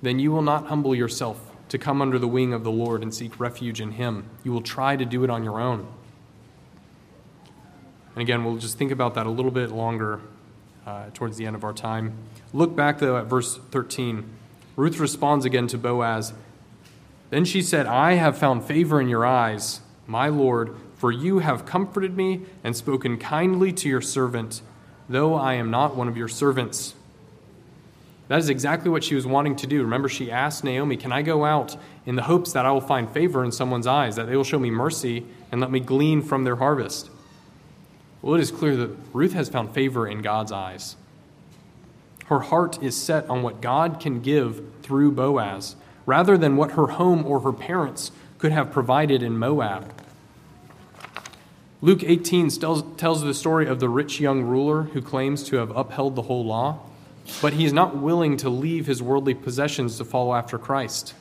then 0.00 0.18
you 0.18 0.30
will 0.32 0.42
not 0.42 0.68
humble 0.68 0.94
yourself 0.94 1.50
to 1.68 1.78
come 1.78 2.00
under 2.00 2.18
the 2.18 2.28
wing 2.28 2.52
of 2.52 2.64
the 2.64 2.70
Lord 2.70 3.02
and 3.02 3.12
seek 3.12 3.40
refuge 3.40 3.80
in 3.80 3.92
Him. 3.92 4.30
You 4.44 4.52
will 4.52 4.62
try 4.62 4.96
to 4.96 5.04
do 5.04 5.24
it 5.24 5.30
on 5.30 5.42
your 5.42 5.60
own. 5.60 5.86
And 8.14 8.22
again, 8.22 8.44
we'll 8.44 8.56
just 8.56 8.78
think 8.78 8.92
about 8.92 9.14
that 9.14 9.26
a 9.26 9.30
little 9.30 9.50
bit 9.50 9.70
longer 9.70 10.20
uh, 10.86 11.06
towards 11.14 11.36
the 11.36 11.46
end 11.46 11.56
of 11.56 11.64
our 11.64 11.72
time. 11.72 12.16
Look 12.52 12.76
back, 12.76 12.98
though, 12.98 13.16
at 13.16 13.26
verse 13.26 13.58
13. 13.70 14.28
Ruth 14.76 14.98
responds 14.98 15.44
again 15.44 15.66
to 15.68 15.78
Boaz. 15.78 16.32
Then 17.30 17.44
she 17.44 17.62
said, 17.62 17.86
I 17.86 18.14
have 18.14 18.36
found 18.36 18.64
favor 18.64 19.00
in 19.00 19.08
your 19.08 19.24
eyes, 19.24 19.80
my 20.06 20.28
Lord, 20.28 20.76
for 20.96 21.10
you 21.10 21.38
have 21.38 21.64
comforted 21.64 22.16
me 22.16 22.42
and 22.62 22.76
spoken 22.76 23.16
kindly 23.16 23.72
to 23.72 23.88
your 23.88 24.02
servant, 24.02 24.60
though 25.12 25.34
I 25.34 25.54
am 25.54 25.70
not 25.70 25.94
one 25.94 26.08
of 26.08 26.16
your 26.16 26.28
servants. 26.28 26.94
That 28.28 28.38
is 28.38 28.48
exactly 28.48 28.90
what 28.90 29.04
she 29.04 29.14
was 29.14 29.26
wanting 29.26 29.56
to 29.56 29.66
do. 29.66 29.82
Remember, 29.82 30.08
she 30.08 30.30
asked 30.30 30.64
Naomi, 30.64 30.96
Can 30.96 31.12
I 31.12 31.22
go 31.22 31.44
out 31.44 31.76
in 32.06 32.16
the 32.16 32.22
hopes 32.22 32.52
that 32.52 32.64
I 32.64 32.72
will 32.72 32.80
find 32.80 33.10
favor 33.10 33.44
in 33.44 33.52
someone's 33.52 33.86
eyes, 33.86 34.16
that 34.16 34.26
they 34.26 34.36
will 34.36 34.44
show 34.44 34.58
me 34.58 34.70
mercy 34.70 35.26
and 35.50 35.60
let 35.60 35.70
me 35.70 35.80
glean 35.80 36.22
from 36.22 36.44
their 36.44 36.56
harvest? 36.56 37.10
Well, 38.22 38.34
it 38.34 38.40
is 38.40 38.50
clear 38.50 38.76
that 38.76 38.96
Ruth 39.12 39.34
has 39.34 39.48
found 39.48 39.74
favor 39.74 40.06
in 40.06 40.22
God's 40.22 40.52
eyes. 40.52 40.96
Her 42.26 42.40
heart 42.40 42.82
is 42.82 42.96
set 42.96 43.28
on 43.28 43.42
what 43.42 43.60
God 43.60 44.00
can 44.00 44.22
give 44.22 44.62
through 44.82 45.12
Boaz, 45.12 45.76
rather 46.06 46.38
than 46.38 46.56
what 46.56 46.72
her 46.72 46.86
home 46.86 47.26
or 47.26 47.40
her 47.40 47.52
parents 47.52 48.12
could 48.38 48.52
have 48.52 48.72
provided 48.72 49.22
in 49.22 49.38
Moab. 49.38 49.92
Luke 51.84 52.04
18 52.04 52.48
tells, 52.50 52.84
tells 52.96 53.22
the 53.22 53.34
story 53.34 53.66
of 53.66 53.80
the 53.80 53.88
rich 53.88 54.20
young 54.20 54.42
ruler 54.42 54.84
who 54.84 55.02
claims 55.02 55.42
to 55.42 55.56
have 55.56 55.76
upheld 55.76 56.14
the 56.14 56.22
whole 56.22 56.44
law, 56.44 56.78
but 57.42 57.54
he 57.54 57.64
is 57.64 57.72
not 57.72 57.96
willing 57.96 58.36
to 58.36 58.48
leave 58.48 58.86
his 58.86 59.02
worldly 59.02 59.34
possessions 59.34 59.98
to 59.98 60.04
follow 60.04 60.32
after 60.32 60.58
Christ. 60.58 61.12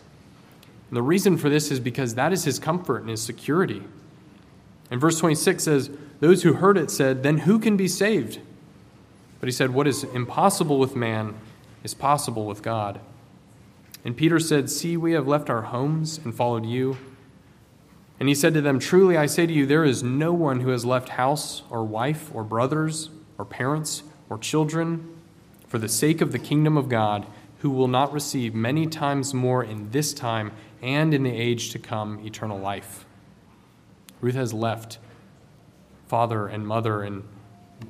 And 0.90 0.98
the 0.98 1.02
reason 1.02 1.36
for 1.36 1.50
this 1.50 1.72
is 1.72 1.80
because 1.80 2.14
that 2.14 2.32
is 2.32 2.44
his 2.44 2.60
comfort 2.60 3.02
and 3.02 3.10
his 3.10 3.24
security. 3.24 3.82
And 4.92 5.02
verse 5.02 5.18
26 5.18 5.64
says, 5.64 5.90
Those 6.20 6.44
who 6.44 6.54
heard 6.54 6.78
it 6.78 6.92
said, 6.92 7.24
Then 7.24 7.40
who 7.40 7.58
can 7.58 7.76
be 7.76 7.88
saved? 7.88 8.40
But 9.40 9.48
he 9.48 9.52
said, 9.52 9.74
What 9.74 9.88
is 9.88 10.04
impossible 10.04 10.78
with 10.78 10.96
man 10.96 11.34
is 11.84 11.96
possible 11.96 12.46
with 12.46 12.62
God. 12.62 13.00
And 14.06 14.16
Peter 14.16 14.40
said, 14.40 14.70
See, 14.70 14.96
we 14.96 15.14
have 15.14 15.28
left 15.28 15.50
our 15.50 15.64
homes 15.64 16.20
and 16.24 16.36
followed 16.36 16.68
you. 16.68 16.98
And 18.22 18.30
he 18.30 18.36
said 18.36 18.54
to 18.54 18.62
them, 18.62 18.78
Truly 18.78 19.18
I 19.18 19.26
say 19.26 19.48
to 19.48 19.52
you, 19.52 19.66
there 19.66 19.84
is 19.84 20.04
no 20.04 20.32
one 20.32 20.60
who 20.60 20.70
has 20.70 20.86
left 20.86 21.10
house 21.10 21.64
or 21.72 21.84
wife 21.84 22.30
or 22.36 22.44
brothers 22.44 23.10
or 23.40 23.46
parents 23.46 24.04
or 24.30 24.38
children 24.38 25.20
for 25.66 25.80
the 25.80 25.90
sake 25.90 26.22
of 26.22 26.32
the 26.32 26.38
kingdom 26.38 26.78
of 26.78 26.88
God 26.88 27.26
who 27.62 27.72
will 27.72 27.88
not 27.88 28.14
receive 28.14 28.54
many 28.54 28.86
times 28.86 29.34
more 29.34 29.64
in 29.64 29.90
this 29.90 30.14
time 30.14 30.52
and 30.84 31.16
in 31.16 31.24
the 31.24 31.36
age 31.36 31.72
to 31.72 31.80
come 31.80 32.24
eternal 32.24 32.60
life. 32.60 33.08
Ruth 34.22 34.36
has 34.36 34.54
left 34.54 35.00
father 36.08 36.48
and 36.48 36.68
mother 36.68 37.02
and 37.02 37.24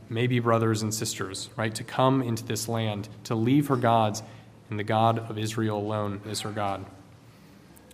maybe 0.07 0.39
brothers 0.39 0.81
and 0.81 0.93
sisters, 0.93 1.49
right, 1.57 1.75
to 1.75 1.83
come 1.83 2.21
into 2.21 2.45
this 2.45 2.69
land, 2.69 3.09
to 3.25 3.35
leave 3.35 3.67
her 3.67 3.75
gods, 3.75 4.23
and 4.69 4.79
the 4.79 4.85
God 4.85 5.19
of 5.29 5.37
Israel 5.37 5.77
alone 5.77 6.21
is 6.25 6.39
her 6.39 6.51
God. 6.51 6.85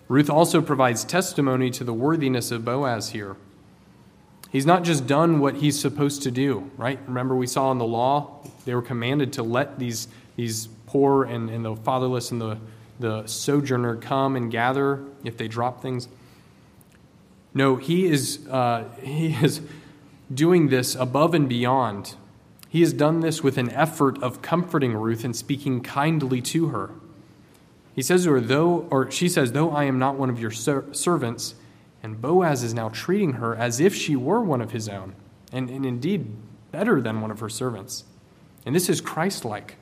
Ruth 0.07 0.29
also 0.29 0.61
provides 0.61 1.03
testimony 1.03 1.69
to 1.71 1.83
the 1.83 1.93
worthiness 1.93 2.51
of 2.51 2.63
Boaz 2.63 3.09
here. 3.09 3.35
He's 4.51 4.65
not 4.65 4.83
just 4.83 5.05
done 5.05 5.39
what 5.39 5.55
he's 5.55 5.77
supposed 5.77 6.23
to 6.23 6.31
do, 6.31 6.71
right? 6.77 6.99
Remember, 7.05 7.35
we 7.35 7.47
saw 7.47 7.71
in 7.71 7.77
the 7.77 7.85
law, 7.85 8.43
they 8.65 8.73
were 8.73 8.81
commanded 8.81 9.33
to 9.33 9.43
let 9.43 9.77
these, 9.77 10.07
these 10.37 10.67
poor 10.85 11.25
and, 11.25 11.49
and 11.49 11.65
the 11.65 11.75
fatherless 11.75 12.31
and 12.31 12.39
the, 12.39 12.57
the 12.99 13.27
sojourner 13.27 13.97
come 13.97 14.35
and 14.37 14.49
gather 14.49 15.03
if 15.25 15.37
they 15.37 15.49
drop 15.49 15.81
things. 15.81 16.07
No, 17.53 17.75
he 17.75 18.05
is, 18.05 18.47
uh, 18.47 18.85
he 19.01 19.33
is 19.43 19.61
doing 20.33 20.69
this 20.69 20.95
above 20.95 21.33
and 21.33 21.49
beyond. 21.49 22.15
He 22.69 22.81
has 22.81 22.93
done 22.93 23.19
this 23.19 23.43
with 23.43 23.57
an 23.57 23.69
effort 23.71 24.21
of 24.21 24.41
comforting 24.41 24.93
Ruth 24.93 25.23
and 25.23 25.35
speaking 25.35 25.81
kindly 25.81 26.41
to 26.43 26.67
her. 26.67 26.91
He 27.97 28.03
says 28.03 28.25
to 28.25 28.31
her, 28.33 28.39
though, 28.39 28.87
or 28.91 29.09
she 29.09 29.27
says, 29.27 29.53
though 29.53 29.71
I 29.71 29.85
am 29.85 29.97
not 29.97 30.19
one 30.19 30.29
of 30.29 30.39
your 30.39 30.51
ser- 30.51 30.85
servants, 30.91 31.55
and 32.03 32.21
Boaz 32.21 32.61
is 32.61 32.71
now 32.71 32.89
treating 32.89 33.33
her 33.33 33.55
as 33.55 33.79
if 33.79 33.95
she 33.95 34.15
were 34.15 34.39
one 34.39 34.61
of 34.61 34.69
his 34.69 34.87
own, 34.87 35.15
and, 35.51 35.67
and 35.67 35.83
indeed 35.83 36.27
better 36.71 37.01
than 37.01 37.21
one 37.21 37.31
of 37.31 37.39
her 37.39 37.49
servants. 37.49 38.03
And 38.67 38.75
this 38.75 38.87
is 38.87 39.01
Christ 39.01 39.43
like. 39.43 39.77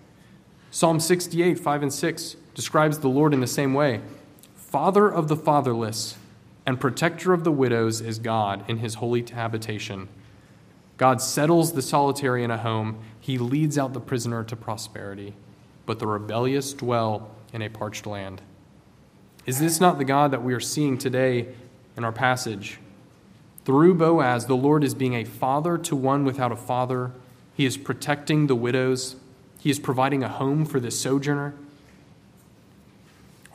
Psalm 0.72 1.02
68, 1.02 1.60
5 1.60 1.82
and 1.82 1.94
6 1.94 2.38
describes 2.54 3.00
the 3.00 3.10
Lord 3.10 3.34
in 3.34 3.42
the 3.42 3.48
same 3.48 3.74
way 3.74 4.00
Father 4.56 5.10
of 5.10 5.28
the 5.28 5.36
fatherless 5.36 6.16
and 6.66 6.80
protector 6.80 7.34
of 7.34 7.44
the 7.44 7.52
widows 7.52 8.00
is 8.00 8.18
God 8.18 8.64
in 8.70 8.78
his 8.78 8.96
holy 8.96 9.26
habitation. 9.26 10.08
God 10.96 11.22
settles 11.22 11.74
the 11.74 11.82
solitary 11.82 12.46
in 12.46 12.52
a 12.52 12.60
home, 12.60 12.98
he 13.20 13.38
leads 13.38 13.78
out 13.78 13.92
the 13.92 14.00
prisoner 14.00 14.46
to 14.46 14.56
prosperity, 14.56 15.36
but 15.86 16.00
the 16.00 16.08
rebellious 16.08 16.72
dwell 16.72 17.35
in 17.56 17.62
a 17.62 17.70
parched 17.70 18.06
land. 18.06 18.42
Is 19.46 19.60
this 19.60 19.80
not 19.80 19.98
the 19.98 20.04
God 20.04 20.32
that 20.32 20.44
we 20.44 20.54
are 20.54 20.60
seeing 20.60 20.98
today 20.98 21.48
in 21.96 22.04
our 22.04 22.12
passage? 22.12 22.80
Through 23.64 23.96
Boaz, 23.96 24.46
the 24.46 24.58
Lord 24.58 24.84
is 24.84 24.94
being 24.94 25.16
a 25.16 25.24
father 25.24 25.78
to 25.78 25.96
one 25.96 26.26
without 26.26 26.52
a 26.52 26.58
father. 26.58 27.14
He 27.56 27.66
is 27.66 27.78
protecting 27.78 28.48
the 28.48 28.56
widows. 28.56 29.16
He 29.58 29.70
is 29.70 29.80
providing 29.80 30.22
a 30.22 30.28
home 30.28 30.66
for 30.66 30.82
the 30.82 30.92
sojourner. 30.92 31.56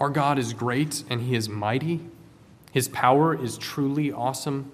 Our 0.01 0.09
God 0.09 0.39
is 0.39 0.55
great 0.55 1.05
and 1.11 1.21
He 1.21 1.37
is 1.37 1.51
mighty. 1.51 2.01
His 2.73 2.89
power 2.89 3.35
is 3.35 3.59
truly 3.59 4.11
awesome. 4.11 4.73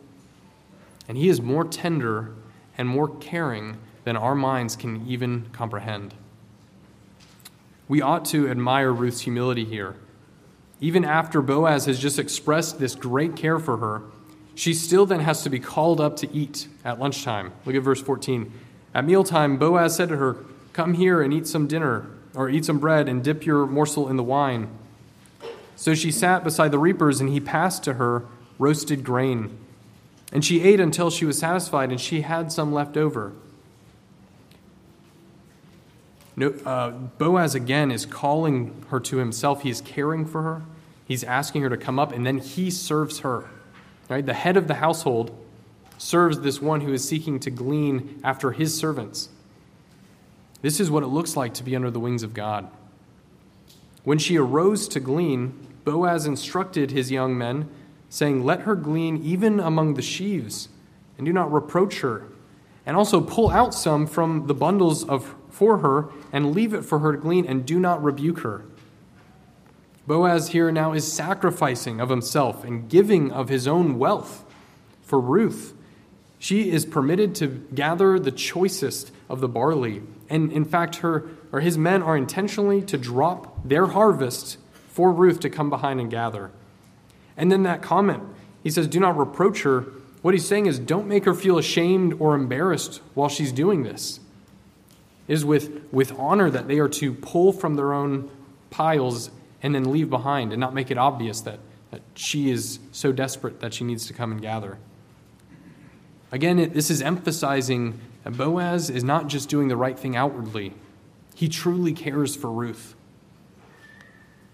And 1.09 1.19
He 1.19 1.29
is 1.29 1.43
more 1.43 1.65
tender 1.65 2.33
and 2.79 2.89
more 2.89 3.09
caring 3.09 3.79
than 4.05 4.17
our 4.17 4.37
minds 4.37 4.77
can 4.77 5.05
even 5.09 5.47
comprehend. 5.51 6.15
We 7.89 8.03
ought 8.03 8.25
to 8.27 8.49
admire 8.49 8.93
Ruth's 8.93 9.21
humility 9.21 9.65
here. 9.65 9.95
Even 10.81 11.05
after 11.05 11.41
Boaz 11.41 11.87
has 11.87 11.99
just 11.99 12.19
expressed 12.19 12.79
this 12.79 12.95
great 12.95 13.37
care 13.37 13.59
for 13.59 13.79
her, 13.79 14.03
she 14.55 14.75
still 14.75 15.07
then 15.07 15.21
has 15.21 15.43
to 15.43 15.51
be 15.51 15.61
called 15.61 16.01
up 16.01 16.17
to 16.17 16.33
eat 16.35 16.69
at 16.85 16.99
lunchtime. 16.99 17.53
Look 17.65 17.77
at 17.77 17.83
verse 17.83 18.01
14. 18.03 18.53
At 18.95 19.05
mealtime, 19.05 19.59
Boaz 19.59 19.95
said 19.95 20.09
to 20.09 20.17
her, 20.17 20.37
Come 20.73 20.95
here 20.95 21.23
and 21.23 21.33
eat 21.33 21.47
some 21.47 21.67
dinner, 21.67 22.07
or 22.35 22.49
eat 22.49 22.65
some 22.65 22.79
bread, 22.79 23.09
and 23.09 23.23
dip 23.23 23.47
your 23.47 23.67
morsel 23.67 24.09
in 24.09 24.17
the 24.17 24.23
wine. 24.23 24.69
So 25.77 25.95
she 25.95 26.11
sat 26.11 26.43
beside 26.43 26.71
the 26.71 26.79
reapers, 26.79 27.21
and 27.21 27.31
he 27.31 27.41
passed 27.41 27.85
to 27.85 27.95
her 27.95 28.25
roasted 28.59 29.05
grain. 29.05 29.57
And 30.33 30.45
she 30.45 30.63
ate 30.63 30.81
until 30.81 31.11
she 31.11 31.25
was 31.25 31.39
satisfied, 31.39 31.91
and 31.91 32.01
she 32.01 32.23
had 32.23 32.51
some 32.51 32.73
left 32.73 32.97
over. 32.97 33.33
No, 36.37 36.49
uh, 36.67 36.91
Boaz 36.91 37.55
again 37.55 37.91
is 37.91 38.05
calling 38.05 38.85
her 38.91 39.01
to 39.01 39.17
himself. 39.17 39.63
He 39.63 39.71
is 39.71 39.81
caring 39.81 40.27
for 40.27 40.43
her. 40.43 40.63
He's 41.07 41.25
asking 41.25 41.63
her 41.63 41.71
to 41.71 41.77
come 41.77 41.99
up, 41.99 42.13
and 42.13 42.27
then 42.27 42.39
he 42.39 42.71
serves 42.71 43.21
her. 43.21 43.49
Right? 44.09 44.25
The 44.25 44.35
head 44.35 44.57
of 44.57 44.69
the 44.69 44.75
household 44.75 45.35
serves 45.99 46.41
this 46.41 46.61
one 46.61 46.83
who 46.83 46.93
is 46.93 47.09
seeking 47.09 47.41
to 47.41 47.51
glean 47.51 48.21
after 48.23 48.53
his 48.53 48.77
servants. 48.77 49.31
This 50.61 50.79
is 50.79 50.91
what 50.91 51.03
it 51.03 51.09
looks 51.09 51.37
like 51.37 51.55
to 51.55 51.65
be 51.65 51.75
under 51.75 51.91
the 51.91 52.01
wings 52.01 52.23
of 52.23 52.35
God. 52.35 52.69
When 54.05 54.19
she 54.19 54.37
arose 54.37 54.89
to 54.89 55.01
glean, 55.01 55.67
Boaz 55.85 56.27
instructed 56.27 56.91
his 56.91 57.11
young 57.11 57.37
men, 57.37 57.69
saying, 58.11 58.45
Let 58.45 58.61
her 58.61 58.75
glean 58.75 59.23
even 59.23 59.59
among 59.59 59.95
the 59.95 60.03
sheaves, 60.03 60.69
and 61.17 61.25
do 61.25 61.33
not 61.33 61.53
reproach 61.53 62.01
her. 62.01 62.27
And 62.87 62.97
also 62.97 63.21
pull 63.21 63.51
out 63.51 63.75
some 63.75 64.07
from 64.07 64.47
the 64.47 64.55
bundles 64.55 65.05
of 65.05 65.35
for 65.51 65.79
her 65.79 66.09
and 66.33 66.55
leave 66.55 66.73
it 66.73 66.85
for 66.85 67.01
her 67.01 67.13
to 67.13 67.19
glean 67.19 67.47
and 67.47 67.67
do 67.67 67.81
not 67.81 68.03
rebuke 68.03 68.41
her. 68.41 68.65
Boaz 70.07 70.49
here 70.49 70.71
now 70.71 70.93
is 70.93 71.11
sacrificing 71.11 72.01
of 72.01 72.11
himself 72.11 72.63
and 72.63 72.89
giving 72.89 73.33
of 73.33 73.49
his 73.49 73.67
own 73.67 73.99
wealth 73.99 74.45
for 75.03 75.19
Ruth. 75.19 75.75
She 76.39 76.71
is 76.71 76.85
permitted 76.85 77.35
to 77.37 77.47
gather 77.75 78.19
the 78.19 78.31
choicest 78.31 79.11
of 79.29 79.41
the 79.41 79.49
barley. 79.49 80.03
And 80.29 80.53
in 80.53 80.65
fact, 80.65 80.97
her 80.97 81.29
or 81.51 81.61
his 81.61 81.79
men 81.79 82.03
are 82.03 82.17
intentionally 82.17 82.83
to 82.83 82.99
drop 82.99 83.67
their 83.67 83.87
harvest 83.87 84.59
for 84.89 85.13
Ruth 85.13 85.41
to 85.41 85.51
come 85.51 85.71
behind 85.71 86.01
and 86.01 86.11
gather. 86.11 86.51
And 87.37 87.51
then 87.51 87.63
that 87.65 87.83
comment, 87.83 88.23
he 88.63 88.71
says, 88.71 88.87
Do 88.89 89.01
not 89.01 89.17
reproach 89.17 89.63
her. 89.63 89.87
What 90.27 90.35
he's 90.35 90.45
saying 90.45 90.67
is, 90.67 90.81
don't 90.81 91.07
make 91.07 91.25
her 91.25 91.35
feel 91.35 91.57
ashamed 91.57 92.17
or 92.19 92.35
embarrassed 92.35 93.01
while 93.15 93.29
she's 93.29 93.53
doing 93.53 93.85
this 93.85 94.19
is 95.29 95.45
with, 95.45 95.85
with 95.93 96.19
honor 96.19 96.51
that 96.51 96.67
they 96.67 96.81
are 96.81 96.89
to 96.89 97.15
pull 97.15 97.53
from 97.53 97.77
their 97.77 97.93
own 97.93 98.29
piles 98.69 99.31
and 99.63 99.73
then 99.73 99.93
leave 99.93 100.11
behind 100.11 100.53
and 100.53 100.59
not 100.59 100.75
make 100.75 100.91
it 100.91 100.99
obvious 100.99 101.43
that, 101.43 101.61
that 101.93 102.03
she 102.17 102.51
is 102.51 102.81
so 102.91 103.13
desperate 103.13 103.61
that 103.61 103.73
she 103.73 103.85
needs 103.85 104.09
to 104.09 104.13
come 104.13 104.33
and 104.33 104.43
gather. 104.43 104.79
Again, 106.33 106.73
this 106.73 106.91
is 106.91 107.01
emphasizing 107.03 108.01
that 108.25 108.37
Boaz 108.37 108.91
is 108.91 109.05
not 109.05 109.29
just 109.29 109.49
doing 109.49 109.69
the 109.69 109.77
right 109.77 109.97
thing 109.97 110.17
outwardly, 110.17 110.75
he 111.37 111.49
truly 111.49 111.93
cares 111.93 112.35
for 112.35 112.51
Ruth. 112.51 112.97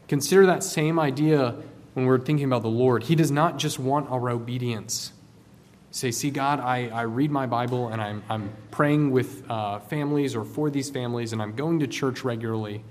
Consider 0.07 0.45
that 0.45 0.65
same 0.65 0.99
idea 0.99 1.55
when 1.95 2.05
we're 2.05 2.19
thinking 2.19 2.45
about 2.45 2.61
the 2.61 2.69
Lord. 2.69 3.05
He 3.05 3.15
does 3.15 3.31
not 3.31 3.59
just 3.59 3.79
want 3.79 4.11
our 4.11 4.29
obedience. 4.29 5.13
Say, 5.93 6.11
see, 6.11 6.31
God, 6.31 6.59
I, 6.59 6.89
I 6.89 7.03
read 7.03 7.31
my 7.31 7.45
Bible 7.45 7.89
and 7.89 8.01
I'm, 8.01 8.23
I'm 8.31 8.51
praying 8.71 9.11
with 9.11 9.49
uh, 9.51 9.79
families 9.79 10.35
or 10.35 10.43
for 10.43 10.71
these 10.71 10.89
families 10.89 11.35
and 11.35 11.43
I'm 11.43 11.55
going 11.55 11.81
to 11.81 11.87
church 11.87 12.25
regularly. 12.25 12.83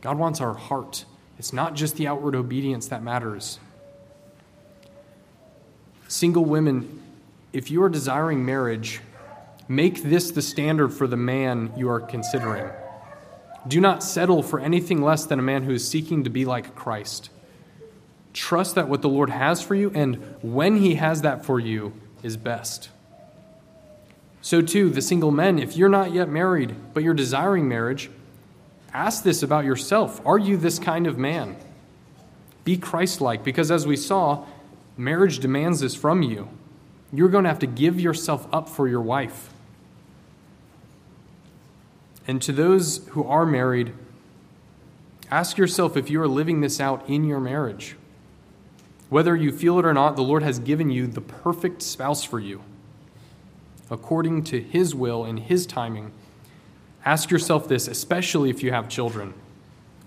God 0.00 0.16
wants 0.16 0.40
our 0.40 0.54
heart. 0.54 1.04
It's 1.40 1.52
not 1.52 1.74
just 1.74 1.96
the 1.96 2.06
outward 2.06 2.36
obedience 2.36 2.86
that 2.86 3.02
matters. 3.02 3.58
Single 6.06 6.44
women, 6.44 7.02
if 7.52 7.68
you 7.68 7.82
are 7.82 7.88
desiring 7.88 8.44
marriage, 8.46 9.00
make 9.66 10.04
this 10.04 10.30
the 10.30 10.42
standard 10.42 10.90
for 10.90 11.08
the 11.08 11.16
man 11.16 11.72
you 11.76 11.90
are 11.90 12.00
considering. 12.00 12.70
Do 13.66 13.80
not 13.80 14.04
settle 14.04 14.44
for 14.44 14.60
anything 14.60 15.02
less 15.02 15.24
than 15.24 15.40
a 15.40 15.42
man 15.42 15.64
who 15.64 15.72
is 15.72 15.86
seeking 15.86 16.22
to 16.22 16.30
be 16.30 16.44
like 16.44 16.76
Christ. 16.76 17.30
Trust 18.32 18.76
that 18.76 18.88
what 18.88 19.02
the 19.02 19.08
Lord 19.08 19.30
has 19.30 19.60
for 19.60 19.74
you 19.74 19.90
and 19.96 20.36
when 20.42 20.76
He 20.76 20.94
has 20.94 21.22
that 21.22 21.44
for 21.44 21.58
you 21.58 21.92
is 22.22 22.36
best. 22.36 22.90
So, 24.42 24.62
too, 24.62 24.90
the 24.90 25.02
single 25.02 25.30
men, 25.30 25.58
if 25.58 25.76
you're 25.76 25.88
not 25.88 26.12
yet 26.12 26.28
married, 26.28 26.74
but 26.94 27.02
you're 27.02 27.14
desiring 27.14 27.68
marriage, 27.68 28.10
ask 28.92 29.22
this 29.22 29.42
about 29.42 29.64
yourself. 29.64 30.24
Are 30.26 30.38
you 30.38 30.56
this 30.56 30.78
kind 30.78 31.06
of 31.06 31.18
man? 31.18 31.56
Be 32.64 32.76
Christ 32.76 33.20
like, 33.20 33.44
because 33.44 33.70
as 33.70 33.86
we 33.86 33.96
saw, 33.96 34.46
marriage 34.96 35.40
demands 35.40 35.80
this 35.80 35.94
from 35.94 36.22
you. 36.22 36.48
You're 37.12 37.28
going 37.28 37.44
to 37.44 37.50
have 37.50 37.58
to 37.60 37.66
give 37.66 38.00
yourself 38.00 38.46
up 38.52 38.68
for 38.68 38.88
your 38.88 39.00
wife. 39.00 39.50
And 42.26 42.40
to 42.42 42.52
those 42.52 43.06
who 43.08 43.24
are 43.24 43.44
married, 43.44 43.92
ask 45.30 45.58
yourself 45.58 45.96
if 45.96 46.08
you 46.10 46.20
are 46.22 46.28
living 46.28 46.60
this 46.60 46.80
out 46.80 47.08
in 47.08 47.24
your 47.24 47.40
marriage. 47.40 47.96
Whether 49.10 49.36
you 49.36 49.52
feel 49.52 49.78
it 49.78 49.84
or 49.84 49.92
not, 49.92 50.16
the 50.16 50.22
Lord 50.22 50.42
has 50.42 50.58
given 50.58 50.90
you 50.90 51.06
the 51.06 51.20
perfect 51.20 51.82
spouse 51.82 52.24
for 52.24 52.40
you, 52.40 52.62
according 53.90 54.44
to 54.44 54.60
His 54.60 54.94
will 54.94 55.24
and 55.24 55.38
His 55.38 55.66
timing. 55.66 56.12
Ask 57.04 57.30
yourself 57.30 57.68
this, 57.68 57.88
especially 57.88 58.48
if 58.48 58.62
you 58.62 58.72
have 58.72 58.88
children. 58.88 59.34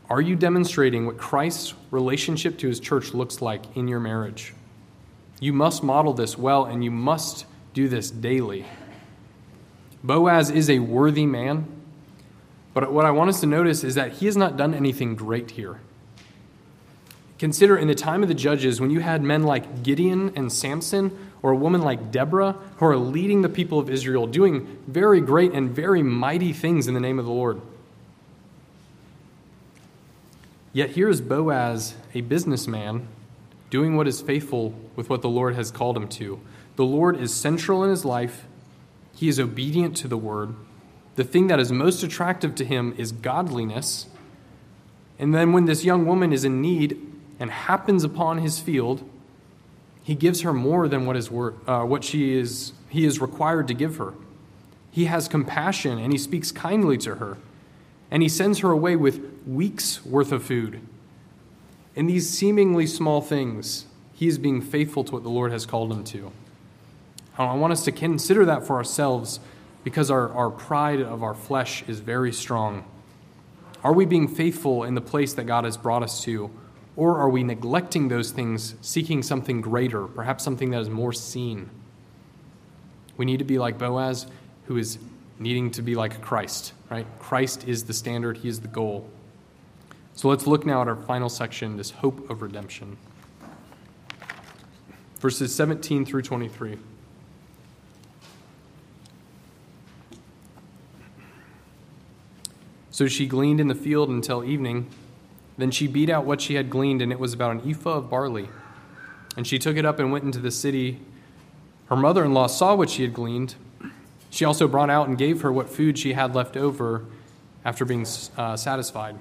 Are 0.09 0.21
you 0.21 0.35
demonstrating 0.35 1.05
what 1.05 1.17
Christ's 1.17 1.75
relationship 1.91 2.57
to 2.59 2.67
His 2.67 2.79
church 2.79 3.13
looks 3.13 3.41
like 3.41 3.77
in 3.77 3.87
your 3.87 3.99
marriage? 3.99 4.53
You 5.39 5.53
must 5.53 5.83
model 5.83 6.13
this 6.13 6.37
well, 6.37 6.65
and 6.65 6.83
you 6.83 6.91
must 6.91 7.45
do 7.73 7.87
this 7.87 8.09
daily. 8.09 8.65
Boaz 10.03 10.49
is 10.49 10.69
a 10.69 10.79
worthy 10.79 11.25
man 11.25 11.67
but 12.73 12.91
what 12.91 13.05
I 13.05 13.11
want 13.11 13.29
us 13.29 13.39
to 13.41 13.45
notice 13.45 13.83
is 13.83 13.95
that 13.95 14.13
he 14.13 14.25
has 14.25 14.35
not 14.35 14.57
done 14.57 14.73
anything 14.73 15.15
great 15.15 15.51
here. 15.51 15.79
Consider 17.39 17.77
in 17.77 17.87
the 17.87 17.95
time 17.95 18.23
of 18.23 18.29
the 18.29 18.35
judges, 18.35 18.79
when 18.79 18.89
you 18.89 18.99
had 18.99 19.21
men 19.21 19.43
like 19.43 19.83
Gideon 19.83 20.31
and 20.35 20.51
Samson, 20.51 21.17
or 21.41 21.51
a 21.51 21.55
woman 21.55 21.81
like 21.81 22.11
Deborah, 22.11 22.55
who 22.77 22.85
are 22.85 22.95
leading 22.95 23.41
the 23.41 23.49
people 23.49 23.79
of 23.79 23.89
Israel, 23.89 24.27
doing 24.27 24.79
very 24.87 25.19
great 25.19 25.51
and 25.51 25.69
very 25.69 26.03
mighty 26.03 26.53
things 26.53 26.87
in 26.87 26.93
the 26.93 26.99
name 26.99 27.19
of 27.19 27.25
the 27.25 27.31
Lord. 27.31 27.61
Yet 30.71 30.91
here 30.91 31.09
is 31.09 31.21
Boaz, 31.21 31.95
a 32.13 32.21
businessman, 32.21 33.07
doing 33.69 33.95
what 33.95 34.07
is 34.07 34.21
faithful 34.21 34.73
with 34.95 35.09
what 35.09 35.21
the 35.21 35.29
Lord 35.29 35.55
has 35.55 35.71
called 35.71 35.97
him 35.97 36.07
to. 36.09 36.39
The 36.75 36.85
Lord 36.85 37.19
is 37.19 37.33
central 37.33 37.83
in 37.83 37.89
his 37.89 38.05
life, 38.05 38.45
he 39.15 39.27
is 39.27 39.39
obedient 39.39 39.95
to 39.97 40.07
the 40.07 40.17
word 40.17 40.55
the 41.15 41.23
thing 41.23 41.47
that 41.47 41.59
is 41.59 41.71
most 41.71 42.03
attractive 42.03 42.55
to 42.55 42.65
him 42.65 42.93
is 42.97 43.11
godliness. 43.11 44.07
And 45.19 45.33
then 45.33 45.53
when 45.53 45.65
this 45.65 45.85
young 45.85 46.05
woman 46.05 46.33
is 46.33 46.43
in 46.43 46.61
need 46.61 46.97
and 47.43 47.51
happens 47.51 48.05
upon 48.05 48.37
his 48.37 48.61
field, 48.61 49.03
he 50.01 50.15
gives 50.15 50.43
her 50.43 50.53
more 50.53 50.87
than 50.87 51.05
what, 51.05 51.17
is 51.17 51.29
wor- 51.29 51.55
uh, 51.67 51.83
what 51.83 52.01
she 52.01 52.33
is, 52.37 52.71
he 52.87 53.03
is 53.03 53.19
required 53.19 53.67
to 53.67 53.73
give 53.73 53.97
her. 53.97 54.13
He 54.91 55.05
has 55.05 55.27
compassion 55.27 55.99
and 55.99 56.13
he 56.13 56.17
speaks 56.17 56.53
kindly 56.53 56.97
to 56.99 57.15
her. 57.15 57.37
And 58.09 58.23
he 58.23 58.29
sends 58.29 58.59
her 58.59 58.71
away 58.71 58.95
with 58.95 59.43
weeks' 59.45 60.05
worth 60.05 60.31
of 60.31 60.41
food. 60.41 60.79
In 61.97 62.07
these 62.07 62.29
seemingly 62.29 62.87
small 62.87 63.19
things, 63.19 63.87
he 64.13 64.29
is 64.29 64.37
being 64.37 64.61
faithful 64.61 65.03
to 65.03 65.11
what 65.11 65.23
the 65.23 65.29
Lord 65.29 65.51
has 65.51 65.65
called 65.65 65.91
him 65.91 66.05
to. 66.05 66.31
I 67.37 67.55
want 67.55 67.73
us 67.73 67.83
to 67.83 67.91
consider 67.91 68.45
that 68.45 68.65
for 68.65 68.77
ourselves 68.77 69.41
because 69.83 70.09
our, 70.09 70.31
our 70.31 70.49
pride 70.49 71.01
of 71.01 71.21
our 71.23 71.33
flesh 71.33 71.83
is 71.89 71.99
very 71.99 72.31
strong? 72.31 72.85
Are 73.83 73.91
we 73.91 74.05
being 74.05 74.29
faithful 74.29 74.85
in 74.85 74.95
the 74.95 75.01
place 75.01 75.33
that 75.33 75.43
God 75.43 75.65
has 75.65 75.75
brought 75.75 76.03
us 76.03 76.23
to? 76.23 76.49
Or 76.95 77.17
are 77.17 77.29
we 77.29 77.43
neglecting 77.43 78.07
those 78.07 78.31
things, 78.31 78.75
seeking 78.81 79.23
something 79.23 79.61
greater, 79.61 80.05
perhaps 80.07 80.43
something 80.43 80.69
that 80.71 80.81
is 80.81 80.89
more 80.89 81.13
seen? 81.13 81.69
We 83.17 83.25
need 83.25 83.39
to 83.39 83.45
be 83.45 83.57
like 83.57 83.77
Boaz, 83.77 84.27
who 84.65 84.77
is 84.77 84.99
needing 85.39 85.71
to 85.71 85.81
be 85.81 85.95
like 85.95 86.21
Christ, 86.21 86.73
right? 86.89 87.07
Christ 87.19 87.67
is 87.67 87.85
the 87.85 87.93
standard, 87.93 88.37
He 88.37 88.49
is 88.49 88.59
the 88.59 88.67
goal. 88.67 89.09
So 90.15 90.27
let's 90.27 90.45
look 90.45 90.65
now 90.65 90.81
at 90.81 90.87
our 90.87 90.95
final 90.95 91.29
section 91.29 91.77
this 91.77 91.89
hope 91.89 92.29
of 92.29 92.41
redemption. 92.41 92.97
Verses 95.19 95.55
17 95.55 96.05
through 96.05 96.21
23. 96.21 96.77
So 102.91 103.07
she 103.07 103.25
gleaned 103.25 103.59
in 103.59 103.67
the 103.67 103.75
field 103.75 104.09
until 104.09 104.43
evening. 104.43 104.87
Then 105.57 105.71
she 105.71 105.87
beat 105.87 106.09
out 106.09 106.25
what 106.25 106.41
she 106.41 106.55
had 106.55 106.69
gleaned, 106.69 107.01
and 107.01 107.11
it 107.11 107.19
was 107.19 107.33
about 107.33 107.51
an 107.51 107.69
ephah 107.69 107.97
of 107.97 108.09
barley. 108.09 108.49
And 109.37 109.45
she 109.45 109.59
took 109.59 109.77
it 109.77 109.85
up 109.85 109.99
and 109.99 110.11
went 110.11 110.23
into 110.23 110.39
the 110.39 110.51
city. 110.51 110.99
Her 111.87 111.95
mother 111.95 112.23
in 112.23 112.33
law 112.33 112.47
saw 112.47 112.75
what 112.75 112.89
she 112.89 113.03
had 113.03 113.13
gleaned. 113.13 113.55
She 114.29 114.45
also 114.45 114.67
brought 114.67 114.89
out 114.89 115.07
and 115.07 115.17
gave 115.17 115.41
her 115.41 115.51
what 115.51 115.69
food 115.69 115.97
she 115.97 116.13
had 116.13 116.33
left 116.33 116.57
over 116.57 117.05
after 117.63 117.85
being 117.85 118.05
uh, 118.37 118.57
satisfied. 118.57 119.15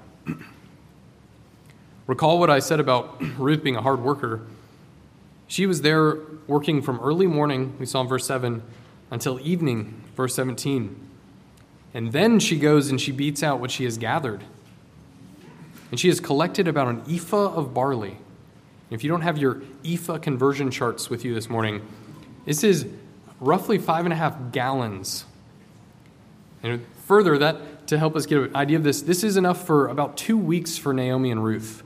Recall 2.07 2.39
what 2.39 2.49
I 2.49 2.59
said 2.59 2.79
about 2.79 3.21
Ruth 3.37 3.63
being 3.63 3.75
a 3.75 3.81
hard 3.81 4.01
worker. 4.01 4.41
She 5.47 5.65
was 5.65 5.81
there 5.81 6.17
working 6.47 6.81
from 6.81 6.99
early 6.99 7.27
morning, 7.27 7.75
we 7.79 7.85
saw 7.85 8.01
in 8.01 8.07
verse 8.07 8.25
7, 8.25 8.63
until 9.11 9.39
evening, 9.39 10.01
verse 10.15 10.35
17. 10.35 10.99
And 11.93 12.11
then 12.11 12.39
she 12.39 12.57
goes 12.57 12.89
and 12.89 12.99
she 12.99 13.11
beats 13.11 13.43
out 13.43 13.59
what 13.59 13.69
she 13.69 13.83
has 13.83 13.97
gathered. 13.97 14.43
And 15.93 15.99
she 15.99 16.07
has 16.07 16.19
collected 16.19 16.67
about 16.67 16.87
an 16.87 17.03
ephah 17.07 17.53
of 17.53 17.75
barley. 17.75 18.17
If 18.89 19.03
you 19.03 19.11
don't 19.11 19.21
have 19.21 19.37
your 19.37 19.61
ephah 19.85 20.17
conversion 20.17 20.71
charts 20.71 21.07
with 21.07 21.23
you 21.23 21.35
this 21.35 21.51
morning, 21.51 21.87
this 22.45 22.63
is 22.63 22.87
roughly 23.39 23.77
five 23.77 24.03
and 24.03 24.11
a 24.11 24.15
half 24.15 24.35
gallons. 24.51 25.25
And 26.63 26.83
further, 27.05 27.37
that 27.37 27.85
to 27.89 27.99
help 27.99 28.15
us 28.15 28.25
get 28.25 28.39
an 28.39 28.55
idea 28.55 28.77
of 28.77 28.83
this, 28.83 29.03
this 29.03 29.23
is 29.23 29.37
enough 29.37 29.67
for 29.67 29.87
about 29.87 30.17
two 30.17 30.35
weeks 30.35 30.79
for 30.79 30.95
Naomi 30.95 31.29
and 31.29 31.43
Ruth. 31.43 31.83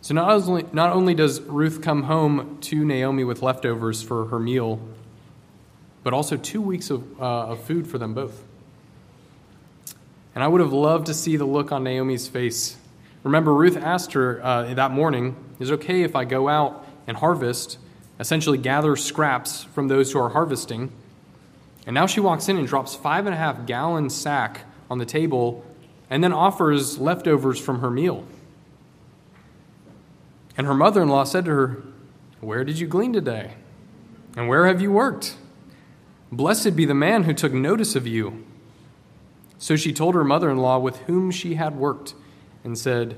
So 0.00 0.14
not 0.14 0.30
only, 0.30 0.64
not 0.72 0.92
only 0.92 1.12
does 1.12 1.40
Ruth 1.40 1.82
come 1.82 2.04
home 2.04 2.58
to 2.60 2.84
Naomi 2.84 3.24
with 3.24 3.42
leftovers 3.42 4.00
for 4.00 4.26
her 4.26 4.38
meal, 4.38 4.78
but 6.04 6.14
also 6.14 6.36
two 6.36 6.62
weeks 6.62 6.88
of, 6.88 7.20
uh, 7.20 7.46
of 7.48 7.64
food 7.64 7.88
for 7.88 7.98
them 7.98 8.14
both. 8.14 8.44
And 10.36 10.44
I 10.44 10.48
would 10.48 10.60
have 10.60 10.74
loved 10.74 11.06
to 11.06 11.14
see 11.14 11.38
the 11.38 11.46
look 11.46 11.72
on 11.72 11.82
Naomi's 11.82 12.28
face. 12.28 12.76
Remember, 13.22 13.54
Ruth 13.54 13.78
asked 13.78 14.12
her 14.12 14.38
uh, 14.44 14.74
that 14.74 14.90
morning, 14.90 15.34
Is 15.58 15.70
it 15.70 15.72
okay 15.74 16.02
if 16.02 16.14
I 16.14 16.26
go 16.26 16.46
out 16.46 16.86
and 17.06 17.16
harvest, 17.16 17.78
essentially 18.20 18.58
gather 18.58 18.96
scraps 18.96 19.64
from 19.64 19.88
those 19.88 20.12
who 20.12 20.18
are 20.20 20.28
harvesting? 20.28 20.92
And 21.86 21.94
now 21.94 22.06
she 22.06 22.20
walks 22.20 22.50
in 22.50 22.58
and 22.58 22.68
drops 22.68 22.94
five 22.94 23.24
and 23.24 23.34
a 23.34 23.38
half 23.38 23.64
gallon 23.64 24.10
sack 24.10 24.66
on 24.90 24.98
the 24.98 25.06
table 25.06 25.64
and 26.10 26.22
then 26.22 26.34
offers 26.34 26.98
leftovers 26.98 27.58
from 27.58 27.80
her 27.80 27.90
meal. 27.90 28.22
And 30.58 30.66
her 30.66 30.74
mother 30.74 31.00
in 31.00 31.08
law 31.08 31.24
said 31.24 31.46
to 31.46 31.50
her, 31.50 31.82
Where 32.42 32.62
did 32.62 32.78
you 32.78 32.86
glean 32.86 33.14
today? 33.14 33.54
And 34.36 34.48
where 34.48 34.66
have 34.66 34.82
you 34.82 34.92
worked? 34.92 35.38
Blessed 36.30 36.76
be 36.76 36.84
the 36.84 36.92
man 36.92 37.22
who 37.22 37.32
took 37.32 37.54
notice 37.54 37.96
of 37.96 38.06
you. 38.06 38.44
So 39.58 39.76
she 39.76 39.92
told 39.92 40.14
her 40.14 40.24
mother 40.24 40.50
in 40.50 40.58
law 40.58 40.78
with 40.78 40.98
whom 41.00 41.30
she 41.30 41.54
had 41.54 41.76
worked 41.76 42.14
and 42.62 42.76
said, 42.76 43.16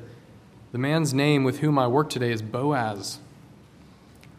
The 0.73 0.79
man's 0.79 1.13
name 1.13 1.45
with 1.45 1.61
whom 1.61 1.79
I 1.79 1.87
work 1.87 2.11
today 2.11 2.31
is 2.31 2.43
Boaz. 2.43 3.19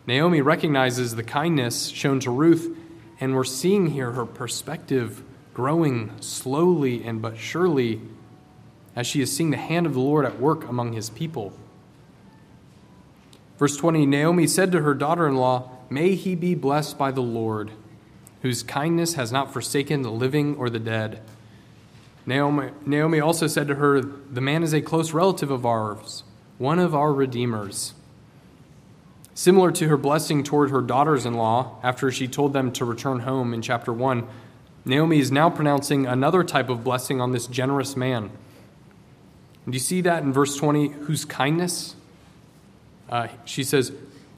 Naomi 0.07 0.41
recognizes 0.41 1.15
the 1.15 1.23
kindness 1.23 1.89
shown 1.89 2.19
to 2.21 2.31
Ruth, 2.31 2.75
and 3.19 3.35
we're 3.35 3.43
seeing 3.43 3.87
here 3.87 4.11
her 4.11 4.25
perspective 4.25 5.23
growing 5.53 6.11
slowly 6.21 7.03
and 7.03 7.21
but 7.21 7.37
surely 7.37 8.01
as 8.95 9.05
she 9.05 9.21
is 9.21 9.35
seeing 9.35 9.51
the 9.51 9.57
hand 9.57 9.85
of 9.85 9.93
the 9.93 9.99
Lord 9.99 10.25
at 10.25 10.39
work 10.39 10.67
among 10.67 10.93
his 10.93 11.09
people. 11.09 11.53
Verse 13.57 13.75
20 13.75 14.05
Naomi 14.05 14.47
said 14.47 14.71
to 14.71 14.81
her 14.81 14.93
daughter 14.93 15.27
in 15.27 15.35
law, 15.35 15.69
May 15.89 16.15
he 16.15 16.33
be 16.33 16.55
blessed 16.55 16.97
by 16.97 17.11
the 17.11 17.21
Lord, 17.21 17.71
whose 18.41 18.63
kindness 18.63 19.15
has 19.15 19.31
not 19.31 19.51
forsaken 19.51 20.01
the 20.01 20.11
living 20.11 20.55
or 20.55 20.69
the 20.69 20.79
dead. 20.79 21.21
Naomi, 22.25 22.69
Naomi 22.85 23.19
also 23.19 23.47
said 23.47 23.67
to 23.67 23.75
her, 23.75 24.01
The 24.01 24.41
man 24.41 24.63
is 24.63 24.73
a 24.73 24.81
close 24.81 25.13
relative 25.13 25.51
of 25.51 25.65
ours, 25.65 26.23
one 26.57 26.79
of 26.79 26.93
our 26.93 27.13
redeemers. 27.13 27.93
Similar 29.33 29.71
to 29.71 29.87
her 29.87 29.97
blessing 29.97 30.43
toward 30.43 30.69
her 30.69 30.81
daughters 30.81 31.25
in 31.25 31.33
law 31.33 31.79
after 31.81 32.11
she 32.11 32.27
told 32.27 32.51
them 32.53 32.71
to 32.73 32.83
return 32.83 33.19
home 33.19 33.53
in 33.53 33.61
chapter 33.61 33.93
1, 33.93 34.27
Naomi 34.85 35.19
is 35.19 35.31
now 35.31 35.49
pronouncing 35.49 36.05
another 36.05 36.43
type 36.43 36.69
of 36.69 36.83
blessing 36.83 37.21
on 37.21 37.31
this 37.31 37.47
generous 37.47 37.95
man. 37.95 38.31
And 39.65 39.73
do 39.73 39.75
you 39.75 39.79
see 39.79 40.01
that 40.01 40.23
in 40.23 40.33
verse 40.33 40.57
20? 40.57 40.89
Whose 40.89 41.25
kindness? 41.25 41.95
Uh, 43.09 43.27
she 43.45 43.63
says, 43.63 43.91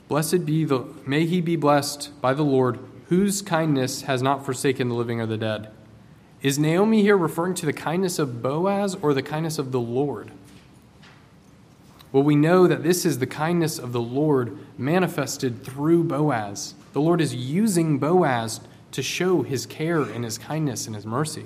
Blessed 0.07 0.45
be 0.45 0.65
the, 0.65 0.85
may 1.05 1.25
he 1.25 1.41
be 1.41 1.55
blessed 1.55 2.11
by 2.21 2.33
the 2.33 2.43
Lord, 2.43 2.79
whose 3.07 3.41
kindness 3.41 4.03
has 4.03 4.21
not 4.21 4.45
forsaken 4.45 4.89
the 4.89 4.95
living 4.95 5.21
or 5.21 5.25
the 5.25 5.37
dead. 5.37 5.71
Is 6.41 6.57
Naomi 6.57 7.03
here 7.03 7.17
referring 7.17 7.53
to 7.55 7.67
the 7.67 7.73
kindness 7.73 8.17
of 8.17 8.41
Boaz 8.41 8.95
or 8.95 9.13
the 9.13 9.21
kindness 9.21 9.59
of 9.59 9.71
the 9.71 9.79
Lord? 9.79 10.31
Well, 12.11 12.23
we 12.23 12.35
know 12.35 12.67
that 12.67 12.83
this 12.83 13.05
is 13.05 13.19
the 13.19 13.27
kindness 13.27 13.77
of 13.77 13.91
the 13.91 14.01
Lord 14.01 14.57
manifested 14.77 15.63
through 15.63 16.05
Boaz. 16.05 16.73
The 16.93 17.01
Lord 17.01 17.21
is 17.21 17.35
using 17.35 17.99
Boaz 17.99 18.59
to 18.91 19.03
show 19.03 19.43
his 19.43 19.65
care 19.65 20.01
and 20.01 20.23
his 20.23 20.37
kindness 20.37 20.87
and 20.87 20.95
his 20.95 21.05
mercy. 21.05 21.45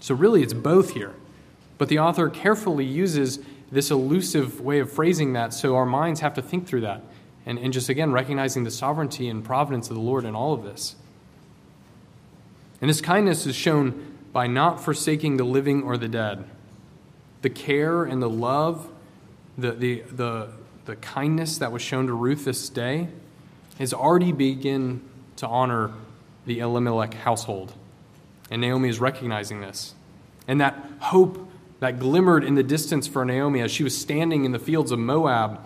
So, 0.00 0.14
really, 0.14 0.42
it's 0.42 0.54
both 0.54 0.94
here. 0.94 1.14
But 1.78 1.88
the 1.88 1.98
author 1.98 2.28
carefully 2.30 2.84
uses 2.84 3.40
this 3.70 3.90
elusive 3.90 4.60
way 4.60 4.78
of 4.78 4.90
phrasing 4.90 5.34
that 5.34 5.52
so 5.52 5.76
our 5.76 5.86
minds 5.86 6.20
have 6.20 6.34
to 6.34 6.42
think 6.42 6.66
through 6.66 6.80
that. 6.80 7.02
And, 7.44 7.58
and 7.58 7.72
just 7.72 7.88
again, 7.88 8.10
recognizing 8.10 8.64
the 8.64 8.70
sovereignty 8.70 9.28
and 9.28 9.44
providence 9.44 9.90
of 9.90 9.96
the 9.96 10.02
Lord 10.02 10.24
in 10.24 10.34
all 10.34 10.54
of 10.54 10.64
this. 10.64 10.96
And 12.80 12.88
his 12.88 13.00
kindness 13.00 13.46
is 13.46 13.54
shown 13.54 14.14
by 14.32 14.46
not 14.46 14.82
forsaking 14.82 15.36
the 15.36 15.44
living 15.44 15.82
or 15.82 15.96
the 15.96 16.08
dead. 16.08 16.44
The 17.42 17.50
care 17.50 18.04
and 18.04 18.22
the 18.22 18.28
love, 18.28 18.90
the, 19.56 19.72
the, 19.72 20.02
the, 20.10 20.48
the 20.84 20.96
kindness 20.96 21.58
that 21.58 21.72
was 21.72 21.82
shown 21.82 22.06
to 22.06 22.12
Ruth 22.12 22.44
this 22.44 22.68
day 22.68 23.08
has 23.78 23.94
already 23.94 24.32
begun 24.32 25.02
to 25.36 25.46
honor 25.46 25.92
the 26.44 26.60
Elimelech 26.60 27.14
household. 27.14 27.72
And 28.50 28.60
Naomi 28.60 28.88
is 28.88 29.00
recognizing 29.00 29.60
this. 29.60 29.94
And 30.46 30.60
that 30.60 30.78
hope 31.00 31.50
that 31.80 31.98
glimmered 31.98 32.44
in 32.44 32.54
the 32.54 32.62
distance 32.62 33.06
for 33.06 33.24
Naomi 33.24 33.60
as 33.60 33.70
she 33.70 33.84
was 33.84 33.96
standing 33.96 34.44
in 34.44 34.52
the 34.52 34.58
fields 34.58 34.92
of 34.92 34.98
Moab 34.98 35.60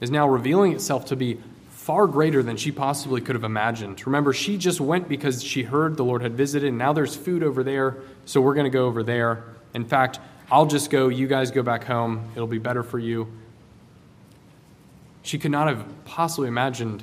is 0.00 0.10
now 0.10 0.28
revealing 0.28 0.72
itself 0.72 1.04
to 1.06 1.16
be 1.16 1.38
far 1.82 2.06
greater 2.06 2.44
than 2.44 2.56
she 2.56 2.70
possibly 2.70 3.20
could 3.20 3.34
have 3.34 3.42
imagined. 3.42 4.06
Remember, 4.06 4.32
she 4.32 4.56
just 4.56 4.80
went 4.80 5.08
because 5.08 5.42
she 5.42 5.64
heard 5.64 5.96
the 5.96 6.04
Lord 6.04 6.22
had 6.22 6.34
visited, 6.34 6.68
and 6.68 6.78
now 6.78 6.92
there's 6.92 7.16
food 7.16 7.42
over 7.42 7.64
there, 7.64 7.96
so 8.24 8.40
we're 8.40 8.54
going 8.54 8.66
to 8.66 8.70
go 8.70 8.86
over 8.86 9.02
there. 9.02 9.42
In 9.74 9.84
fact, 9.84 10.20
I'll 10.48 10.66
just 10.66 10.90
go, 10.90 11.08
you 11.08 11.26
guys 11.26 11.50
go 11.50 11.64
back 11.64 11.82
home, 11.82 12.30
it'll 12.36 12.46
be 12.46 12.58
better 12.58 12.84
for 12.84 13.00
you. 13.00 13.26
She 15.24 15.40
could 15.40 15.50
not 15.50 15.66
have 15.66 15.84
possibly 16.04 16.46
imagined 16.46 17.02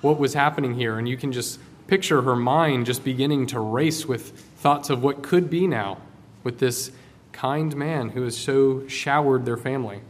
what 0.00 0.18
was 0.18 0.34
happening 0.34 0.74
here, 0.74 0.98
and 0.98 1.08
you 1.08 1.16
can 1.16 1.30
just 1.30 1.60
picture 1.86 2.20
her 2.22 2.34
mind 2.34 2.86
just 2.86 3.04
beginning 3.04 3.46
to 3.46 3.60
race 3.60 4.06
with 4.06 4.30
thoughts 4.56 4.90
of 4.90 5.04
what 5.04 5.22
could 5.22 5.48
be 5.48 5.68
now 5.68 5.98
with 6.42 6.58
this 6.58 6.90
kind 7.30 7.76
man 7.76 8.08
who 8.08 8.22
has 8.22 8.36
so 8.36 8.88
showered 8.88 9.44
their 9.44 9.56
family. 9.56 10.00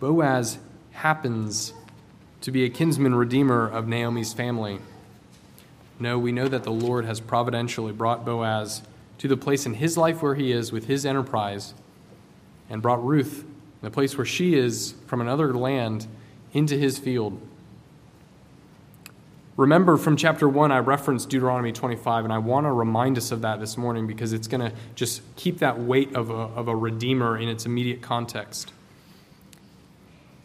Boaz 0.00 0.58
happens 0.98 1.72
to 2.40 2.50
be 2.50 2.64
a 2.64 2.68
kinsman 2.68 3.14
redeemer 3.14 3.68
of 3.68 3.86
Naomi's 3.86 4.32
family. 4.32 4.80
No, 6.00 6.18
we 6.18 6.32
know 6.32 6.48
that 6.48 6.64
the 6.64 6.72
Lord 6.72 7.04
has 7.04 7.20
providentially 7.20 7.92
brought 7.92 8.24
Boaz 8.24 8.82
to 9.18 9.28
the 9.28 9.36
place 9.36 9.64
in 9.64 9.74
his 9.74 9.96
life 9.96 10.22
where 10.22 10.34
he 10.34 10.50
is 10.50 10.72
with 10.72 10.86
his 10.86 11.06
enterprise 11.06 11.72
and 12.68 12.82
brought 12.82 13.04
Ruth, 13.04 13.44
the 13.80 13.90
place 13.90 14.18
where 14.18 14.24
she 14.24 14.54
is 14.54 14.94
from 15.06 15.20
another 15.20 15.54
land, 15.54 16.08
into 16.52 16.76
his 16.76 16.98
field. 16.98 17.40
Remember 19.56 19.96
from 19.96 20.16
chapter 20.16 20.48
1, 20.48 20.72
I 20.72 20.78
referenced 20.78 21.28
Deuteronomy 21.28 21.72
25, 21.72 22.24
and 22.24 22.32
I 22.32 22.38
want 22.38 22.66
to 22.66 22.72
remind 22.72 23.18
us 23.18 23.30
of 23.30 23.42
that 23.42 23.60
this 23.60 23.76
morning 23.76 24.08
because 24.08 24.32
it's 24.32 24.48
going 24.48 24.68
to 24.68 24.76
just 24.96 25.22
keep 25.36 25.58
that 25.58 25.78
weight 25.78 26.14
of 26.16 26.30
a, 26.30 26.34
of 26.34 26.66
a 26.66 26.74
redeemer 26.74 27.38
in 27.38 27.48
its 27.48 27.66
immediate 27.66 28.02
context. 28.02 28.72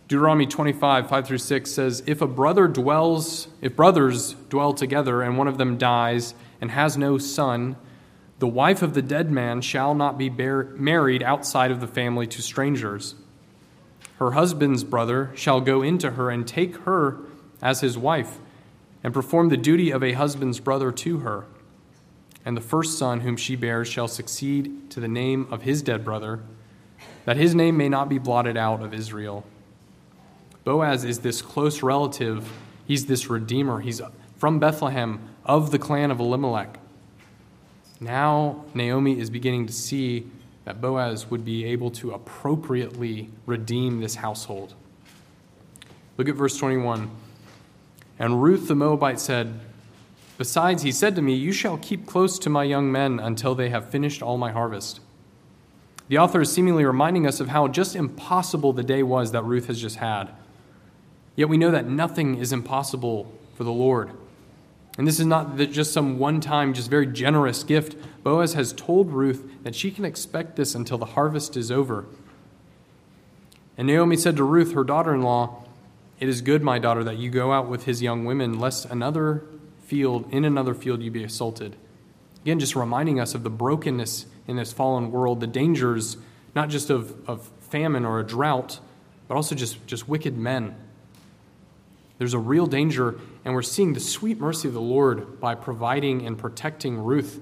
Deuteronomy 0.07 0.45
25, 0.45 1.09
5 1.09 1.27
through 1.27 1.37
6 1.37 1.71
says, 1.71 2.03
If 2.05 2.21
a 2.21 2.27
brother 2.27 2.67
dwells, 2.67 3.47
if 3.61 3.75
brothers 3.75 4.33
dwell 4.49 4.73
together, 4.73 5.21
and 5.21 5.37
one 5.37 5.47
of 5.47 5.57
them 5.57 5.77
dies 5.77 6.35
and 6.59 6.71
has 6.71 6.97
no 6.97 7.17
son, 7.17 7.77
the 8.39 8.47
wife 8.47 8.81
of 8.81 8.93
the 8.93 9.01
dead 9.01 9.31
man 9.31 9.61
shall 9.61 9.95
not 9.95 10.17
be 10.17 10.27
bear, 10.27 10.65
married 10.75 11.23
outside 11.23 11.71
of 11.71 11.79
the 11.79 11.87
family 11.87 12.27
to 12.27 12.41
strangers. 12.41 13.15
Her 14.17 14.31
husband's 14.31 14.83
brother 14.83 15.31
shall 15.35 15.61
go 15.61 15.81
into 15.81 16.11
her 16.11 16.29
and 16.29 16.45
take 16.45 16.75
her 16.79 17.19
as 17.61 17.79
his 17.79 17.97
wife 17.97 18.39
and 19.03 19.13
perform 19.13 19.49
the 19.49 19.57
duty 19.57 19.91
of 19.91 20.03
a 20.03 20.13
husband's 20.13 20.59
brother 20.59 20.91
to 20.91 21.19
her. 21.19 21.45
And 22.45 22.57
the 22.57 22.61
first 22.61 22.97
son 22.97 23.21
whom 23.21 23.37
she 23.37 23.55
bears 23.55 23.87
shall 23.87 24.09
succeed 24.09 24.91
to 24.91 24.99
the 24.99 25.07
name 25.07 25.47
of 25.49 25.61
his 25.61 25.81
dead 25.81 26.03
brother, 26.03 26.41
that 27.23 27.37
his 27.37 27.55
name 27.55 27.77
may 27.77 27.87
not 27.87 28.09
be 28.09 28.17
blotted 28.17 28.57
out 28.57 28.81
of 28.81 28.93
Israel. 28.93 29.45
Boaz 30.63 31.03
is 31.03 31.19
this 31.19 31.41
close 31.41 31.83
relative, 31.83 32.49
he's 32.85 33.05
this 33.05 33.29
redeemer, 33.29 33.81
he's 33.81 34.01
from 34.37 34.59
Bethlehem 34.59 35.19
of 35.45 35.71
the 35.71 35.79
clan 35.79 36.11
of 36.11 36.19
Elimelech. 36.19 36.79
Now, 37.99 38.63
Naomi 38.73 39.19
is 39.19 39.29
beginning 39.29 39.67
to 39.67 39.73
see 39.73 40.27
that 40.65 40.81
Boaz 40.81 41.29
would 41.29 41.43
be 41.43 41.65
able 41.65 41.91
to 41.91 42.11
appropriately 42.11 43.29
redeem 43.45 43.99
this 43.99 44.15
household. 44.15 44.73
Look 46.17 46.29
at 46.29 46.35
verse 46.35 46.57
21. 46.57 47.09
And 48.19 48.41
Ruth 48.41 48.67
the 48.67 48.75
Moabite 48.75 49.19
said, 49.19 49.59
Besides, 50.37 50.83
he 50.83 50.91
said 50.91 51.15
to 51.15 51.21
me, 51.21 51.33
You 51.33 51.51
shall 51.51 51.77
keep 51.77 52.05
close 52.05 52.39
to 52.39 52.49
my 52.49 52.63
young 52.63 52.91
men 52.91 53.19
until 53.19 53.55
they 53.55 53.69
have 53.69 53.89
finished 53.89 54.21
all 54.21 54.37
my 54.37 54.51
harvest. 54.51 54.99
The 56.07 56.17
author 56.17 56.41
is 56.41 56.51
seemingly 56.51 56.85
reminding 56.85 57.25
us 57.25 57.39
of 57.39 57.49
how 57.49 57.67
just 57.67 57.95
impossible 57.95 58.73
the 58.73 58.83
day 58.83 59.03
was 59.03 59.31
that 59.31 59.43
Ruth 59.43 59.67
has 59.67 59.81
just 59.81 59.97
had. 59.97 60.29
Yet 61.35 61.49
we 61.49 61.57
know 61.57 61.71
that 61.71 61.87
nothing 61.87 62.37
is 62.37 62.53
impossible 62.53 63.31
for 63.55 63.63
the 63.63 63.71
Lord. 63.71 64.11
And 64.97 65.07
this 65.07 65.19
is 65.19 65.25
not 65.25 65.57
just 65.57 65.91
some 65.91 66.19
one 66.19 66.39
time, 66.39 66.73
just 66.73 66.89
very 66.89 67.07
generous 67.07 67.63
gift. 67.63 67.95
Boaz 68.23 68.53
has 68.53 68.73
told 68.73 69.11
Ruth 69.11 69.63
that 69.63 69.73
she 69.73 69.89
can 69.89 70.05
expect 70.05 70.55
this 70.55 70.75
until 70.75 70.99
the 70.99 71.05
harvest 71.05 71.57
is 71.57 71.71
over. 71.71 72.05
And 73.75 73.87
Naomi 73.87 74.17
said 74.17 74.37
to 74.37 74.43
Ruth, 74.43 74.73
her 74.73 74.83
daughter 74.83 75.15
in 75.15 75.23
law, 75.23 75.63
it 76.19 76.29
is 76.29 76.41
good, 76.41 76.61
my 76.61 76.77
daughter, 76.77 77.03
that 77.03 77.17
you 77.17 77.31
go 77.31 77.51
out 77.51 77.67
with 77.67 77.85
his 77.85 78.03
young 78.03 78.23
women, 78.23 78.59
lest 78.59 78.85
another 78.85 79.43
field, 79.83 80.31
in 80.31 80.45
another 80.45 80.75
field, 80.75 81.01
you 81.01 81.09
be 81.09 81.23
assaulted. 81.23 81.75
Again, 82.43 82.59
just 82.59 82.75
reminding 82.75 83.19
us 83.19 83.33
of 83.33 83.43
the 83.43 83.49
brokenness 83.49 84.27
in 84.47 84.57
this 84.57 84.71
fallen 84.71 85.11
world, 85.11 85.39
the 85.39 85.47
dangers, 85.47 86.17
not 86.53 86.69
just 86.69 86.91
of, 86.91 87.15
of 87.27 87.49
famine 87.61 88.05
or 88.05 88.19
a 88.19 88.23
drought, 88.23 88.79
but 89.27 89.35
also 89.35 89.55
just, 89.55 89.85
just 89.87 90.07
wicked 90.07 90.37
men. 90.37 90.75
There's 92.17 92.33
a 92.33 92.39
real 92.39 92.67
danger, 92.67 93.19
and 93.43 93.53
we're 93.53 93.61
seeing 93.61 93.93
the 93.93 93.99
sweet 93.99 94.39
mercy 94.39 94.67
of 94.67 94.73
the 94.73 94.81
Lord 94.81 95.39
by 95.39 95.55
providing 95.55 96.25
and 96.25 96.37
protecting 96.37 96.97
Ruth. 96.97 97.41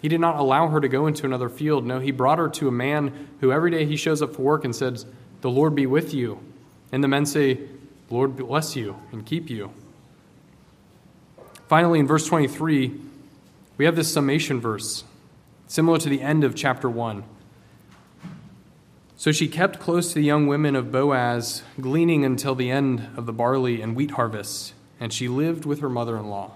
He 0.00 0.08
did 0.08 0.20
not 0.20 0.36
allow 0.36 0.68
her 0.68 0.80
to 0.80 0.88
go 0.88 1.06
into 1.06 1.26
another 1.26 1.48
field. 1.48 1.84
No, 1.84 1.98
he 1.98 2.10
brought 2.10 2.38
her 2.38 2.48
to 2.50 2.68
a 2.68 2.72
man 2.72 3.28
who 3.40 3.52
every 3.52 3.70
day 3.70 3.84
he 3.84 3.96
shows 3.96 4.22
up 4.22 4.34
for 4.34 4.42
work 4.42 4.64
and 4.64 4.74
says, 4.74 5.06
The 5.40 5.50
Lord 5.50 5.74
be 5.74 5.86
with 5.86 6.14
you. 6.14 6.40
And 6.92 7.04
the 7.04 7.08
men 7.08 7.26
say, 7.26 7.60
Lord 8.10 8.36
bless 8.36 8.74
you 8.74 8.96
and 9.12 9.26
keep 9.26 9.50
you. 9.50 9.70
Finally, 11.66 11.98
in 12.00 12.06
verse 12.06 12.26
23, 12.26 12.98
we 13.76 13.84
have 13.84 13.96
this 13.96 14.12
summation 14.12 14.60
verse, 14.60 15.04
similar 15.66 15.98
to 15.98 16.08
the 16.08 16.22
end 16.22 16.42
of 16.42 16.54
chapter 16.54 16.88
1. 16.88 17.22
So 19.18 19.32
she 19.32 19.48
kept 19.48 19.80
close 19.80 20.10
to 20.10 20.14
the 20.14 20.24
young 20.24 20.46
women 20.46 20.76
of 20.76 20.92
Boaz, 20.92 21.64
gleaning 21.80 22.24
until 22.24 22.54
the 22.54 22.70
end 22.70 23.08
of 23.16 23.26
the 23.26 23.32
barley 23.32 23.82
and 23.82 23.96
wheat 23.96 24.12
harvests, 24.12 24.74
and 25.00 25.12
she 25.12 25.26
lived 25.26 25.64
with 25.64 25.80
her 25.80 25.88
mother 25.88 26.16
in 26.16 26.28
law. 26.28 26.52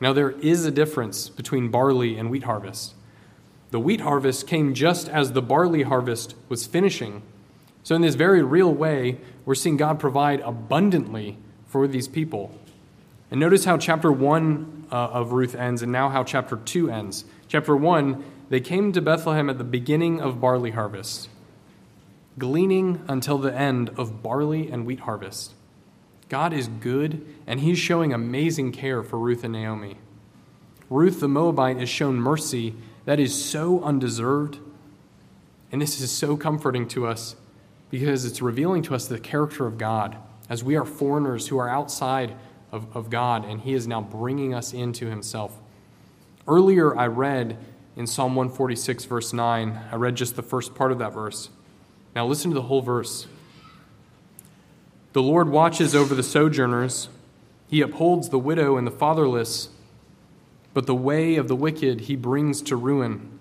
Now, 0.00 0.12
there 0.12 0.30
is 0.30 0.64
a 0.64 0.70
difference 0.70 1.28
between 1.28 1.72
barley 1.72 2.16
and 2.16 2.30
wheat 2.30 2.44
harvest. 2.44 2.94
The 3.72 3.80
wheat 3.80 4.00
harvest 4.00 4.46
came 4.46 4.74
just 4.74 5.08
as 5.08 5.32
the 5.32 5.42
barley 5.42 5.82
harvest 5.82 6.36
was 6.48 6.66
finishing. 6.66 7.20
So, 7.82 7.96
in 7.96 8.02
this 8.02 8.14
very 8.14 8.44
real 8.44 8.72
way, 8.72 9.18
we're 9.44 9.56
seeing 9.56 9.76
God 9.76 9.98
provide 9.98 10.38
abundantly 10.42 11.36
for 11.66 11.88
these 11.88 12.06
people. 12.06 12.56
And 13.28 13.40
notice 13.40 13.64
how 13.64 13.76
chapter 13.76 14.12
1 14.12 14.86
uh, 14.92 14.94
of 14.94 15.32
Ruth 15.32 15.56
ends 15.56 15.82
and 15.82 15.90
now 15.90 16.10
how 16.10 16.22
chapter 16.22 16.58
2 16.58 16.90
ends. 16.90 17.24
Chapter 17.48 17.74
1, 17.74 18.22
they 18.50 18.60
came 18.60 18.92
to 18.92 19.02
Bethlehem 19.02 19.50
at 19.50 19.58
the 19.58 19.64
beginning 19.64 20.20
of 20.20 20.40
barley 20.40 20.70
harvest. 20.70 21.28
Gleaning 22.38 23.02
until 23.08 23.38
the 23.38 23.54
end 23.54 23.90
of 23.96 24.22
barley 24.22 24.70
and 24.70 24.86
wheat 24.86 25.00
harvest. 25.00 25.52
God 26.28 26.52
is 26.52 26.68
good, 26.68 27.26
and 27.46 27.60
he's 27.60 27.78
showing 27.78 28.12
amazing 28.12 28.72
care 28.72 29.02
for 29.02 29.18
Ruth 29.18 29.44
and 29.44 29.52
Naomi. 29.52 29.98
Ruth 30.88 31.20
the 31.20 31.28
Moabite 31.28 31.80
is 31.80 31.88
shown 31.88 32.16
mercy 32.16 32.74
that 33.04 33.20
is 33.20 33.34
so 33.44 33.82
undeserved. 33.82 34.58
And 35.70 35.80
this 35.80 36.00
is 36.00 36.10
so 36.10 36.36
comforting 36.36 36.86
to 36.88 37.06
us 37.06 37.36
because 37.90 38.24
it's 38.24 38.42
revealing 38.42 38.82
to 38.82 38.94
us 38.94 39.06
the 39.06 39.18
character 39.18 39.66
of 39.66 39.78
God 39.78 40.16
as 40.48 40.62
we 40.62 40.76
are 40.76 40.84
foreigners 40.84 41.48
who 41.48 41.58
are 41.58 41.68
outside 41.68 42.34
of, 42.70 42.94
of 42.96 43.10
God, 43.10 43.44
and 43.44 43.60
He 43.60 43.74
is 43.74 43.86
now 43.86 44.00
bringing 44.00 44.54
us 44.54 44.72
into 44.72 45.06
Himself. 45.06 45.58
Earlier, 46.46 46.96
I 46.96 47.06
read 47.06 47.58
in 47.96 48.06
Psalm 48.06 48.34
146, 48.34 49.04
verse 49.04 49.32
9, 49.32 49.80
I 49.90 49.96
read 49.96 50.14
just 50.14 50.36
the 50.36 50.42
first 50.42 50.74
part 50.74 50.92
of 50.92 50.98
that 50.98 51.12
verse. 51.12 51.50
Now, 52.14 52.26
listen 52.26 52.50
to 52.50 52.54
the 52.54 52.62
whole 52.62 52.82
verse. 52.82 53.26
The 55.12 55.22
Lord 55.22 55.48
watches 55.48 55.94
over 55.94 56.14
the 56.14 56.22
sojourners, 56.22 57.08
He 57.68 57.80
upholds 57.80 58.28
the 58.28 58.38
widow 58.38 58.76
and 58.76 58.86
the 58.86 58.90
fatherless, 58.90 59.68
but 60.74 60.86
the 60.86 60.94
way 60.94 61.36
of 61.36 61.48
the 61.48 61.56
wicked 61.56 62.02
He 62.02 62.16
brings 62.16 62.62
to 62.62 62.76
ruin. 62.76 63.38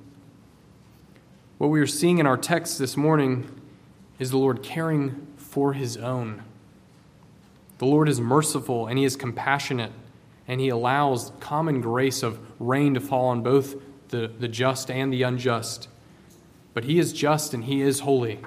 What 1.57 1.69
we 1.69 1.80
are 1.80 1.88
seeing 1.88 2.17
in 2.17 2.26
our 2.26 2.38
text 2.38 2.80
this 2.80 2.97
morning 2.97 3.49
is 4.19 4.32
the 4.32 4.38
Lord 4.38 4.63
caring 4.63 5.28
for 5.38 5.74
His 5.74 5.95
own. 5.95 6.43
The 7.78 7.86
Lord 7.86 8.09
is 8.09 8.19
merciful 8.19 8.88
and 8.88 8.97
He 8.97 9.05
is 9.05 9.15
compassionate, 9.15 9.91
and 10.47 10.59
He 10.59 10.69
allows 10.69 11.32
common 11.39 11.82
grace 11.82 12.24
of 12.24 12.39
rain 12.59 12.93
to 12.93 12.99
fall 12.99 13.28
on 13.28 13.43
both 13.43 13.76
the, 14.09 14.32
the 14.39 14.47
just 14.47 14.91
and 14.91 15.11
the 15.11 15.24
unjust. 15.24 15.88
But 16.74 16.84
He 16.84 16.99
is 16.99 17.13
just 17.13 17.53
and 17.53 17.63
He 17.63 17.82
is 17.82 18.01
holy. 18.01 18.39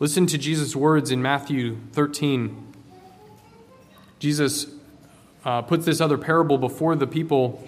Listen 0.00 0.26
to 0.26 0.36
Jesus' 0.36 0.74
words 0.74 1.12
in 1.12 1.22
Matthew 1.22 1.76
13. 1.92 2.74
Jesus 4.18 4.66
uh, 5.44 5.62
puts 5.62 5.84
this 5.84 6.00
other 6.00 6.18
parable 6.18 6.58
before 6.58 6.96
the 6.96 7.06
people, 7.06 7.66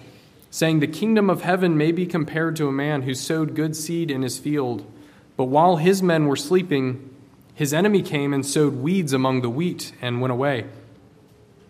saying, 0.51 0.81
The 0.81 0.87
kingdom 0.87 1.29
of 1.29 1.43
heaven 1.43 1.77
may 1.77 1.93
be 1.93 2.05
compared 2.05 2.57
to 2.57 2.67
a 2.67 2.71
man 2.71 3.03
who 3.03 3.13
sowed 3.13 3.55
good 3.55 3.77
seed 3.77 4.11
in 4.11 4.23
his 4.23 4.39
field. 4.39 4.85
But 5.37 5.45
while 5.45 5.77
his 5.77 6.03
men 6.03 6.25
were 6.25 6.35
sleeping, 6.35 7.15
his 7.53 7.73
enemy 7.73 8.01
came 8.01 8.33
and 8.33 8.45
sowed 8.45 8.75
weeds 8.75 9.13
among 9.13 9.41
the 9.41 9.49
wheat 9.49 9.93
and 10.01 10.19
went 10.19 10.33
away. 10.33 10.65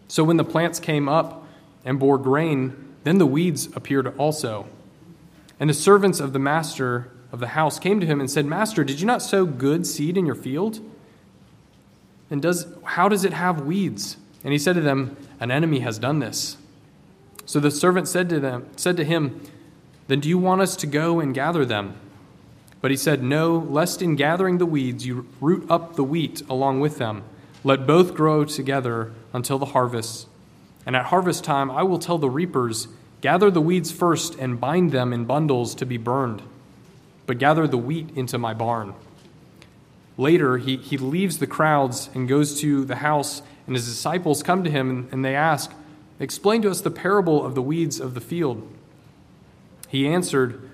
So 0.07 0.23
when 0.23 0.37
the 0.37 0.43
plants 0.43 0.79
came 0.79 1.07
up 1.07 1.47
and 1.85 1.99
bore 1.99 2.17
grain, 2.17 2.95
then 3.03 3.19
the 3.19 3.27
weeds 3.27 3.67
appeared 3.75 4.07
also. 4.17 4.65
And 5.59 5.69
the 5.69 5.75
servants 5.75 6.19
of 6.19 6.33
the 6.33 6.39
master 6.39 7.11
of 7.31 7.39
the 7.39 7.47
house 7.47 7.79
came 7.79 7.99
to 7.99 8.05
him 8.05 8.19
and 8.19 8.29
said, 8.29 8.45
Master, 8.45 8.83
did 8.83 8.99
you 8.99 9.05
not 9.05 9.21
sow 9.21 9.45
good 9.45 9.85
seed 9.85 10.17
in 10.17 10.25
your 10.25 10.35
field? 10.35 10.79
And 12.29 12.41
does, 12.41 12.67
how 12.83 13.09
does 13.09 13.23
it 13.23 13.33
have 13.33 13.61
weeds? 13.61 14.17
And 14.43 14.51
he 14.51 14.59
said 14.59 14.75
to 14.75 14.81
them, 14.81 15.17
An 15.39 15.51
enemy 15.51 15.79
has 15.79 15.99
done 15.99 16.19
this. 16.19 16.57
So 17.45 17.59
the 17.59 17.71
servant 17.71 18.07
said 18.07 18.29
to 18.29 18.39
them, 18.39 18.67
said 18.75 18.97
to 18.97 19.05
him, 19.05 19.41
Then 20.07 20.19
do 20.19 20.29
you 20.29 20.37
want 20.37 20.61
us 20.61 20.75
to 20.77 20.87
go 20.87 21.19
and 21.19 21.33
gather 21.33 21.65
them? 21.65 21.95
But 22.81 22.91
he 22.91 22.97
said, 22.97 23.23
No, 23.23 23.57
lest 23.57 24.01
in 24.01 24.15
gathering 24.15 24.57
the 24.57 24.65
weeds 24.65 25.05
you 25.05 25.27
root 25.41 25.65
up 25.69 25.95
the 25.95 26.03
wheat 26.03 26.41
along 26.49 26.79
with 26.79 26.97
them. 26.97 27.23
Let 27.63 27.87
both 27.87 28.13
grow 28.13 28.45
together 28.45 29.13
until 29.33 29.57
the 29.57 29.67
harvest. 29.67 30.27
And 30.85 30.95
at 30.95 31.05
harvest 31.07 31.43
time 31.43 31.71
I 31.71 31.83
will 31.83 31.99
tell 31.99 32.17
the 32.17 32.29
reapers, 32.29 32.87
Gather 33.19 33.49
the 33.49 33.61
weeds 33.61 33.91
first 33.91 34.35
and 34.35 34.59
bind 34.59 34.91
them 34.91 35.11
in 35.11 35.25
bundles 35.25 35.73
to 35.75 35.85
be 35.85 35.97
burned, 35.97 36.43
but 37.27 37.37
gather 37.37 37.67
the 37.67 37.77
wheat 37.77 38.09
into 38.15 38.39
my 38.39 38.55
barn. 38.55 38.95
Later, 40.17 40.57
he, 40.57 40.77
he 40.77 40.97
leaves 40.97 41.37
the 41.37 41.45
crowds 41.45 42.09
and 42.15 42.27
goes 42.27 42.59
to 42.61 42.83
the 42.83 42.95
house, 42.95 43.43
and 43.67 43.75
his 43.75 43.85
disciples 43.85 44.41
come 44.41 44.63
to 44.63 44.71
him 44.71 45.07
and 45.11 45.23
they 45.23 45.35
ask, 45.35 45.71
Explain 46.19 46.63
to 46.63 46.71
us 46.71 46.81
the 46.81 46.89
parable 46.89 47.45
of 47.45 47.53
the 47.53 47.61
weeds 47.61 47.99
of 47.99 48.15
the 48.15 48.21
field. 48.21 48.67
He 49.87 50.07
answered, 50.07 50.67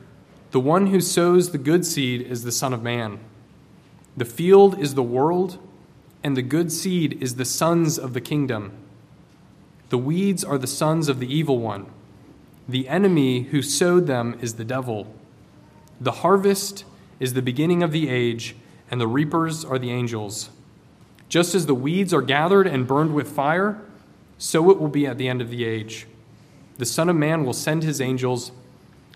the 0.53 0.59
one 0.59 0.85
who 0.87 1.01
sows 1.01 1.49
the 1.49 1.57
good 1.57 1.83
seed 1.83 2.21
is 2.21 2.43
the 2.43 2.51
Son 2.51 2.73
of 2.73 2.83
Man. 2.83 3.17
The 4.15 4.23
field 4.23 4.79
is 4.79 4.93
the 4.93 5.01
world, 5.01 5.57
and 6.23 6.37
the 6.37 6.43
good 6.43 6.71
seed 6.71 7.19
is 7.23 7.37
the 7.37 7.43
sons 7.43 7.97
of 7.97 8.13
the 8.13 8.21
kingdom. 8.21 8.71
The 9.89 9.97
weeds 9.97 10.43
are 10.43 10.59
the 10.59 10.67
sons 10.67 11.09
of 11.09 11.19
the 11.19 11.25
evil 11.25 11.57
one. 11.57 11.87
The 12.69 12.87
enemy 12.87 13.45
who 13.45 13.63
sowed 13.63 14.05
them 14.05 14.37
is 14.41 14.53
the 14.53 14.63
devil. 14.63 15.11
The 16.03 16.11
harvest 16.11 16.83
is 17.21 17.33
the 17.33 17.41
beginning 17.41 17.81
of 17.81 17.93
the 17.93 18.09
age, 18.09 18.57
and 18.91 18.99
the 18.99 19.07
reapers 19.07 19.63
are 19.63 19.79
the 19.79 19.89
angels. 19.91 20.49
Just 21.29 21.55
as 21.55 21.65
the 21.65 21.73
weeds 21.73 22.13
are 22.13 22.21
gathered 22.21 22.67
and 22.67 22.85
burned 22.85 23.15
with 23.15 23.31
fire, 23.31 23.79
so 24.37 24.69
it 24.69 24.81
will 24.81 24.89
be 24.89 25.07
at 25.07 25.17
the 25.17 25.29
end 25.29 25.41
of 25.41 25.49
the 25.49 25.63
age. 25.63 26.07
The 26.77 26.85
Son 26.85 27.07
of 27.07 27.15
Man 27.15 27.45
will 27.45 27.53
send 27.53 27.83
his 27.83 28.01
angels 28.01 28.51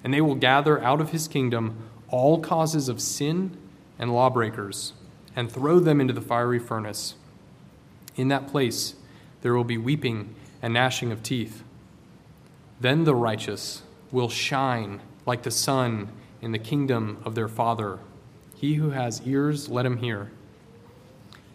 and 0.01 0.13
they 0.13 0.21
will 0.21 0.35
gather 0.35 0.81
out 0.81 1.01
of 1.01 1.09
his 1.09 1.27
kingdom 1.27 1.75
all 2.07 2.39
causes 2.39 2.88
of 2.88 3.01
sin 3.01 3.57
and 3.99 4.13
lawbreakers 4.13 4.93
and 5.35 5.51
throw 5.51 5.79
them 5.79 5.99
into 5.99 6.13
the 6.13 6.21
fiery 6.21 6.59
furnace. 6.59 7.15
In 8.15 8.29
that 8.29 8.47
place 8.47 8.95
there 9.41 9.53
will 9.53 9.65
be 9.65 9.77
weeping 9.77 10.33
and 10.61 10.73
gnashing 10.73 11.11
of 11.11 11.21
teeth. 11.21 11.63
Then 12.79 13.03
the 13.03 13.15
righteous 13.15 13.81
will 14.09 14.29
shine 14.29 15.01
like 15.25 15.43
the 15.43 15.51
sun 15.51 16.07
in 16.41 16.51
the 16.51 16.59
kingdom 16.59 17.21
of 17.25 17.35
their 17.35 17.47
Father. 17.47 17.99
He 18.55 18.75
who 18.75 18.91
has 18.91 19.21
ears, 19.25 19.69
let 19.69 19.85
him 19.85 19.97
hear. 19.97 20.31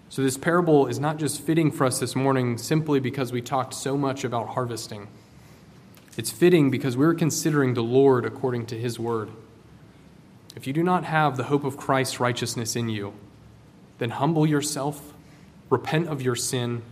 So, 0.08 0.22
this 0.22 0.36
parable 0.36 0.86
is 0.86 0.98
not 0.98 1.16
just 1.16 1.40
fitting 1.40 1.70
for 1.70 1.86
us 1.86 1.98
this 1.98 2.14
morning 2.14 2.58
simply 2.58 3.00
because 3.00 3.32
we 3.32 3.40
talked 3.40 3.72
so 3.72 3.96
much 3.96 4.24
about 4.24 4.50
harvesting. 4.50 5.08
It's 6.18 6.30
fitting 6.30 6.70
because 6.70 6.96
we're 6.96 7.14
considering 7.14 7.72
the 7.72 7.82
Lord 7.82 8.26
according 8.26 8.66
to 8.66 8.78
his 8.78 8.98
word. 8.98 9.30
If 10.54 10.66
you 10.66 10.74
do 10.74 10.82
not 10.82 11.04
have 11.04 11.36
the 11.36 11.44
hope 11.44 11.64
of 11.64 11.78
Christ's 11.78 12.20
righteousness 12.20 12.76
in 12.76 12.90
you, 12.90 13.14
then 13.98 14.10
humble 14.10 14.46
yourself, 14.46 15.14
repent 15.70 16.08
of 16.08 16.20
your 16.20 16.36
sin, 16.36 16.82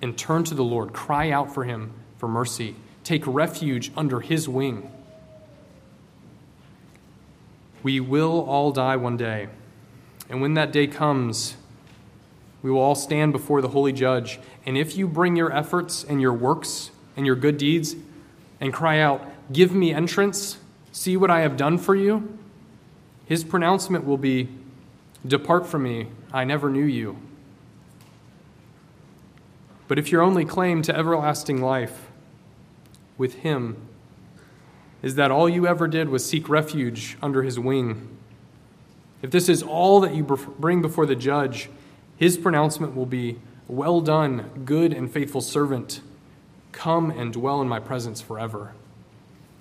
and 0.00 0.16
turn 0.16 0.44
to 0.44 0.54
the 0.54 0.64
Lord. 0.64 0.94
Cry 0.94 1.30
out 1.30 1.52
for 1.52 1.64
him 1.64 1.92
for 2.16 2.28
mercy. 2.28 2.74
Take 3.04 3.26
refuge 3.26 3.92
under 3.96 4.20
his 4.20 4.48
wing. 4.48 4.90
We 7.82 8.00
will 8.00 8.42
all 8.42 8.72
die 8.72 8.96
one 8.96 9.16
day. 9.16 9.48
And 10.28 10.40
when 10.40 10.54
that 10.54 10.72
day 10.72 10.86
comes, 10.86 11.56
we 12.62 12.70
will 12.70 12.80
all 12.80 12.94
stand 12.94 13.32
before 13.32 13.60
the 13.60 13.68
holy 13.68 13.92
judge. 13.92 14.38
And 14.64 14.78
if 14.78 14.96
you 14.96 15.08
bring 15.08 15.36
your 15.36 15.52
efforts 15.52 16.04
and 16.04 16.20
your 16.20 16.32
works 16.32 16.90
and 17.16 17.26
your 17.26 17.36
good 17.36 17.58
deeds 17.58 17.96
and 18.60 18.72
cry 18.72 19.00
out, 19.00 19.26
Give 19.52 19.74
me 19.74 19.92
entrance, 19.92 20.58
see 20.92 21.16
what 21.16 21.30
I 21.30 21.40
have 21.40 21.56
done 21.56 21.76
for 21.76 21.94
you, 21.94 22.38
his 23.26 23.44
pronouncement 23.44 24.04
will 24.04 24.16
be, 24.16 24.48
Depart 25.26 25.66
from 25.66 25.82
me, 25.82 26.08
I 26.32 26.44
never 26.44 26.70
knew 26.70 26.84
you. 26.84 27.18
But 29.88 29.98
if 29.98 30.10
your 30.10 30.22
only 30.22 30.44
claim 30.44 30.80
to 30.82 30.96
everlasting 30.96 31.60
life 31.60 32.08
with 33.18 33.34
him 33.34 33.76
is 35.02 35.16
that 35.16 35.30
all 35.30 35.48
you 35.48 35.66
ever 35.66 35.88
did 35.88 36.08
was 36.08 36.24
seek 36.24 36.48
refuge 36.48 37.16
under 37.20 37.42
his 37.42 37.58
wing, 37.58 38.08
if 39.22 39.30
this 39.30 39.48
is 39.48 39.62
all 39.62 40.00
that 40.00 40.14
you 40.14 40.24
bring 40.24 40.82
before 40.82 41.06
the 41.06 41.14
judge, 41.14 41.70
his 42.16 42.36
pronouncement 42.36 42.94
will 42.96 43.06
be, 43.06 43.38
Well 43.68 44.00
done, 44.00 44.62
good 44.64 44.92
and 44.92 45.10
faithful 45.10 45.40
servant. 45.40 46.00
Come 46.72 47.10
and 47.10 47.32
dwell 47.32 47.60
in 47.62 47.68
my 47.68 47.78
presence 47.78 48.20
forever. 48.20 48.72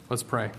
Let's 0.10 0.24
pray. 0.24 0.52